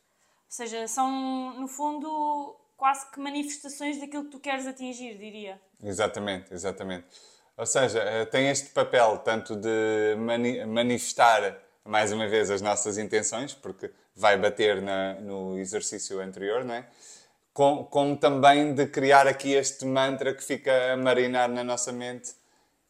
Ou 0.45 0.51
seja, 0.51 0.87
são, 0.87 1.59
no 1.59 1.67
fundo, 1.67 2.55
quase 2.77 3.11
que 3.11 3.19
manifestações 3.19 3.99
daquilo 3.99 4.25
que 4.25 4.31
tu 4.31 4.39
queres 4.39 4.67
atingir, 4.67 5.17
diria. 5.17 5.59
Exatamente, 5.83 6.53
exatamente. 6.53 7.07
Ou 7.57 7.67
seja, 7.67 7.99
eh, 7.99 8.27
tem 8.27 8.51
este 8.51 8.69
papel 8.71 9.19
tanto 9.19 9.57
de 9.57 10.15
mani 10.19 10.65
manifestar 10.67 11.59
mais 11.85 12.13
uma 12.13 12.29
vez 12.29 12.51
as 12.51 12.61
nossas 12.61 12.97
intenções, 12.99 13.55
porque 13.55 13.91
vai 14.15 14.39
bater 14.39 14.81
na, 14.81 15.15
no 15.15 15.59
exercício 15.59 16.21
anterior, 16.21 16.65
não 16.65 16.75
é? 16.75 16.87
Como, 17.53 17.85
como 17.85 18.17
também 18.17 18.75
de 18.75 18.87
criar 18.87 19.27
aqui 19.27 19.53
este 19.53 19.85
mantra 19.85 20.35
que 20.35 20.43
fica 20.43 20.93
a 20.93 20.97
marinar 20.97 21.49
na 21.49 21.63
nossa 21.63 21.93
mente 21.93 22.35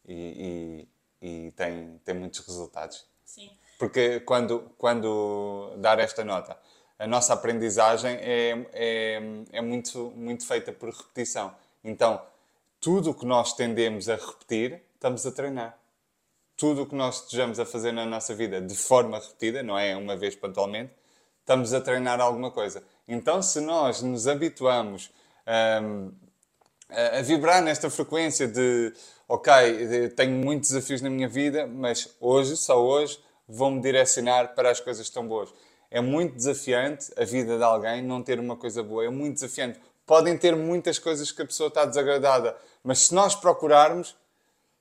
e, 0.07 0.87
e, 1.21 1.47
e 1.47 1.51
tem, 1.51 1.99
tem 2.03 2.15
muitos 2.15 2.39
resultados. 2.45 3.05
Sim. 3.25 3.51
Porque 3.77 4.21
quando, 4.21 4.71
quando 4.77 5.73
dar 5.77 5.99
esta 5.99 6.23
nota, 6.23 6.57
a 6.97 7.07
nossa 7.07 7.33
aprendizagem 7.33 8.15
é, 8.21 8.65
é, 8.71 9.21
é 9.51 9.61
muito, 9.61 10.13
muito 10.15 10.45
feita 10.45 10.71
por 10.71 10.89
repetição. 10.89 11.53
Então, 11.83 12.21
tudo 12.79 13.11
o 13.11 13.13
que 13.13 13.25
nós 13.25 13.53
tendemos 13.53 14.07
a 14.07 14.15
repetir, 14.15 14.81
estamos 14.93 15.25
a 15.25 15.31
treinar. 15.31 15.77
Tudo 16.55 16.83
o 16.83 16.85
que 16.85 16.95
nós 16.95 17.21
desejamos 17.21 17.59
a 17.59 17.65
fazer 17.65 17.91
na 17.91 18.05
nossa 18.05 18.33
vida 18.33 18.61
de 18.61 18.75
forma 18.75 19.19
repetida, 19.19 19.63
não 19.63 19.77
é 19.77 19.97
uma 19.97 20.15
vez 20.15 20.35
pontualmente, 20.35 20.93
estamos 21.39 21.73
a 21.73 21.81
treinar 21.81 22.21
alguma 22.21 22.51
coisa. 22.51 22.83
Então, 23.07 23.41
se 23.41 23.59
nós 23.59 24.01
nos 24.01 24.27
habituamos 24.27 25.11
um, 25.83 26.11
a, 26.89 27.21
vibrar 27.21 27.61
nesta 27.61 27.89
frequência 27.89 28.47
de, 28.47 28.93
ok, 29.27 30.09
tenho 30.15 30.31
muitos 30.31 30.69
desafios 30.69 31.01
na 31.01 31.09
minha 31.09 31.27
vida, 31.27 31.67
mas 31.67 32.15
hoje, 32.19 32.55
só 32.55 32.81
hoje, 32.81 33.19
vou-me 33.47 33.81
direcionar 33.81 34.55
para 34.55 34.71
as 34.71 34.79
coisas 34.79 35.09
tão 35.09 35.27
boas. 35.27 35.53
É 35.91 36.01
muito 36.01 36.35
desafiante 36.35 37.11
a 37.17 37.23
vida 37.23 37.57
de 37.57 37.63
alguém 37.63 38.01
não 38.01 38.23
ter 38.23 38.39
uma 38.39 38.55
coisa 38.55 38.81
boa. 38.81 39.05
É 39.05 39.09
muito 39.09 39.35
desafiante. 39.35 39.79
Podem 40.05 40.37
ter 40.37 40.55
muitas 40.55 40.97
coisas 40.97 41.31
que 41.31 41.41
a 41.41 41.45
pessoa 41.45 41.67
está 41.67 41.85
desagradada, 41.85 42.57
mas 42.83 42.99
se 42.99 43.13
nós 43.13 43.35
procurarmos, 43.35 44.15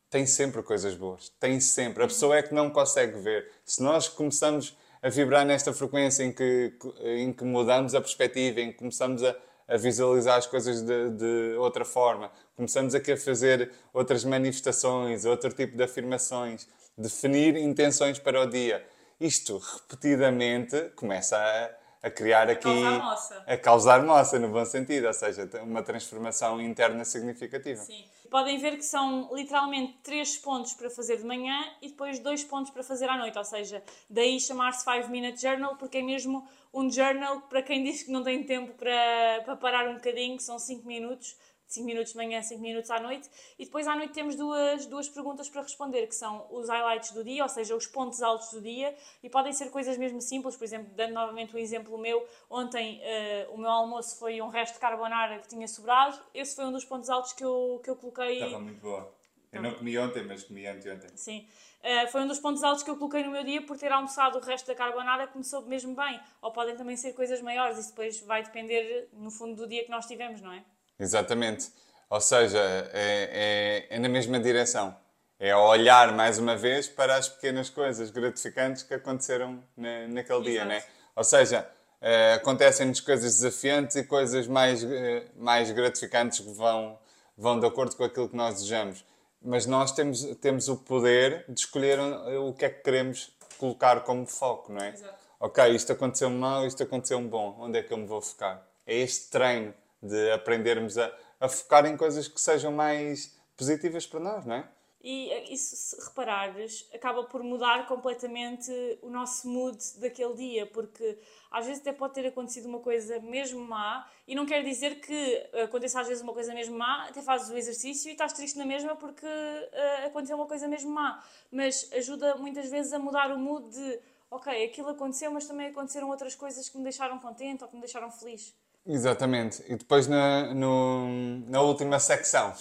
tem 0.09 0.27
sempre 0.27 0.63
coisas 0.63 0.95
boas. 0.95 1.31
Tem 1.41 1.61
sempre. 1.61 2.05
A 2.05 2.07
pessoa 2.07 2.37
é 2.37 2.43
que 2.43 2.55
não 2.55 2.71
consegue 2.71 3.19
ver. 3.19 3.51
Se 3.65 3.83
nós 3.83 4.09
começamos 4.09 4.77
a 5.03 5.09
vibrar 5.09 5.45
nesta 5.45 5.73
frequência 5.73 6.23
em 6.23 6.33
que, 6.33 6.73
em 7.01 7.33
que 7.33 7.45
mudamos 7.45 7.95
a 7.95 8.01
perspectiva, 8.01 8.61
em 8.61 8.71
que 8.71 8.79
começamos 8.79 9.23
a, 9.25 9.35
a 9.67 9.77
visualizar 9.77 10.39
as 10.39 10.47
coisas 10.47 10.81
de, 10.81 11.11
de, 11.11 11.57
outra 11.59 11.85
forma, 11.85 12.31
começamos 12.55 12.95
a 12.95 13.01
querer 13.01 13.17
fazer 13.17 13.73
outras 13.93 14.25
manifestações, 14.25 15.25
outro 15.25 15.53
tipo 15.53 15.77
de 15.77 15.83
afirmações, 15.83 16.69
definir 16.97 17.57
intenções 17.57 18.19
para 18.19 18.41
o 18.41 18.47
dia. 18.47 18.87
Isto 19.21 19.59
repetidamente 19.59 20.91
começa 20.95 21.37
a, 21.37 21.71
a 22.03 22.11
criar 22.11 22.51
aqui. 22.51 22.69
A 22.69 22.73
causar 22.73 22.99
moça. 22.99 23.45
A 23.47 23.57
causar 23.57 24.03
moça, 24.03 24.39
no 24.39 24.49
bom 24.49 24.65
sentido, 24.65 25.07
ou 25.07 25.13
seja, 25.13 25.49
uma 25.63 25.83
transformação 25.83 26.61
interna 26.61 27.05
significativa. 27.05 27.81
Sim 27.81 28.05
podem 28.33 28.57
ver 28.57 28.79
que 28.79 28.85
são 28.85 29.29
literalmente 29.35 29.99
3 30.03 30.39
pontos 30.39 30.73
para 30.73 30.89
fazer 30.89 31.19
de 31.19 31.25
manhã 31.25 31.63
e 31.83 31.89
depois 31.89 32.19
2 32.19 32.45
pontos 32.45 32.73
para 32.73 32.83
fazer 32.83 33.07
à 33.07 33.19
noite. 33.19 33.37
Ou 33.37 33.45
seja, 33.45 33.85
daí 34.09 34.41
chamar-se 34.41 34.83
5 34.83 35.11
Minute 35.11 35.39
Journal, 35.43 35.77
porque 35.77 35.99
é 35.99 36.03
mesmo 36.03 36.49
um 36.73 36.91
journal 36.91 37.43
para 37.43 37.61
quem 37.61 37.85
diz 37.85 38.03
que 38.03 38.11
não 38.11 38.23
tem 38.23 38.43
tempo 38.43 38.73
para, 38.73 39.43
para 39.45 39.57
parar 39.57 39.87
um 39.87 39.97
bocadinho, 39.97 40.39
que 40.39 40.43
são 40.43 40.59
5 40.59 40.87
minutos 40.87 41.37
5 41.73 41.87
minutos 41.87 42.13
de 42.13 42.19
manhã, 42.19 42.43
5 42.43 42.61
minutos 42.61 42.91
à 42.91 43.01
noite. 43.01 43.29
E 43.59 43.65
depois 43.65 43.87
à 43.87 43.97
noite 43.97 44.13
temos 44.13 44.37
duas, 44.37 44.87
duas 44.87 45.09
perguntas 45.09 45.49
para 45.49 45.63
responder, 45.63 46.07
que 46.07 46.15
são 46.15 46.47
os 46.51 46.69
highlights 46.69 47.13
do 47.13 47.25
dia, 47.25 47.43
ou 47.43 47.49
seja, 47.49 47.75
os 47.75 47.87
pontos 47.87 48.23
altos 48.23 48.51
do 48.53 48.61
dia. 48.61 48.95
E 49.23 49.29
podem 49.29 49.53
ser 49.53 49.71
coisas 49.71 49.97
mesmo 49.97 50.21
simples, 50.21 50.57
por 50.57 50.65
exemplo, 50.65 50.93
dando 50.95 51.13
novamente 51.13 51.55
um 51.55 51.59
exemplo 51.59 51.97
meu, 51.99 52.27
ontem 52.51 53.01
uh, 53.01 53.55
o 53.55 53.59
meu 53.59 53.71
almoço 53.71 54.19
foi 54.19 54.41
um 54.43 54.49
resto 54.49 54.75
de 54.75 54.81
carbonara 54.81 55.39
que 55.39 55.49
tinha 55.49 55.67
sobrado. 55.69 56.19
Esse 56.35 56.55
foi 56.55 56.65
um 56.65 56.73
dos 56.73 56.85
pontos 56.85 57.09
altos 57.09 57.33
que 57.33 57.45
eu, 57.45 57.81
que 57.83 57.91
eu 57.91 57.97
coloquei. 57.97 58.35
Estava 58.35 58.59
muito 58.59 58.81
boa. 58.81 59.13
Eu 59.53 59.61
não 59.61 59.75
comi 59.75 59.99
ontem, 59.99 60.25
mas 60.25 60.45
comi 60.45 60.67
anteontem. 60.67 61.11
Sim. 61.15 61.47
Uh, 61.83 62.11
foi 62.11 62.23
um 62.23 62.27
dos 62.27 62.39
pontos 62.39 62.63
altos 62.63 62.83
que 62.83 62.91
eu 62.91 62.97
coloquei 62.97 63.23
no 63.23 63.31
meu 63.31 63.45
dia 63.45 63.61
por 63.61 63.77
ter 63.77 63.93
almoçado 63.93 64.39
o 64.39 64.41
resto 64.41 64.67
da 64.67 64.75
carbonara 64.75 65.27
que 65.27 65.37
me 65.37 65.45
soube 65.45 65.69
mesmo 65.69 65.95
bem. 65.95 66.19
Ou 66.41 66.51
podem 66.53 66.75
também 66.75 66.97
ser 66.97 67.13
coisas 67.13 67.43
maiores, 67.43 67.77
isso 67.79 67.91
depois 67.91 68.19
vai 68.21 68.43
depender, 68.43 69.09
no 69.13 69.31
fundo, 69.31 69.57
do 69.57 69.69
dia 69.69 69.85
que 69.85 69.91
nós 69.91 70.07
tivemos, 70.07 70.41
não 70.41 70.53
é? 70.53 70.65
Exatamente. 71.03 71.69
Ou 72.09 72.21
seja, 72.21 72.61
é, 72.93 73.87
é, 73.91 73.97
é, 73.97 73.99
na 73.99 74.09
mesma 74.09 74.39
direção. 74.39 74.95
É 75.39 75.57
olhar 75.57 76.13
mais 76.13 76.39
uma 76.39 76.57
vez 76.57 76.87
para 76.87 77.17
as 77.17 77.29
pequenas 77.29 77.69
coisas 77.69 78.11
gratificantes 78.11 78.85
que 78.85 78.95
aconteceram 78.95 79.61
na, 79.77 80.07
naquele 80.07 80.39
Exato. 80.39 80.43
dia, 80.43 80.65
né? 80.65 80.85
Ou 81.17 81.25
seja, 81.25 81.69
é, 82.01 82.35
acontecem-nos 82.35 83.01
coisas 83.01 83.37
desafiantes 83.37 83.97
e 83.97 84.05
coisas 84.05 84.47
mais, 84.47 84.85
é, 84.85 85.25
mais 85.37 85.71
gratificantes 85.73 86.39
que 86.39 86.53
vão, 86.53 86.97
vão 87.37 87.59
de 87.59 87.67
acordo 87.67 87.97
com 87.97 88.05
aquilo 88.05 88.29
que 88.29 88.37
nós 88.37 88.55
desejamos. 88.55 89.05
Mas 89.45 89.67
nós 89.67 89.91
temos, 89.91 90.23
temos 90.37 90.69
o 90.69 90.77
poder 90.77 91.45
de 91.49 91.59
escolher 91.59 91.99
o 91.99 92.53
que 92.53 92.65
é 92.65 92.71
que 92.71 92.85
queremos 92.85 93.37
colocar 93.59 94.03
como 94.03 94.25
foco, 94.25 94.73
não 94.73 94.81
é? 94.81 94.91
Exato. 94.91 95.15
Ok, 95.41 95.75
isto 95.75 95.93
aconteceu 95.93 96.31
mal, 96.31 96.65
isto 96.65 96.85
aconteceu 96.85 97.21
bom, 97.21 97.57
onde 97.59 97.79
é 97.79 97.83
que 97.83 97.93
eu 97.93 97.99
me 97.99 98.07
vou 98.07 98.23
focar? 98.23 98.65
É 98.87 98.95
este 98.95 99.29
treino 99.29 99.75
de 100.03 100.31
aprendermos 100.33 100.99
a, 100.99 101.13
a 101.41 101.49
focar 101.49 101.87
em 101.87 101.97
coisas 101.97 102.27
que 102.27 102.41
sejam 102.41 102.73
mais 102.73 103.39
positivas 103.57 104.07
para 104.07 104.21
nós, 104.21 104.45
não 104.45 104.57
é? 104.57 104.69
E 105.03 105.31
eh, 105.31 105.53
isso, 105.53 105.75
se 105.75 106.09
reparares, 106.09 106.89
acaba 106.95 107.25
por 107.25 107.43
mudar 107.43 107.87
completamente 107.87 108.71
o 109.03 109.11
nosso 109.11 109.49
mood 109.49 109.77
daquele 109.99 110.35
dia, 110.35 110.67
porque 110.67 111.19
às 111.51 111.67
vezes 111.67 111.81
até 111.81 111.93
pode 111.93 112.15
ter 112.15 112.27
acontecido 112.27 112.67
uma 112.67 112.79
coisa 112.79 113.19
mesmo 113.19 113.61
má, 113.61 114.09
e 114.29 114.35
não 114.35 114.47
quer 114.47 114.63
dizer 114.63 115.01
que 115.01 115.51
aconteça 115.65 116.01
às 116.01 116.07
vezes 116.07 116.23
uma 116.23 116.33
coisa 116.33 116.55
mesmo 116.55 116.79
má, 116.79 117.09
até 117.09 117.21
fazes 117.21 117.51
o 117.51 117.57
exercício 117.57 118.09
e 118.09 118.13
estás 118.13 118.33
triste 118.33 118.57
na 118.57 118.65
mesma 118.65 118.95
porque 118.95 119.27
uh, 119.27 120.07
aconteceu 120.07 120.37
uma 120.37 120.47
coisa 120.47 120.69
mesmo 120.69 120.93
má. 120.93 121.21
Mas 121.51 121.91
ajuda 121.93 122.37
muitas 122.37 122.71
vezes 122.71 122.93
a 122.93 122.99
mudar 122.99 123.33
o 123.33 123.39
mood 123.39 123.69
de, 123.71 123.99
ok, 124.31 124.65
aquilo 124.65 124.91
aconteceu, 124.91 125.33
mas 125.33 125.47
também 125.49 125.67
aconteceram 125.67 126.09
outras 126.09 126.37
coisas 126.37 126.69
que 126.69 126.77
me 126.77 126.85
deixaram 126.85 127.19
contente 127.19 127.65
ou 127.65 127.69
que 127.69 127.75
me 127.75 127.81
deixaram 127.81 128.11
feliz. 128.11 128.55
Exatamente. 128.87 129.63
E 129.69 129.77
depois 129.77 130.09
na, 130.09 130.53
no, 130.55 131.09
na 131.49 131.61
última 131.61 131.99
secção. 131.99 132.53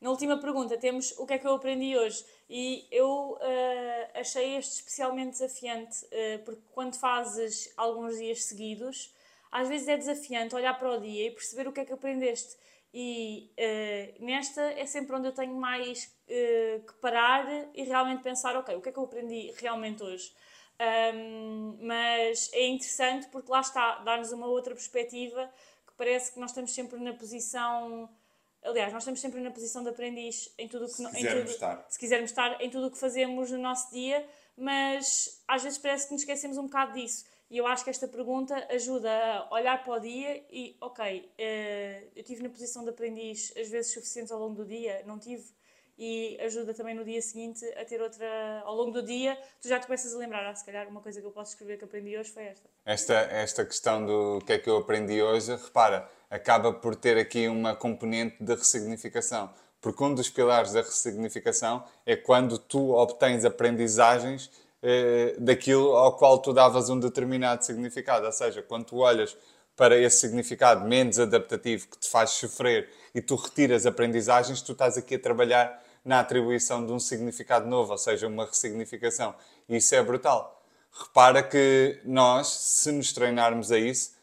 Na 0.00 0.10
última 0.10 0.38
pergunta 0.38 0.76
temos 0.76 1.12
o 1.18 1.26
que 1.26 1.34
é 1.34 1.38
que 1.38 1.46
eu 1.46 1.54
aprendi 1.54 1.96
hoje. 1.96 2.24
E 2.48 2.86
eu 2.90 3.32
uh, 3.32 4.20
achei 4.20 4.56
este 4.56 4.76
especialmente 4.76 5.32
desafiante, 5.32 6.04
uh, 6.04 6.44
porque 6.44 6.62
quando 6.72 6.94
fazes 6.96 7.72
alguns 7.76 8.16
dias 8.16 8.44
seguidos, 8.44 9.12
às 9.50 9.68
vezes 9.68 9.88
é 9.88 9.96
desafiante 9.96 10.54
olhar 10.54 10.78
para 10.78 10.90
o 10.90 11.00
dia 11.00 11.26
e 11.26 11.30
perceber 11.30 11.66
o 11.66 11.72
que 11.72 11.80
é 11.80 11.84
que 11.84 11.92
aprendeste. 11.92 12.56
E 12.92 13.50
uh, 13.58 14.24
nesta 14.24 14.62
é 14.62 14.86
sempre 14.86 15.14
onde 15.16 15.28
eu 15.28 15.32
tenho 15.32 15.54
mais 15.54 16.14
que 16.26 16.92
parar 17.00 17.46
e 17.72 17.84
realmente 17.84 18.22
pensar: 18.22 18.56
ok, 18.56 18.74
o 18.74 18.80
que 18.80 18.88
é 18.88 18.92
que 18.92 18.98
eu 18.98 19.04
aprendi 19.04 19.52
realmente 19.58 20.02
hoje? 20.02 20.32
Um, 20.78 21.78
mas 21.80 22.50
é 22.52 22.66
interessante 22.66 23.28
porque 23.28 23.50
lá 23.50 23.60
está, 23.60 23.96
dá-nos 24.00 24.30
uma 24.30 24.46
outra 24.46 24.74
perspectiva 24.74 25.50
que 25.86 25.94
parece 25.96 26.32
que 26.32 26.38
nós 26.38 26.50
estamos 26.50 26.72
sempre 26.72 26.98
na 26.98 27.14
posição. 27.14 28.08
Aliás, 28.62 28.92
nós 28.92 29.02
estamos 29.02 29.20
sempre 29.20 29.40
na 29.40 29.50
posição 29.50 29.82
de 29.82 29.90
aprendiz 29.90 30.52
em 30.58 30.68
tudo 30.68 30.86
que 30.86 30.92
se 30.92 31.06
quisermos 31.10 31.40
tudo, 31.40 31.50
estar. 31.50 31.86
Se 31.88 31.98
quisermos 31.98 32.30
estar 32.30 32.60
em 32.60 32.68
tudo 32.68 32.88
o 32.88 32.90
que 32.90 32.98
fazemos 32.98 33.50
no 33.50 33.58
nosso 33.58 33.90
dia, 33.90 34.26
mas 34.56 35.42
às 35.46 35.62
vezes 35.62 35.78
parece 35.78 36.06
que 36.06 36.12
nos 36.12 36.22
esquecemos 36.22 36.58
um 36.58 36.64
bocado 36.64 36.92
disso. 36.92 37.24
E 37.48 37.58
eu 37.58 37.66
acho 37.66 37.84
que 37.84 37.90
esta 37.90 38.08
pergunta 38.08 38.66
ajuda 38.70 39.10
a 39.10 39.54
olhar 39.54 39.82
para 39.84 39.94
o 39.94 40.00
dia 40.00 40.44
e, 40.50 40.76
ok, 40.80 41.20
uh, 41.20 42.10
eu 42.16 42.24
tive 42.24 42.42
na 42.42 42.48
posição 42.48 42.82
de 42.82 42.90
aprendiz 42.90 43.52
as 43.56 43.68
vezes 43.68 43.92
suficientes 43.92 44.32
ao 44.32 44.40
longo 44.40 44.56
do 44.56 44.64
dia, 44.64 45.04
não 45.06 45.18
tive 45.18 45.44
e 45.98 46.38
ajuda 46.40 46.74
também 46.74 46.94
no 46.94 47.04
dia 47.04 47.20
seguinte 47.22 47.64
a 47.78 47.84
ter 47.84 48.00
outra. 48.00 48.26
Ao 48.64 48.74
longo 48.74 48.90
do 48.90 49.02
dia, 49.02 49.36
tu 49.60 49.68
já 49.68 49.78
te 49.78 49.86
começas 49.86 50.14
a 50.14 50.18
lembrar, 50.18 50.46
ah, 50.46 50.54
se 50.54 50.64
calhar 50.64 50.88
uma 50.88 51.00
coisa 51.00 51.20
que 51.20 51.26
eu 51.26 51.30
posso 51.30 51.52
escrever 51.52 51.78
que 51.78 51.84
aprendi 51.84 52.16
hoje 52.16 52.30
foi 52.30 52.44
esta. 52.44 52.68
Esta, 52.84 53.14
esta 53.14 53.64
questão 53.64 54.04
do 54.04 54.44
que 54.44 54.52
é 54.52 54.58
que 54.58 54.68
eu 54.68 54.76
aprendi 54.76 55.22
hoje, 55.22 55.52
repara, 55.56 56.08
acaba 56.30 56.72
por 56.72 56.94
ter 56.94 57.16
aqui 57.16 57.48
uma 57.48 57.74
componente 57.74 58.36
de 58.40 58.54
ressignificação. 58.54 59.50
Porque 59.80 60.02
um 60.02 60.14
dos 60.14 60.28
pilares 60.28 60.72
da 60.72 60.80
ressignificação 60.80 61.84
é 62.04 62.16
quando 62.16 62.58
tu 62.58 62.92
obtens 62.92 63.44
aprendizagens 63.44 64.50
eh, 64.82 65.34
daquilo 65.38 65.96
ao 65.96 66.16
qual 66.16 66.38
tu 66.38 66.52
davas 66.52 66.90
um 66.90 66.98
determinado 66.98 67.64
significado. 67.64 68.26
Ou 68.26 68.32
seja, 68.32 68.62
quando 68.62 68.84
tu 68.86 68.98
olhas 68.98 69.36
para 69.76 69.96
esse 69.96 70.18
significado 70.18 70.84
menos 70.86 71.18
adaptativo 71.18 71.86
que 71.88 71.98
te 71.98 72.08
faz 72.08 72.30
sofrer 72.30 72.88
e 73.14 73.20
tu 73.20 73.36
retiras 73.36 73.86
aprendizagens, 73.86 74.62
tu 74.62 74.72
estás 74.72 74.96
aqui 74.96 75.14
a 75.14 75.18
trabalhar 75.18 75.85
na 76.06 76.20
atribuição 76.20 76.86
de 76.86 76.92
um 76.92 77.00
significado 77.00 77.66
novo, 77.66 77.90
ou 77.90 77.98
seja, 77.98 78.28
uma 78.28 78.46
ressignificação. 78.46 79.34
Isso 79.68 79.92
é 79.92 80.02
brutal. 80.02 80.64
Repara 80.92 81.42
que 81.42 82.00
nós, 82.04 82.46
se 82.46 82.92
nos 82.92 83.12
treinarmos 83.12 83.72
a 83.72 83.78
isso, 83.78 84.14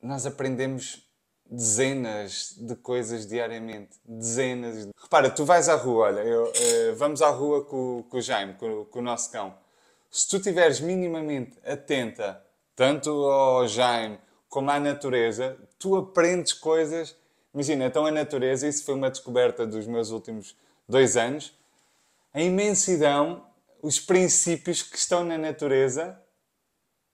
nós 0.00 0.24
aprendemos 0.24 1.04
dezenas 1.44 2.54
de 2.56 2.76
coisas 2.76 3.26
diariamente. 3.26 3.98
Dezenas. 4.04 4.86
De... 4.86 4.92
Repara, 4.96 5.28
tu 5.28 5.44
vais 5.44 5.68
à 5.68 5.74
rua, 5.74 6.06
olha, 6.06 6.20
eu, 6.20 6.44
uh, 6.44 6.96
vamos 6.96 7.20
à 7.20 7.28
rua 7.28 7.64
com, 7.64 8.04
com 8.08 8.16
o 8.16 8.22
Jaime, 8.22 8.54
com, 8.54 8.84
com 8.84 9.00
o 9.00 9.02
nosso 9.02 9.30
cão. 9.32 9.54
Se 10.08 10.28
tu 10.28 10.36
estiveres 10.36 10.78
minimamente 10.80 11.58
atenta, 11.64 12.42
tanto 12.76 13.10
ao 13.10 13.66
Jaime 13.66 14.18
como 14.48 14.70
à 14.70 14.78
natureza, 14.78 15.58
tu 15.80 15.96
aprendes 15.96 16.52
coisas. 16.52 17.16
Imagina, 17.52 17.86
então 17.86 18.06
a 18.06 18.10
natureza, 18.10 18.68
isso 18.68 18.84
foi 18.84 18.94
uma 18.94 19.10
descoberta 19.10 19.66
dos 19.66 19.86
meus 19.86 20.10
últimos 20.10 20.56
dois 20.92 21.16
anos. 21.16 21.52
A 22.32 22.40
imensidão, 22.40 23.44
os 23.82 23.98
princípios 23.98 24.82
que 24.82 24.96
estão 24.96 25.24
na 25.24 25.36
natureza 25.36 26.18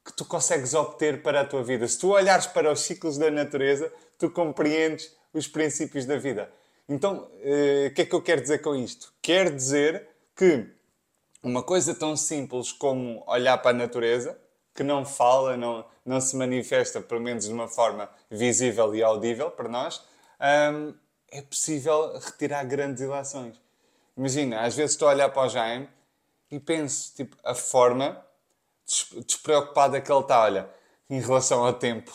que 0.05 0.13
tu 0.13 0.25
consegues 0.25 0.73
obter 0.75 1.23
para 1.23 1.43
a 1.43 1.45
tua 1.45 1.63
vida. 1.63 1.87
Se 1.87 1.99
tu 1.99 2.11
olhares 2.11 2.47
para 2.47 2.73
os 2.73 2.81
ciclos 2.81 3.19
da 3.19 3.31
natureza, 3.31 3.93
tu 4.19 4.31
compreendes 4.31 5.15
os 5.35 5.47
princípios 5.47 6.07
da 6.07 6.17
vida. 6.17 6.51
Então, 6.89 7.31
eh, 7.43 7.89
o 7.91 7.95
que 7.95 8.03
é 8.03 8.07
que 8.07 8.15
eu 8.15 8.23
quero 8.23 8.41
dizer 8.41 8.63
com 8.63 8.75
isto? 8.75 9.13
Quero 9.21 9.55
dizer 9.55 10.09
que 10.35 10.67
uma 11.43 11.63
coisa 11.63 11.95
tão 11.95 12.17
simples 12.17 12.73
como 12.73 13.23
olhar 13.27 13.59
para 13.59 13.73
a 13.73 13.79
natureza, 13.79 14.39
que 14.75 14.83
não 14.83 15.05
fala, 15.05 15.57
não, 15.57 15.85
não 16.07 16.21
se 16.21 16.35
manifesta, 16.37 17.03
pelo 17.03 17.21
menos 17.21 17.45
de 17.45 17.53
uma 17.53 17.69
forma 17.69 18.09
visível 18.31 18.95
e 18.95 19.03
audível 19.03 19.51
para 19.51 19.69
nós, 19.69 20.03
hum, 20.73 20.95
é 21.31 21.43
possível 21.43 22.19
retirar 22.19 22.65
grandes 22.65 23.03
ilações. 23.03 23.61
Imagina, 24.19 24.63
às 24.63 24.75
vezes 24.75 24.93
estou 24.93 25.07
a 25.07 25.13
olhar 25.13 25.29
para 25.29 25.47
o 25.47 25.49
Jaime 25.49 25.89
e 26.51 26.59
penso, 26.59 27.15
tipo, 27.15 27.37
a 27.45 27.55
forma 27.55 28.21
despreocupado 29.25 30.01
que 30.03 30.11
ele 30.11 30.21
está, 30.21 30.43
olha, 30.43 30.69
em 31.09 31.21
relação 31.21 31.65
ao 31.65 31.73
tempo, 31.73 32.13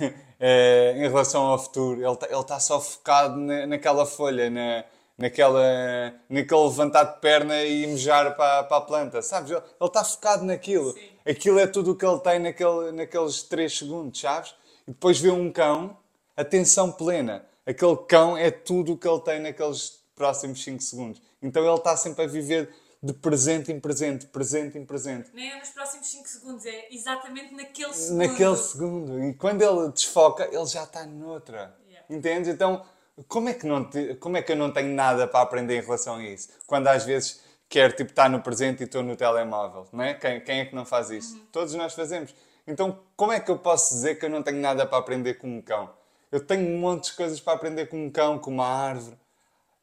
eh, 0.40 0.94
em 0.96 1.08
relação 1.08 1.42
ao 1.42 1.58
futuro. 1.58 2.00
Ele 2.00 2.10
está, 2.10 2.26
ele 2.26 2.40
está 2.40 2.58
só 2.58 2.80
focado 2.80 3.36
na, 3.36 3.66
naquela 3.66 4.06
folha, 4.06 4.48
na, 4.48 4.82
naquela, 5.18 6.14
naquele 6.26 6.62
levantar 6.62 7.04
de 7.04 7.20
perna 7.20 7.62
e 7.64 7.86
mejar 7.86 8.34
para, 8.34 8.64
para 8.64 8.76
a 8.78 8.80
planta, 8.80 9.20
sabes? 9.20 9.50
Ele, 9.50 9.60
ele 9.60 9.88
está 9.88 10.02
focado 10.02 10.46
naquilo. 10.46 10.92
Sim. 10.92 11.00
Aquilo 11.28 11.58
é 11.58 11.66
tudo 11.66 11.92
o 11.92 11.96
que 11.96 12.06
ele 12.06 12.20
tem 12.20 12.38
naquele, 12.38 12.92
naqueles 12.92 13.42
3 13.42 13.78
segundos, 13.78 14.18
sabes? 14.18 14.54
E 14.88 14.92
depois 14.92 15.20
vê 15.20 15.30
um 15.30 15.52
cão, 15.52 15.98
atenção 16.34 16.90
plena. 16.90 17.44
Aquele 17.66 17.96
cão 18.08 18.38
é 18.38 18.50
tudo 18.50 18.94
o 18.94 18.96
que 18.96 19.06
ele 19.06 19.20
tem 19.20 19.38
naqueles 19.38 20.00
próximos 20.16 20.64
5 20.64 20.82
segundos. 20.82 21.31
Então 21.42 21.64
ele 21.64 21.74
está 21.74 21.96
sempre 21.96 22.24
a 22.24 22.26
viver 22.26 22.72
de 23.02 23.12
presente 23.12 23.72
em 23.72 23.80
presente, 23.80 24.26
presente 24.26 24.78
em 24.78 24.84
presente. 24.84 25.30
Nem 25.34 25.50
é 25.50 25.58
nos 25.58 25.70
próximos 25.70 26.06
5 26.06 26.28
segundos, 26.28 26.64
é 26.64 26.88
exatamente 26.92 27.52
naquele 27.52 27.92
segundo. 27.92 28.18
Naquele 28.18 28.56
segundo. 28.56 29.24
E 29.24 29.34
quando 29.34 29.62
ele 29.62 29.90
desfoca, 29.90 30.48
ele 30.52 30.66
já 30.66 30.84
está 30.84 31.04
noutra. 31.04 31.76
Yeah. 31.88 32.06
Entendes? 32.08 32.48
Então, 32.48 32.84
como 33.26 33.48
é, 33.48 33.54
que 33.54 33.66
não 33.66 33.88
te, 33.88 34.14
como 34.14 34.36
é 34.36 34.42
que 34.42 34.52
eu 34.52 34.56
não 34.56 34.72
tenho 34.72 34.94
nada 34.94 35.26
para 35.26 35.40
aprender 35.40 35.78
em 35.78 35.82
relação 35.82 36.16
a 36.16 36.22
isso? 36.22 36.50
Quando 36.66 36.86
às 36.86 37.04
vezes 37.04 37.42
quero 37.68 37.92
tipo, 37.94 38.10
estar 38.10 38.28
no 38.28 38.40
presente 38.40 38.82
e 38.82 38.84
estou 38.84 39.02
no 39.02 39.16
telemóvel, 39.16 39.86
não 39.92 40.04
é? 40.04 40.14
Quem, 40.14 40.40
quem 40.40 40.60
é 40.60 40.64
que 40.64 40.74
não 40.74 40.84
faz 40.84 41.10
isso? 41.10 41.34
Uhum. 41.34 41.46
Todos 41.50 41.74
nós 41.74 41.94
fazemos. 41.94 42.34
Então, 42.66 43.00
como 43.16 43.32
é 43.32 43.40
que 43.40 43.50
eu 43.50 43.58
posso 43.58 43.94
dizer 43.94 44.14
que 44.18 44.24
eu 44.24 44.30
não 44.30 44.42
tenho 44.42 44.58
nada 44.58 44.86
para 44.86 44.98
aprender 44.98 45.34
com 45.34 45.48
um 45.48 45.60
cão? 45.60 45.90
Eu 46.30 46.44
tenho 46.46 46.68
um 46.68 46.78
monte 46.78 47.10
de 47.10 47.16
coisas 47.16 47.40
para 47.40 47.54
aprender 47.54 47.86
com 47.86 48.06
um 48.06 48.10
cão, 48.10 48.38
com 48.38 48.50
uma 48.50 48.66
árvore. 48.66 49.16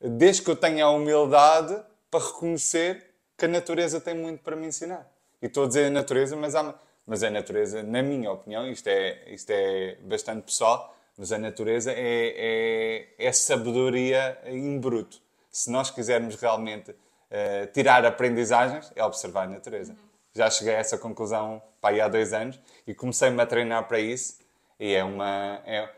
Desde 0.01 0.41
que 0.41 0.49
eu 0.49 0.55
tenha 0.55 0.85
a 0.85 0.91
humildade 0.91 1.77
para 2.09 2.25
reconhecer 2.25 3.05
que 3.37 3.45
a 3.45 3.47
natureza 3.47 3.99
tem 3.99 4.15
muito 4.15 4.43
para 4.43 4.55
me 4.55 4.67
ensinar. 4.67 5.09
E 5.41 5.45
estou 5.45 5.63
a 5.63 5.67
dizer 5.67 5.85
a 5.85 5.89
natureza, 5.89 6.35
mas, 6.35 6.55
há, 6.55 6.73
mas 7.05 7.23
a 7.23 7.29
natureza, 7.29 7.81
na 7.83 8.01
minha 8.01 8.31
opinião, 8.31 8.69
isto 8.69 8.87
é, 8.87 9.23
isto 9.33 9.49
é 9.51 9.97
bastante 10.01 10.43
pessoal, 10.43 10.95
mas 11.17 11.31
a 11.31 11.37
natureza 11.37 11.91
é, 11.91 13.07
é, 13.17 13.27
é 13.27 13.31
sabedoria 13.31 14.39
em 14.45 14.79
bruto. 14.79 15.21
Se 15.51 15.69
nós 15.71 15.89
quisermos 15.89 16.35
realmente 16.35 16.91
uh, 16.91 17.71
tirar 17.73 18.05
aprendizagens, 18.05 18.91
é 18.95 19.03
observar 19.03 19.43
a 19.43 19.47
natureza. 19.47 19.93
Uhum. 19.93 19.97
Já 20.33 20.49
cheguei 20.49 20.75
a 20.75 20.77
essa 20.77 20.97
conclusão 20.97 21.61
pá, 21.81 21.89
há 21.91 22.07
dois 22.07 22.33
anos 22.33 22.59
e 22.85 22.93
comecei-me 22.93 23.41
a 23.41 23.45
treinar 23.45 23.87
para 23.87 23.99
isso. 23.99 24.39
E 24.79 24.93
é 24.93 25.03
uma. 25.03 25.61
É, 25.65 25.89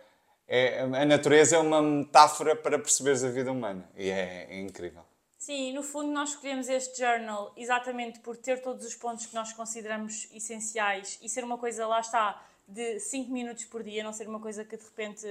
é, 0.53 0.81
a 0.81 1.05
natureza 1.05 1.55
é 1.55 1.59
uma 1.59 1.81
metáfora 1.81 2.57
para 2.57 2.77
perceberes 2.77 3.23
a 3.23 3.29
vida 3.29 3.49
humana. 3.49 3.89
E 3.95 4.09
é, 4.09 4.47
é 4.49 4.59
incrível. 4.59 5.01
Sim, 5.37 5.71
no 5.71 5.81
fundo 5.81 6.11
nós 6.11 6.31
escolhemos 6.31 6.67
este 6.67 6.99
journal 6.99 7.53
exatamente 7.55 8.19
por 8.19 8.35
ter 8.35 8.61
todos 8.61 8.85
os 8.85 8.93
pontos 8.93 9.25
que 9.25 9.33
nós 9.33 9.53
consideramos 9.53 10.27
essenciais 10.33 11.17
e 11.21 11.29
ser 11.29 11.45
uma 11.45 11.57
coisa, 11.57 11.87
lá 11.87 12.01
está, 12.01 12.45
de 12.67 12.99
5 12.99 13.31
minutos 13.31 13.63
por 13.63 13.81
dia, 13.81 14.03
não 14.03 14.11
ser 14.11 14.27
uma 14.27 14.41
coisa 14.41 14.65
que 14.65 14.75
de 14.75 14.83
repente 14.83 15.21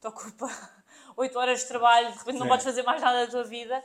te 0.00 0.06
ocupa 0.06 0.48
8 1.18 1.38
horas 1.38 1.60
de 1.60 1.68
trabalho, 1.68 2.10
de 2.10 2.18
repente 2.18 2.38
não 2.38 2.46
Sim. 2.46 2.48
podes 2.48 2.64
fazer 2.64 2.82
mais 2.82 3.02
nada 3.02 3.26
da 3.26 3.30
tua 3.30 3.44
vida. 3.44 3.84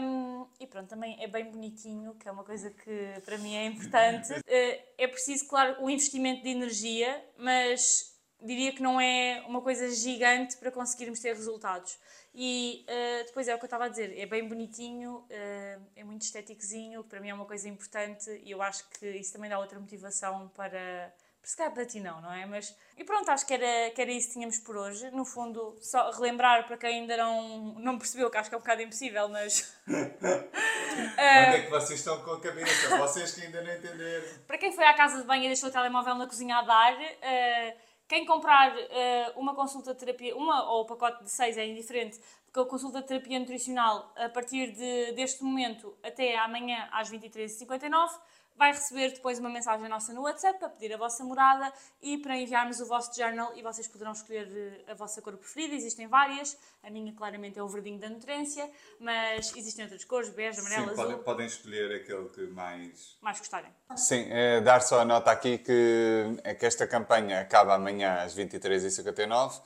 Um, 0.00 0.46
e 0.60 0.68
pronto, 0.68 0.88
também 0.88 1.20
é 1.20 1.26
bem 1.26 1.50
bonitinho, 1.50 2.14
que 2.14 2.28
é 2.28 2.30
uma 2.30 2.44
coisa 2.44 2.70
que 2.70 3.20
para 3.24 3.38
mim 3.38 3.56
é 3.56 3.66
importante. 3.66 4.32
Uh, 4.32 4.42
é 4.96 5.08
preciso, 5.08 5.48
claro, 5.48 5.82
o 5.82 5.90
investimento 5.90 6.44
de 6.44 6.50
energia, 6.50 7.24
mas 7.36 8.15
diria 8.42 8.72
que 8.72 8.82
não 8.82 9.00
é 9.00 9.42
uma 9.46 9.60
coisa 9.60 9.90
gigante 9.90 10.56
para 10.56 10.70
conseguirmos 10.70 11.20
ter 11.20 11.34
resultados. 11.34 11.98
E 12.34 12.84
uh, 12.84 13.24
depois 13.26 13.48
é 13.48 13.54
o 13.54 13.58
que 13.58 13.64
eu 13.64 13.66
estava 13.66 13.86
a 13.86 13.88
dizer, 13.88 14.16
é 14.18 14.26
bem 14.26 14.46
bonitinho, 14.46 15.16
uh, 15.16 15.82
é 15.96 16.04
muito 16.04 16.22
estéticozinho, 16.22 17.02
para 17.02 17.18
mim 17.18 17.30
é 17.30 17.34
uma 17.34 17.46
coisa 17.46 17.66
importante 17.68 18.30
e 18.44 18.50
eu 18.50 18.60
acho 18.60 18.86
que 18.90 19.06
isso 19.08 19.32
também 19.32 19.48
dá 19.48 19.58
outra 19.58 19.80
motivação 19.80 20.48
para. 20.54 21.12
Se 21.42 21.56
calhar 21.56 21.72
para 21.72 21.86
ti 21.86 22.00
não, 22.00 22.20
não 22.20 22.32
é? 22.32 22.44
Mas. 22.44 22.76
E 22.96 23.04
pronto, 23.04 23.30
acho 23.30 23.46
que 23.46 23.54
era, 23.54 23.90
que 23.92 24.02
era 24.02 24.10
isso 24.10 24.28
que 24.28 24.32
tínhamos 24.34 24.58
por 24.58 24.76
hoje. 24.76 25.10
No 25.12 25.24
fundo, 25.24 25.78
só 25.80 26.10
relembrar 26.10 26.66
para 26.66 26.76
quem 26.76 27.02
ainda 27.02 27.16
não, 27.16 27.74
não 27.78 27.96
percebeu, 27.96 28.28
que 28.28 28.36
acho 28.36 28.48
que 28.50 28.54
é 28.54 28.58
um 28.58 28.60
bocado 28.60 28.82
impossível, 28.82 29.28
mas. 29.28 29.72
Onde 29.86 31.56
é 31.56 31.62
que 31.62 31.70
vocês 31.70 32.00
estão 32.00 32.20
com 32.22 32.32
a 32.32 32.40
cabeça? 32.40 32.98
Vocês 32.98 33.32
que 33.32 33.42
ainda 33.42 33.62
não 33.62 33.72
entenderam. 33.72 34.26
Para 34.46 34.58
quem 34.58 34.72
foi 34.72 34.84
à 34.84 34.94
casa 34.94 35.18
de 35.18 35.24
banho 35.24 35.44
e 35.44 35.46
deixou 35.46 35.68
o 35.68 35.72
telemóvel 35.72 36.16
na 36.16 36.26
cozinha 36.26 36.56
a 36.56 36.62
dar. 36.62 36.94
Uh, 36.94 37.86
quem 38.08 38.24
comprar 38.24 38.74
uh, 38.74 39.40
uma 39.40 39.54
consulta 39.54 39.92
de 39.92 40.00
terapia, 40.00 40.36
uma 40.36 40.70
ou 40.70 40.82
o 40.82 40.84
pacote 40.84 41.24
de 41.24 41.30
seis 41.30 41.58
é 41.58 41.66
indiferente, 41.66 42.20
porque 42.44 42.60
a 42.60 42.64
consulta 42.64 43.00
de 43.02 43.08
terapia 43.08 43.38
nutricional, 43.38 44.12
a 44.16 44.28
partir 44.28 44.72
de, 44.72 45.12
deste 45.12 45.42
momento 45.42 45.96
até 46.02 46.38
amanhã 46.38 46.88
às 46.92 47.10
23h59, 47.10 48.10
vai 48.56 48.72
receber 48.72 49.12
depois 49.12 49.38
uma 49.38 49.50
mensagem 49.50 49.88
nossa 49.88 50.12
no 50.12 50.22
WhatsApp 50.22 50.58
para 50.58 50.68
pedir 50.68 50.92
a 50.94 50.96
vossa 50.96 51.22
morada 51.22 51.72
e 52.02 52.18
para 52.18 52.36
enviarmos 52.36 52.80
o 52.80 52.86
vosso 52.86 53.14
journal 53.14 53.52
e 53.54 53.62
vocês 53.62 53.86
poderão 53.86 54.12
escolher 54.12 54.48
eh, 54.48 54.90
a 54.90 54.94
vossa 54.94 55.20
cor 55.20 55.36
preferida. 55.36 55.74
Existem 55.74 56.06
várias, 56.06 56.56
a 56.82 56.90
minha 56.90 57.12
claramente 57.12 57.58
é 57.58 57.62
o 57.62 57.68
verdinho 57.68 57.98
da 57.98 58.08
nutrência, 58.08 58.68
mas 58.98 59.54
existem 59.54 59.84
outras 59.84 60.04
cores, 60.04 60.30
bege, 60.30 60.60
amarelo, 60.60 60.84
Sim, 60.84 60.90
azul. 60.90 61.04
Podem, 61.04 61.22
podem 61.22 61.46
escolher 61.46 61.94
aquele 61.96 62.28
que 62.30 62.46
mais... 62.46 63.16
Mais 63.20 63.38
gostarem. 63.38 63.70
Sim, 63.96 64.26
é 64.30 64.60
dar 64.60 64.80
só 64.80 65.00
a 65.00 65.04
nota 65.04 65.30
aqui 65.30 65.58
que, 65.58 66.38
é 66.42 66.54
que 66.54 66.64
esta 66.64 66.86
campanha 66.86 67.40
acaba 67.40 67.74
amanhã 67.74 68.22
às 68.22 68.34
23h59 68.34 69.60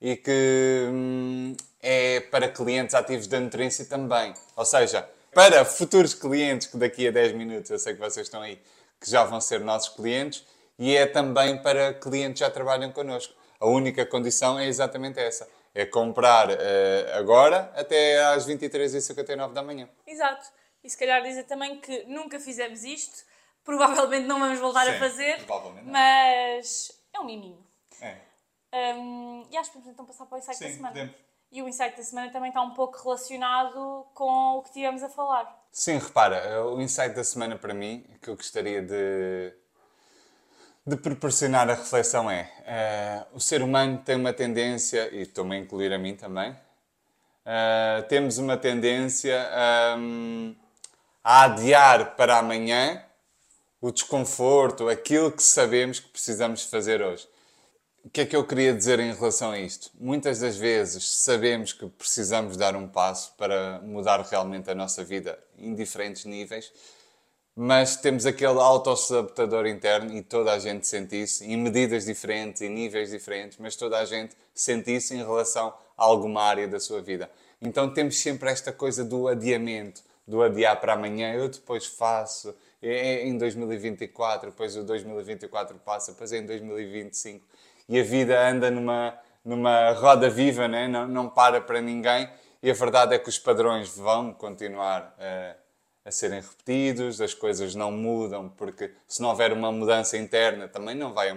e 0.00 0.16
que 0.16 0.86
hum, 0.92 1.56
é 1.80 2.20
para 2.20 2.48
clientes 2.48 2.94
ativos 2.94 3.26
da 3.26 3.40
nutrência 3.40 3.86
também. 3.86 4.34
Ou 4.54 4.64
seja, 4.64 5.08
para 5.34 5.64
futuros 5.64 6.14
clientes, 6.14 6.68
que 6.68 6.76
daqui 6.76 7.08
a 7.08 7.10
10 7.10 7.32
minutos 7.32 7.70
eu 7.70 7.78
sei 7.78 7.94
que 7.94 8.00
vocês 8.00 8.26
estão 8.26 8.40
aí, 8.40 8.62
que 9.00 9.10
já 9.10 9.24
vão 9.24 9.40
ser 9.40 9.60
nossos 9.60 9.94
clientes, 9.94 10.46
e 10.78 10.96
é 10.96 11.06
também 11.06 11.60
para 11.60 11.92
clientes 11.92 12.40
que 12.40 12.46
já 12.46 12.50
trabalham 12.50 12.90
connosco. 12.92 13.34
A 13.60 13.66
única 13.66 14.06
condição 14.06 14.58
é 14.58 14.66
exatamente 14.66 15.18
essa. 15.18 15.48
É 15.74 15.84
comprar 15.84 16.50
uh, 16.50 16.54
agora 17.14 17.72
até 17.74 18.24
às 18.24 18.46
23h59 18.46 19.52
da 19.52 19.62
manhã. 19.62 19.88
Exato. 20.06 20.48
E 20.82 20.88
se 20.90 20.96
calhar 20.96 21.22
dizer 21.22 21.44
também 21.44 21.80
que 21.80 22.04
nunca 22.04 22.38
fizemos 22.38 22.84
isto, 22.84 23.24
provavelmente 23.64 24.26
não 24.26 24.38
vamos 24.38 24.60
voltar 24.60 24.84
Sim, 24.84 24.92
a 24.92 24.98
fazer, 24.98 25.44
mas 25.84 26.92
é 27.12 27.18
um 27.18 27.24
miminho. 27.24 27.66
É. 28.00 28.18
Um, 28.94 29.46
e 29.50 29.56
acho 29.56 29.70
que 29.70 29.78
podemos 29.78 29.94
então 29.94 30.04
passar 30.04 30.26
para 30.26 30.36
o 30.36 30.38
insight 30.38 30.58
Sim, 30.58 30.64
da 30.64 30.70
semana. 30.70 30.92
Podemos. 30.92 31.33
E 31.54 31.62
o 31.62 31.68
insight 31.68 31.96
da 31.96 32.02
semana 32.02 32.32
também 32.32 32.48
está 32.48 32.60
um 32.60 32.70
pouco 32.70 33.00
relacionado 33.00 34.04
com 34.12 34.58
o 34.58 34.62
que 34.62 34.72
tivemos 34.72 35.04
a 35.04 35.08
falar. 35.08 35.64
Sim, 35.70 35.98
repara, 35.98 36.66
o 36.66 36.82
insight 36.82 37.14
da 37.14 37.22
semana 37.22 37.56
para 37.56 37.72
mim, 37.72 38.04
que 38.20 38.28
eu 38.28 38.34
gostaria 38.34 38.82
de, 38.82 39.52
de 40.84 40.96
proporcionar 40.96 41.70
a 41.70 41.74
reflexão 41.74 42.28
é: 42.28 42.50
uh, 43.32 43.36
o 43.36 43.40
ser 43.40 43.62
humano 43.62 44.02
tem 44.04 44.16
uma 44.16 44.32
tendência, 44.32 45.08
e 45.14 45.22
estou-me 45.22 45.54
a 45.54 45.58
incluir 45.60 45.92
a 45.92 45.98
mim 45.98 46.16
também, 46.16 46.50
uh, 46.50 48.02
temos 48.08 48.36
uma 48.38 48.56
tendência 48.56 49.48
um, 49.96 50.56
a 51.22 51.44
adiar 51.44 52.16
para 52.16 52.36
amanhã 52.36 53.00
o 53.80 53.92
desconforto, 53.92 54.88
aquilo 54.88 55.30
que 55.30 55.42
sabemos 55.44 56.00
que 56.00 56.08
precisamos 56.08 56.64
fazer 56.64 57.00
hoje. 57.00 57.28
O 58.04 58.10
que 58.10 58.20
é 58.20 58.26
que 58.26 58.36
eu 58.36 58.46
queria 58.46 58.74
dizer 58.74 59.00
em 59.00 59.14
relação 59.14 59.50
a 59.50 59.58
isto? 59.58 59.90
Muitas 59.98 60.38
das 60.38 60.58
vezes 60.58 61.08
sabemos 61.20 61.72
que 61.72 61.86
precisamos 61.86 62.54
dar 62.54 62.76
um 62.76 62.86
passo 62.86 63.32
para 63.38 63.80
mudar 63.82 64.20
realmente 64.20 64.70
a 64.70 64.74
nossa 64.74 65.02
vida 65.02 65.38
em 65.58 65.74
diferentes 65.74 66.26
níveis, 66.26 66.70
mas 67.56 67.96
temos 67.96 68.26
aquele 68.26 68.58
autossabotador 68.58 69.66
interno 69.66 70.14
e 70.14 70.20
toda 70.20 70.52
a 70.52 70.58
gente 70.58 70.86
sente 70.86 71.22
isso, 71.22 71.44
em 71.44 71.56
medidas 71.56 72.04
diferentes, 72.04 72.60
em 72.60 72.68
níveis 72.68 73.10
diferentes, 73.10 73.56
mas 73.56 73.74
toda 73.74 73.98
a 73.98 74.04
gente 74.04 74.36
sente 74.54 74.94
isso 74.94 75.14
em 75.14 75.18
relação 75.24 75.68
a 75.96 76.04
alguma 76.04 76.42
área 76.42 76.68
da 76.68 76.78
sua 76.78 77.00
vida. 77.00 77.30
Então 77.58 77.94
temos 77.94 78.18
sempre 78.18 78.50
esta 78.50 78.70
coisa 78.70 79.02
do 79.02 79.28
adiamento, 79.28 80.02
do 80.28 80.42
adiar 80.42 80.78
para 80.78 80.92
amanhã, 80.92 81.32
eu 81.32 81.48
depois 81.48 81.86
faço, 81.86 82.54
é, 82.82 83.22
é 83.22 83.26
em 83.26 83.38
2024, 83.38 84.50
depois 84.50 84.76
o 84.76 84.84
2024 84.84 85.78
passa, 85.78 86.12
depois 86.12 86.34
é 86.34 86.38
em 86.38 86.44
2025. 86.44 87.54
E 87.88 88.00
a 88.00 88.02
vida 88.02 88.48
anda 88.48 88.70
numa, 88.70 89.18
numa 89.44 89.92
roda 89.92 90.30
viva, 90.30 90.66
né? 90.66 90.88
não, 90.88 91.06
não 91.06 91.28
para 91.28 91.60
para 91.60 91.80
ninguém. 91.80 92.28
E 92.62 92.70
a 92.70 92.74
verdade 92.74 93.14
é 93.14 93.18
que 93.18 93.28
os 93.28 93.38
padrões 93.38 93.94
vão 93.94 94.32
continuar 94.32 95.14
a, 95.18 95.54
a 96.06 96.10
serem 96.10 96.40
repetidos, 96.40 97.20
as 97.20 97.34
coisas 97.34 97.74
não 97.74 97.92
mudam, 97.92 98.48
porque 98.48 98.90
se 99.06 99.20
não 99.20 99.28
houver 99.28 99.52
uma 99.52 99.70
mudança 99.70 100.16
interna, 100.16 100.66
também 100.66 100.94
não 100.94 101.12
vai, 101.12 101.32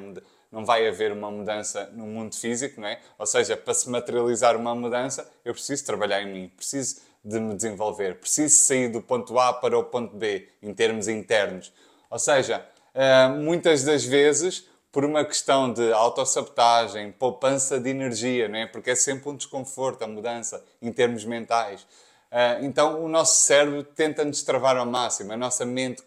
não 0.50 0.66
vai 0.66 0.88
haver 0.88 1.12
uma 1.12 1.30
mudança 1.30 1.90
no 1.94 2.06
mundo 2.06 2.34
físico, 2.34 2.80
não 2.80 2.88
é? 2.88 3.00
Ou 3.18 3.26
seja, 3.26 3.58
para 3.58 3.74
se 3.74 3.90
materializar 3.90 4.56
uma 4.56 4.74
mudança, 4.74 5.30
eu 5.44 5.54
preciso 5.54 5.86
trabalhar 5.86 6.22
em 6.22 6.32
mim, 6.32 6.52
preciso 6.56 7.02
de 7.24 7.40
me 7.42 7.54
desenvolver, 7.56 8.16
preciso 8.16 8.56
sair 8.56 8.90
do 8.90 9.02
ponto 9.02 9.38
A 9.38 9.52
para 9.54 9.78
o 9.78 9.84
ponto 9.84 10.16
B, 10.16 10.48
em 10.62 10.74
termos 10.74 11.10
internos. 11.10 11.74
Ou 12.10 12.18
seja, 12.18 12.66
eh, 12.94 13.28
muitas 13.28 13.84
das 13.84 14.06
vezes 14.06 14.66
por 14.98 15.06
uma 15.06 15.24
questão 15.24 15.72
de 15.72 15.94
autossabotagem, 15.94 17.12
poupança 17.12 17.80
de 17.80 17.88
energia, 17.88 18.48
não 18.48 18.58
é? 18.58 18.66
porque 18.66 18.90
é 18.90 18.96
sempre 18.96 19.30
um 19.30 19.36
desconforto 19.36 20.02
a 20.02 20.08
mudança 20.08 20.66
em 20.82 20.92
termos 20.92 21.24
mentais. 21.24 21.84
Uh, 22.32 22.66
então 22.66 23.04
o 23.04 23.08
nosso 23.08 23.40
cérebro 23.44 23.84
tenta 23.84 24.26
nos 24.26 24.42
travar 24.42 24.76
ao 24.76 24.88
máximo, 24.88 25.32
a 25.32 25.38
nossa 25.38 25.64
mente 25.68 26.04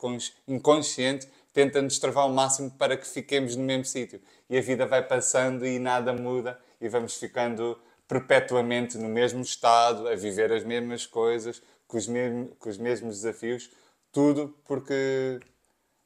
inconsciente 0.48 1.28
tenta 1.52 1.80
nos 1.80 2.00
travar 2.00 2.24
ao 2.24 2.30
máximo 2.30 2.68
para 2.72 2.96
que 2.96 3.06
fiquemos 3.06 3.54
no 3.54 3.62
mesmo 3.62 3.84
sítio. 3.84 4.20
E 4.48 4.58
a 4.58 4.60
vida 4.60 4.84
vai 4.86 5.06
passando 5.06 5.64
e 5.64 5.78
nada 5.78 6.12
muda 6.12 6.58
e 6.80 6.88
vamos 6.88 7.14
ficando 7.14 7.78
perpetuamente 8.08 8.98
no 8.98 9.08
mesmo 9.08 9.40
estado, 9.40 10.08
a 10.08 10.16
viver 10.16 10.52
as 10.52 10.64
mesmas 10.64 11.06
coisas, 11.06 11.62
com 11.86 11.96
os 11.96 12.08
mesmos, 12.08 12.50
com 12.58 12.68
os 12.68 12.76
mesmos 12.76 13.20
desafios, 13.20 13.70
tudo 14.10 14.52
porque 14.66 15.38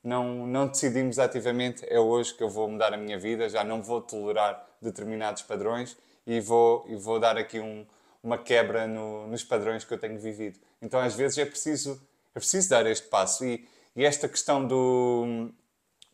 não, 0.05 0.47
não 0.47 0.69
decidimos 0.69 1.19
ativamente, 1.19 1.85
é 1.89 1.99
hoje 1.99 2.35
que 2.35 2.43
eu 2.43 2.51
vou 2.51 2.69
mudar 2.69 2.93
a 2.93 2.97
minha 2.97 3.19
vida, 3.19 3.49
já 3.49 3.65
não 3.65 3.83
vou 3.83 4.03
tolerar 4.03 4.69
determinados 4.81 5.43
padrões 5.43 5.97
e 6.27 6.41
vou, 6.41 6.85
e 6.87 6.95
vou 6.95 7.19
dar 7.19 7.39
aqui 7.39 7.59
um, 7.59 7.87
uma 8.23 8.37
quebra 8.37 8.87
no, 8.87 9.27
nos 9.27 9.43
padrões 9.43 9.83
que 9.83 9.95
eu 9.95 9.99
tenho 9.99 10.19
vivido. 10.21 10.61
Então, 10.83 11.01
às 11.01 11.15
vezes, 11.15 11.39
é 11.39 11.47
preciso, 11.47 12.01
é 12.35 12.39
preciso 12.39 12.69
dar 12.69 12.87
este 12.87 13.09
passo. 13.09 13.47
E, 13.47 13.67
e 13.97 14.05
esta 14.05 14.29
questão 14.29 14.67
do, 14.67 15.49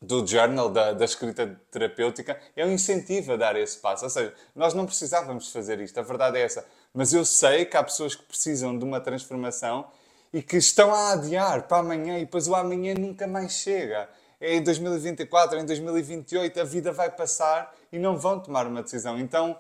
do 0.00 0.24
journal, 0.24 0.70
da, 0.70 0.92
da, 0.92 1.04
escrita 1.04 1.60
terapêutica, 1.72 2.40
é 2.54 2.64
um 2.64 2.70
incentivo 2.70 3.32
a 3.32 3.36
dar 3.36 3.56
esse 3.56 3.78
passo. 3.78 4.04
Ou 4.04 4.10
seja, 4.10 4.32
nós 4.54 4.72
não 4.72 4.86
precisávamos 4.86 5.50
fazer 5.52 5.80
isto, 5.80 5.98
a 5.98 6.02
verdade 6.02 6.38
é 6.38 6.42
essa. 6.42 6.64
Mas 6.94 7.12
eu 7.12 7.24
sei 7.24 7.64
que 7.64 7.76
há 7.76 7.82
pessoas 7.82 8.14
que 8.14 8.22
precisam 8.22 8.78
de 8.78 8.84
uma 8.84 9.00
transformação 9.00 9.88
e 10.32 10.42
que 10.42 10.56
estão 10.56 10.94
a 10.94 11.12
adiar 11.12 11.66
para 11.66 11.78
amanhã 11.78 12.18
e 12.18 12.24
depois 12.24 12.46
o 12.46 12.54
amanhã 12.54 12.94
nunca 12.94 13.26
mais 13.26 13.52
chega. 13.52 14.08
É 14.40 14.54
em 14.54 14.62
2024, 14.62 15.58
em 15.58 15.66
2028, 15.66 16.60
a 16.60 16.64
vida 16.64 16.92
vai 16.92 17.10
passar 17.10 17.74
e 17.92 17.98
não 17.98 18.16
vão 18.16 18.40
tomar 18.40 18.66
uma 18.66 18.82
decisão. 18.82 19.18
Então 19.18 19.58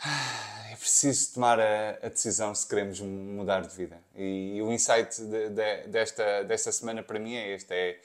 é 0.72 0.76
preciso 0.76 1.34
tomar 1.34 1.60
a, 1.60 1.98
a 2.02 2.08
decisão 2.08 2.54
se 2.54 2.66
queremos 2.66 3.00
mudar 3.00 3.60
de 3.60 3.76
vida. 3.76 3.98
E, 4.16 4.56
e 4.56 4.62
o 4.62 4.72
insight 4.72 5.20
de, 5.22 5.50
de, 5.50 5.88
desta, 5.88 6.42
desta 6.44 6.72
semana 6.72 7.02
para 7.02 7.18
mim 7.18 7.34
é 7.36 7.54
este: 7.54 7.72
é 7.72 8.00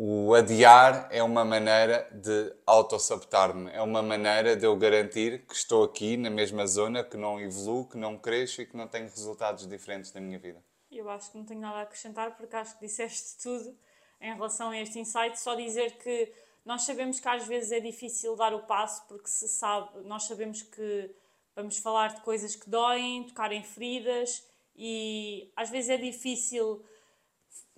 o 0.00 0.32
adiar 0.32 1.08
é 1.10 1.20
uma 1.24 1.44
maneira 1.44 2.08
de 2.12 2.54
autossabotar-me, 2.64 3.68
é 3.72 3.82
uma 3.82 4.00
maneira 4.00 4.54
de 4.54 4.64
eu 4.64 4.76
garantir 4.76 5.44
que 5.44 5.52
estou 5.52 5.82
aqui 5.82 6.16
na 6.16 6.30
mesma 6.30 6.64
zona, 6.68 7.02
que 7.02 7.16
não 7.16 7.40
evoluo, 7.40 7.88
que 7.88 7.98
não 7.98 8.16
cresço 8.16 8.62
e 8.62 8.66
que 8.66 8.76
não 8.76 8.86
tenho 8.86 9.06
resultados 9.06 9.66
diferentes 9.66 10.12
na 10.12 10.20
minha 10.20 10.38
vida. 10.38 10.62
Eu 10.88 11.10
acho 11.10 11.32
que 11.32 11.36
não 11.36 11.44
tenho 11.44 11.58
nada 11.58 11.78
a 11.78 11.82
acrescentar 11.82 12.36
porque 12.36 12.54
acho 12.54 12.78
que 12.78 12.86
disseste 12.86 13.42
tudo 13.42 13.76
em 14.20 14.32
relação 14.32 14.70
a 14.70 14.80
este 14.80 15.00
insight. 15.00 15.40
Só 15.40 15.56
dizer 15.56 15.98
que 15.98 16.32
nós 16.64 16.82
sabemos 16.82 17.18
que 17.18 17.28
às 17.28 17.44
vezes 17.44 17.72
é 17.72 17.80
difícil 17.80 18.36
dar 18.36 18.54
o 18.54 18.60
passo 18.66 19.04
porque 19.08 19.26
se 19.26 19.48
sabe, 19.48 19.88
nós 20.04 20.28
sabemos 20.28 20.62
que 20.62 21.12
vamos 21.56 21.76
falar 21.78 22.14
de 22.14 22.20
coisas 22.20 22.54
que 22.54 22.70
doem, 22.70 23.26
tocar 23.26 23.50
em 23.50 23.64
feridas 23.64 24.46
e 24.76 25.50
às 25.56 25.68
vezes 25.70 25.90
é 25.90 25.96
difícil 25.96 26.84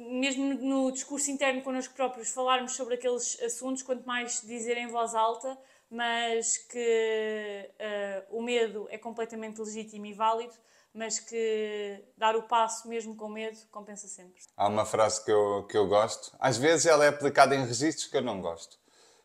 mesmo 0.01 0.55
no 0.55 0.90
discurso 0.90 1.30
interno 1.30 1.62
connosco 1.62 1.94
próprios, 1.94 2.30
falarmos 2.30 2.72
sobre 2.72 2.94
aqueles 2.94 3.40
assuntos, 3.42 3.82
quanto 3.82 4.07
mais 4.07 4.40
dizer 4.40 4.78
em 4.78 4.86
voz 4.86 5.14
alta, 5.14 5.59
mas 5.90 6.57
que 6.57 7.70
uh, 7.78 8.38
o 8.38 8.42
medo 8.42 8.86
é 8.90 8.96
completamente 8.96 9.61
legítimo 9.61 10.07
e 10.07 10.14
válido, 10.14 10.55
mas 10.94 11.20
que 11.20 12.03
dar 12.16 12.34
o 12.34 12.44
passo 12.44 12.88
mesmo 12.88 13.14
com 13.14 13.28
medo 13.28 13.59
compensa 13.70 14.09
sempre. 14.09 14.40
Há 14.57 14.68
uma 14.68 14.86
frase 14.86 15.24
que 15.24 15.30
eu, 15.30 15.66
que 15.68 15.76
eu 15.76 15.86
gosto, 15.86 16.34
às 16.38 16.57
vezes 16.57 16.86
ela 16.86 17.05
é 17.05 17.09
aplicada 17.09 17.55
em 17.55 17.64
registros 17.64 18.07
que 18.07 18.16
eu 18.16 18.22
não 18.22 18.40
gosto, 18.40 18.78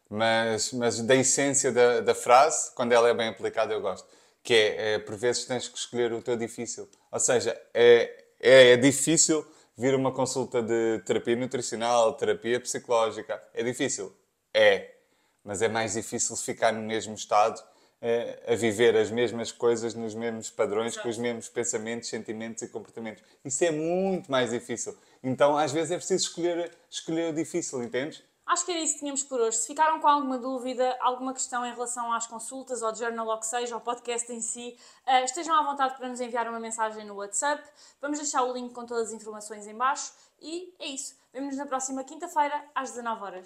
mas, 0.09 0.73
mas 0.73 1.01
da 1.01 1.15
essência 1.15 1.71
da, 1.71 2.01
da 2.01 2.13
frase, 2.13 2.73
quando 2.75 2.91
ela 2.91 3.07
é 3.07 3.13
bem 3.13 3.29
aplicada, 3.29 3.73
eu 3.73 3.81
gosto, 3.81 4.07
que 4.43 4.53
é, 4.53 4.93
é 4.93 4.99
por 4.99 5.15
vezes 5.15 5.45
tens 5.45 5.67
que 5.67 5.77
escolher 5.77 6.11
o 6.11 6.21
teu 6.21 6.35
difícil. 6.35 6.89
Ou 7.11 7.19
seja, 7.19 7.59
é, 7.73 8.25
é, 8.39 8.71
é 8.71 8.77
difícil 8.77 9.45
vir 9.77 9.95
uma 9.95 10.11
consulta 10.11 10.61
de 10.61 10.99
terapia 11.05 11.35
nutricional, 11.35 12.13
terapia 12.13 12.59
psicológica. 12.59 13.41
É 13.53 13.63
difícil? 13.63 14.15
É. 14.53 14.91
Mas 15.43 15.61
é 15.61 15.67
mais 15.67 15.93
difícil 15.93 16.35
ficar 16.37 16.71
no 16.71 16.81
mesmo 16.81 17.13
estado, 17.13 17.61
é, 18.01 18.39
a 18.47 18.55
viver 18.55 18.95
as 18.95 19.11
mesmas 19.11 19.51
coisas 19.51 19.93
nos 19.93 20.15
mesmos 20.15 20.49
padrões, 20.49 20.93
Exato. 20.93 21.03
com 21.03 21.09
os 21.09 21.17
mesmos 21.17 21.49
pensamentos, 21.49 22.09
sentimentos 22.09 22.61
e 22.63 22.67
comportamentos. 22.67 23.23
Isso 23.43 23.63
é 23.63 23.71
muito 23.71 24.31
mais 24.31 24.51
difícil. 24.51 24.97
Então, 25.23 25.57
às 25.57 25.71
vezes, 25.71 25.91
é 25.91 25.97
preciso 25.97 26.23
escolher, 26.27 26.71
escolher 26.89 27.31
o 27.31 27.33
difícil, 27.33 27.83
entendes? 27.83 28.23
Acho 28.45 28.63
que 28.63 28.71
era 28.71 28.79
isso 28.81 28.93
que 28.93 28.99
tínhamos 28.99 29.23
por 29.23 29.41
hoje. 29.41 29.57
Se 29.57 29.67
ficaram 29.67 29.99
com 29.99 30.07
alguma 30.07 30.37
dúvida, 30.37 30.95
alguma 31.01 31.33
questão 31.33 31.65
em 31.65 31.73
relação 31.73 32.13
às 32.13 32.27
consultas, 32.27 32.83
ao 32.83 32.95
journal, 32.95 33.27
ou 33.27 33.39
que 33.39 33.47
seja, 33.47 33.73
ao 33.73 33.81
podcast 33.81 34.31
em 34.31 34.39
si, 34.39 34.77
uh, 35.07 35.25
estejam 35.25 35.55
à 35.55 35.63
vontade 35.63 35.95
para 35.97 36.07
nos 36.07 36.21
enviar 36.21 36.47
uma 36.47 36.59
mensagem 36.59 37.05
no 37.05 37.15
WhatsApp. 37.15 37.63
Vamos 37.99 38.19
deixar 38.19 38.43
o 38.43 38.53
link 38.53 38.71
com 38.71 38.85
todas 38.85 39.07
as 39.07 39.13
informações 39.13 39.65
em 39.65 39.75
baixo. 39.75 40.13
E 40.39 40.73
é 40.77 40.87
isso. 40.87 41.15
Vemo-nos 41.33 41.57
na 41.57 41.65
próxima 41.65 42.03
quinta-feira, 42.03 42.63
às 42.75 42.91
19 42.91 43.23
horas. 43.23 43.43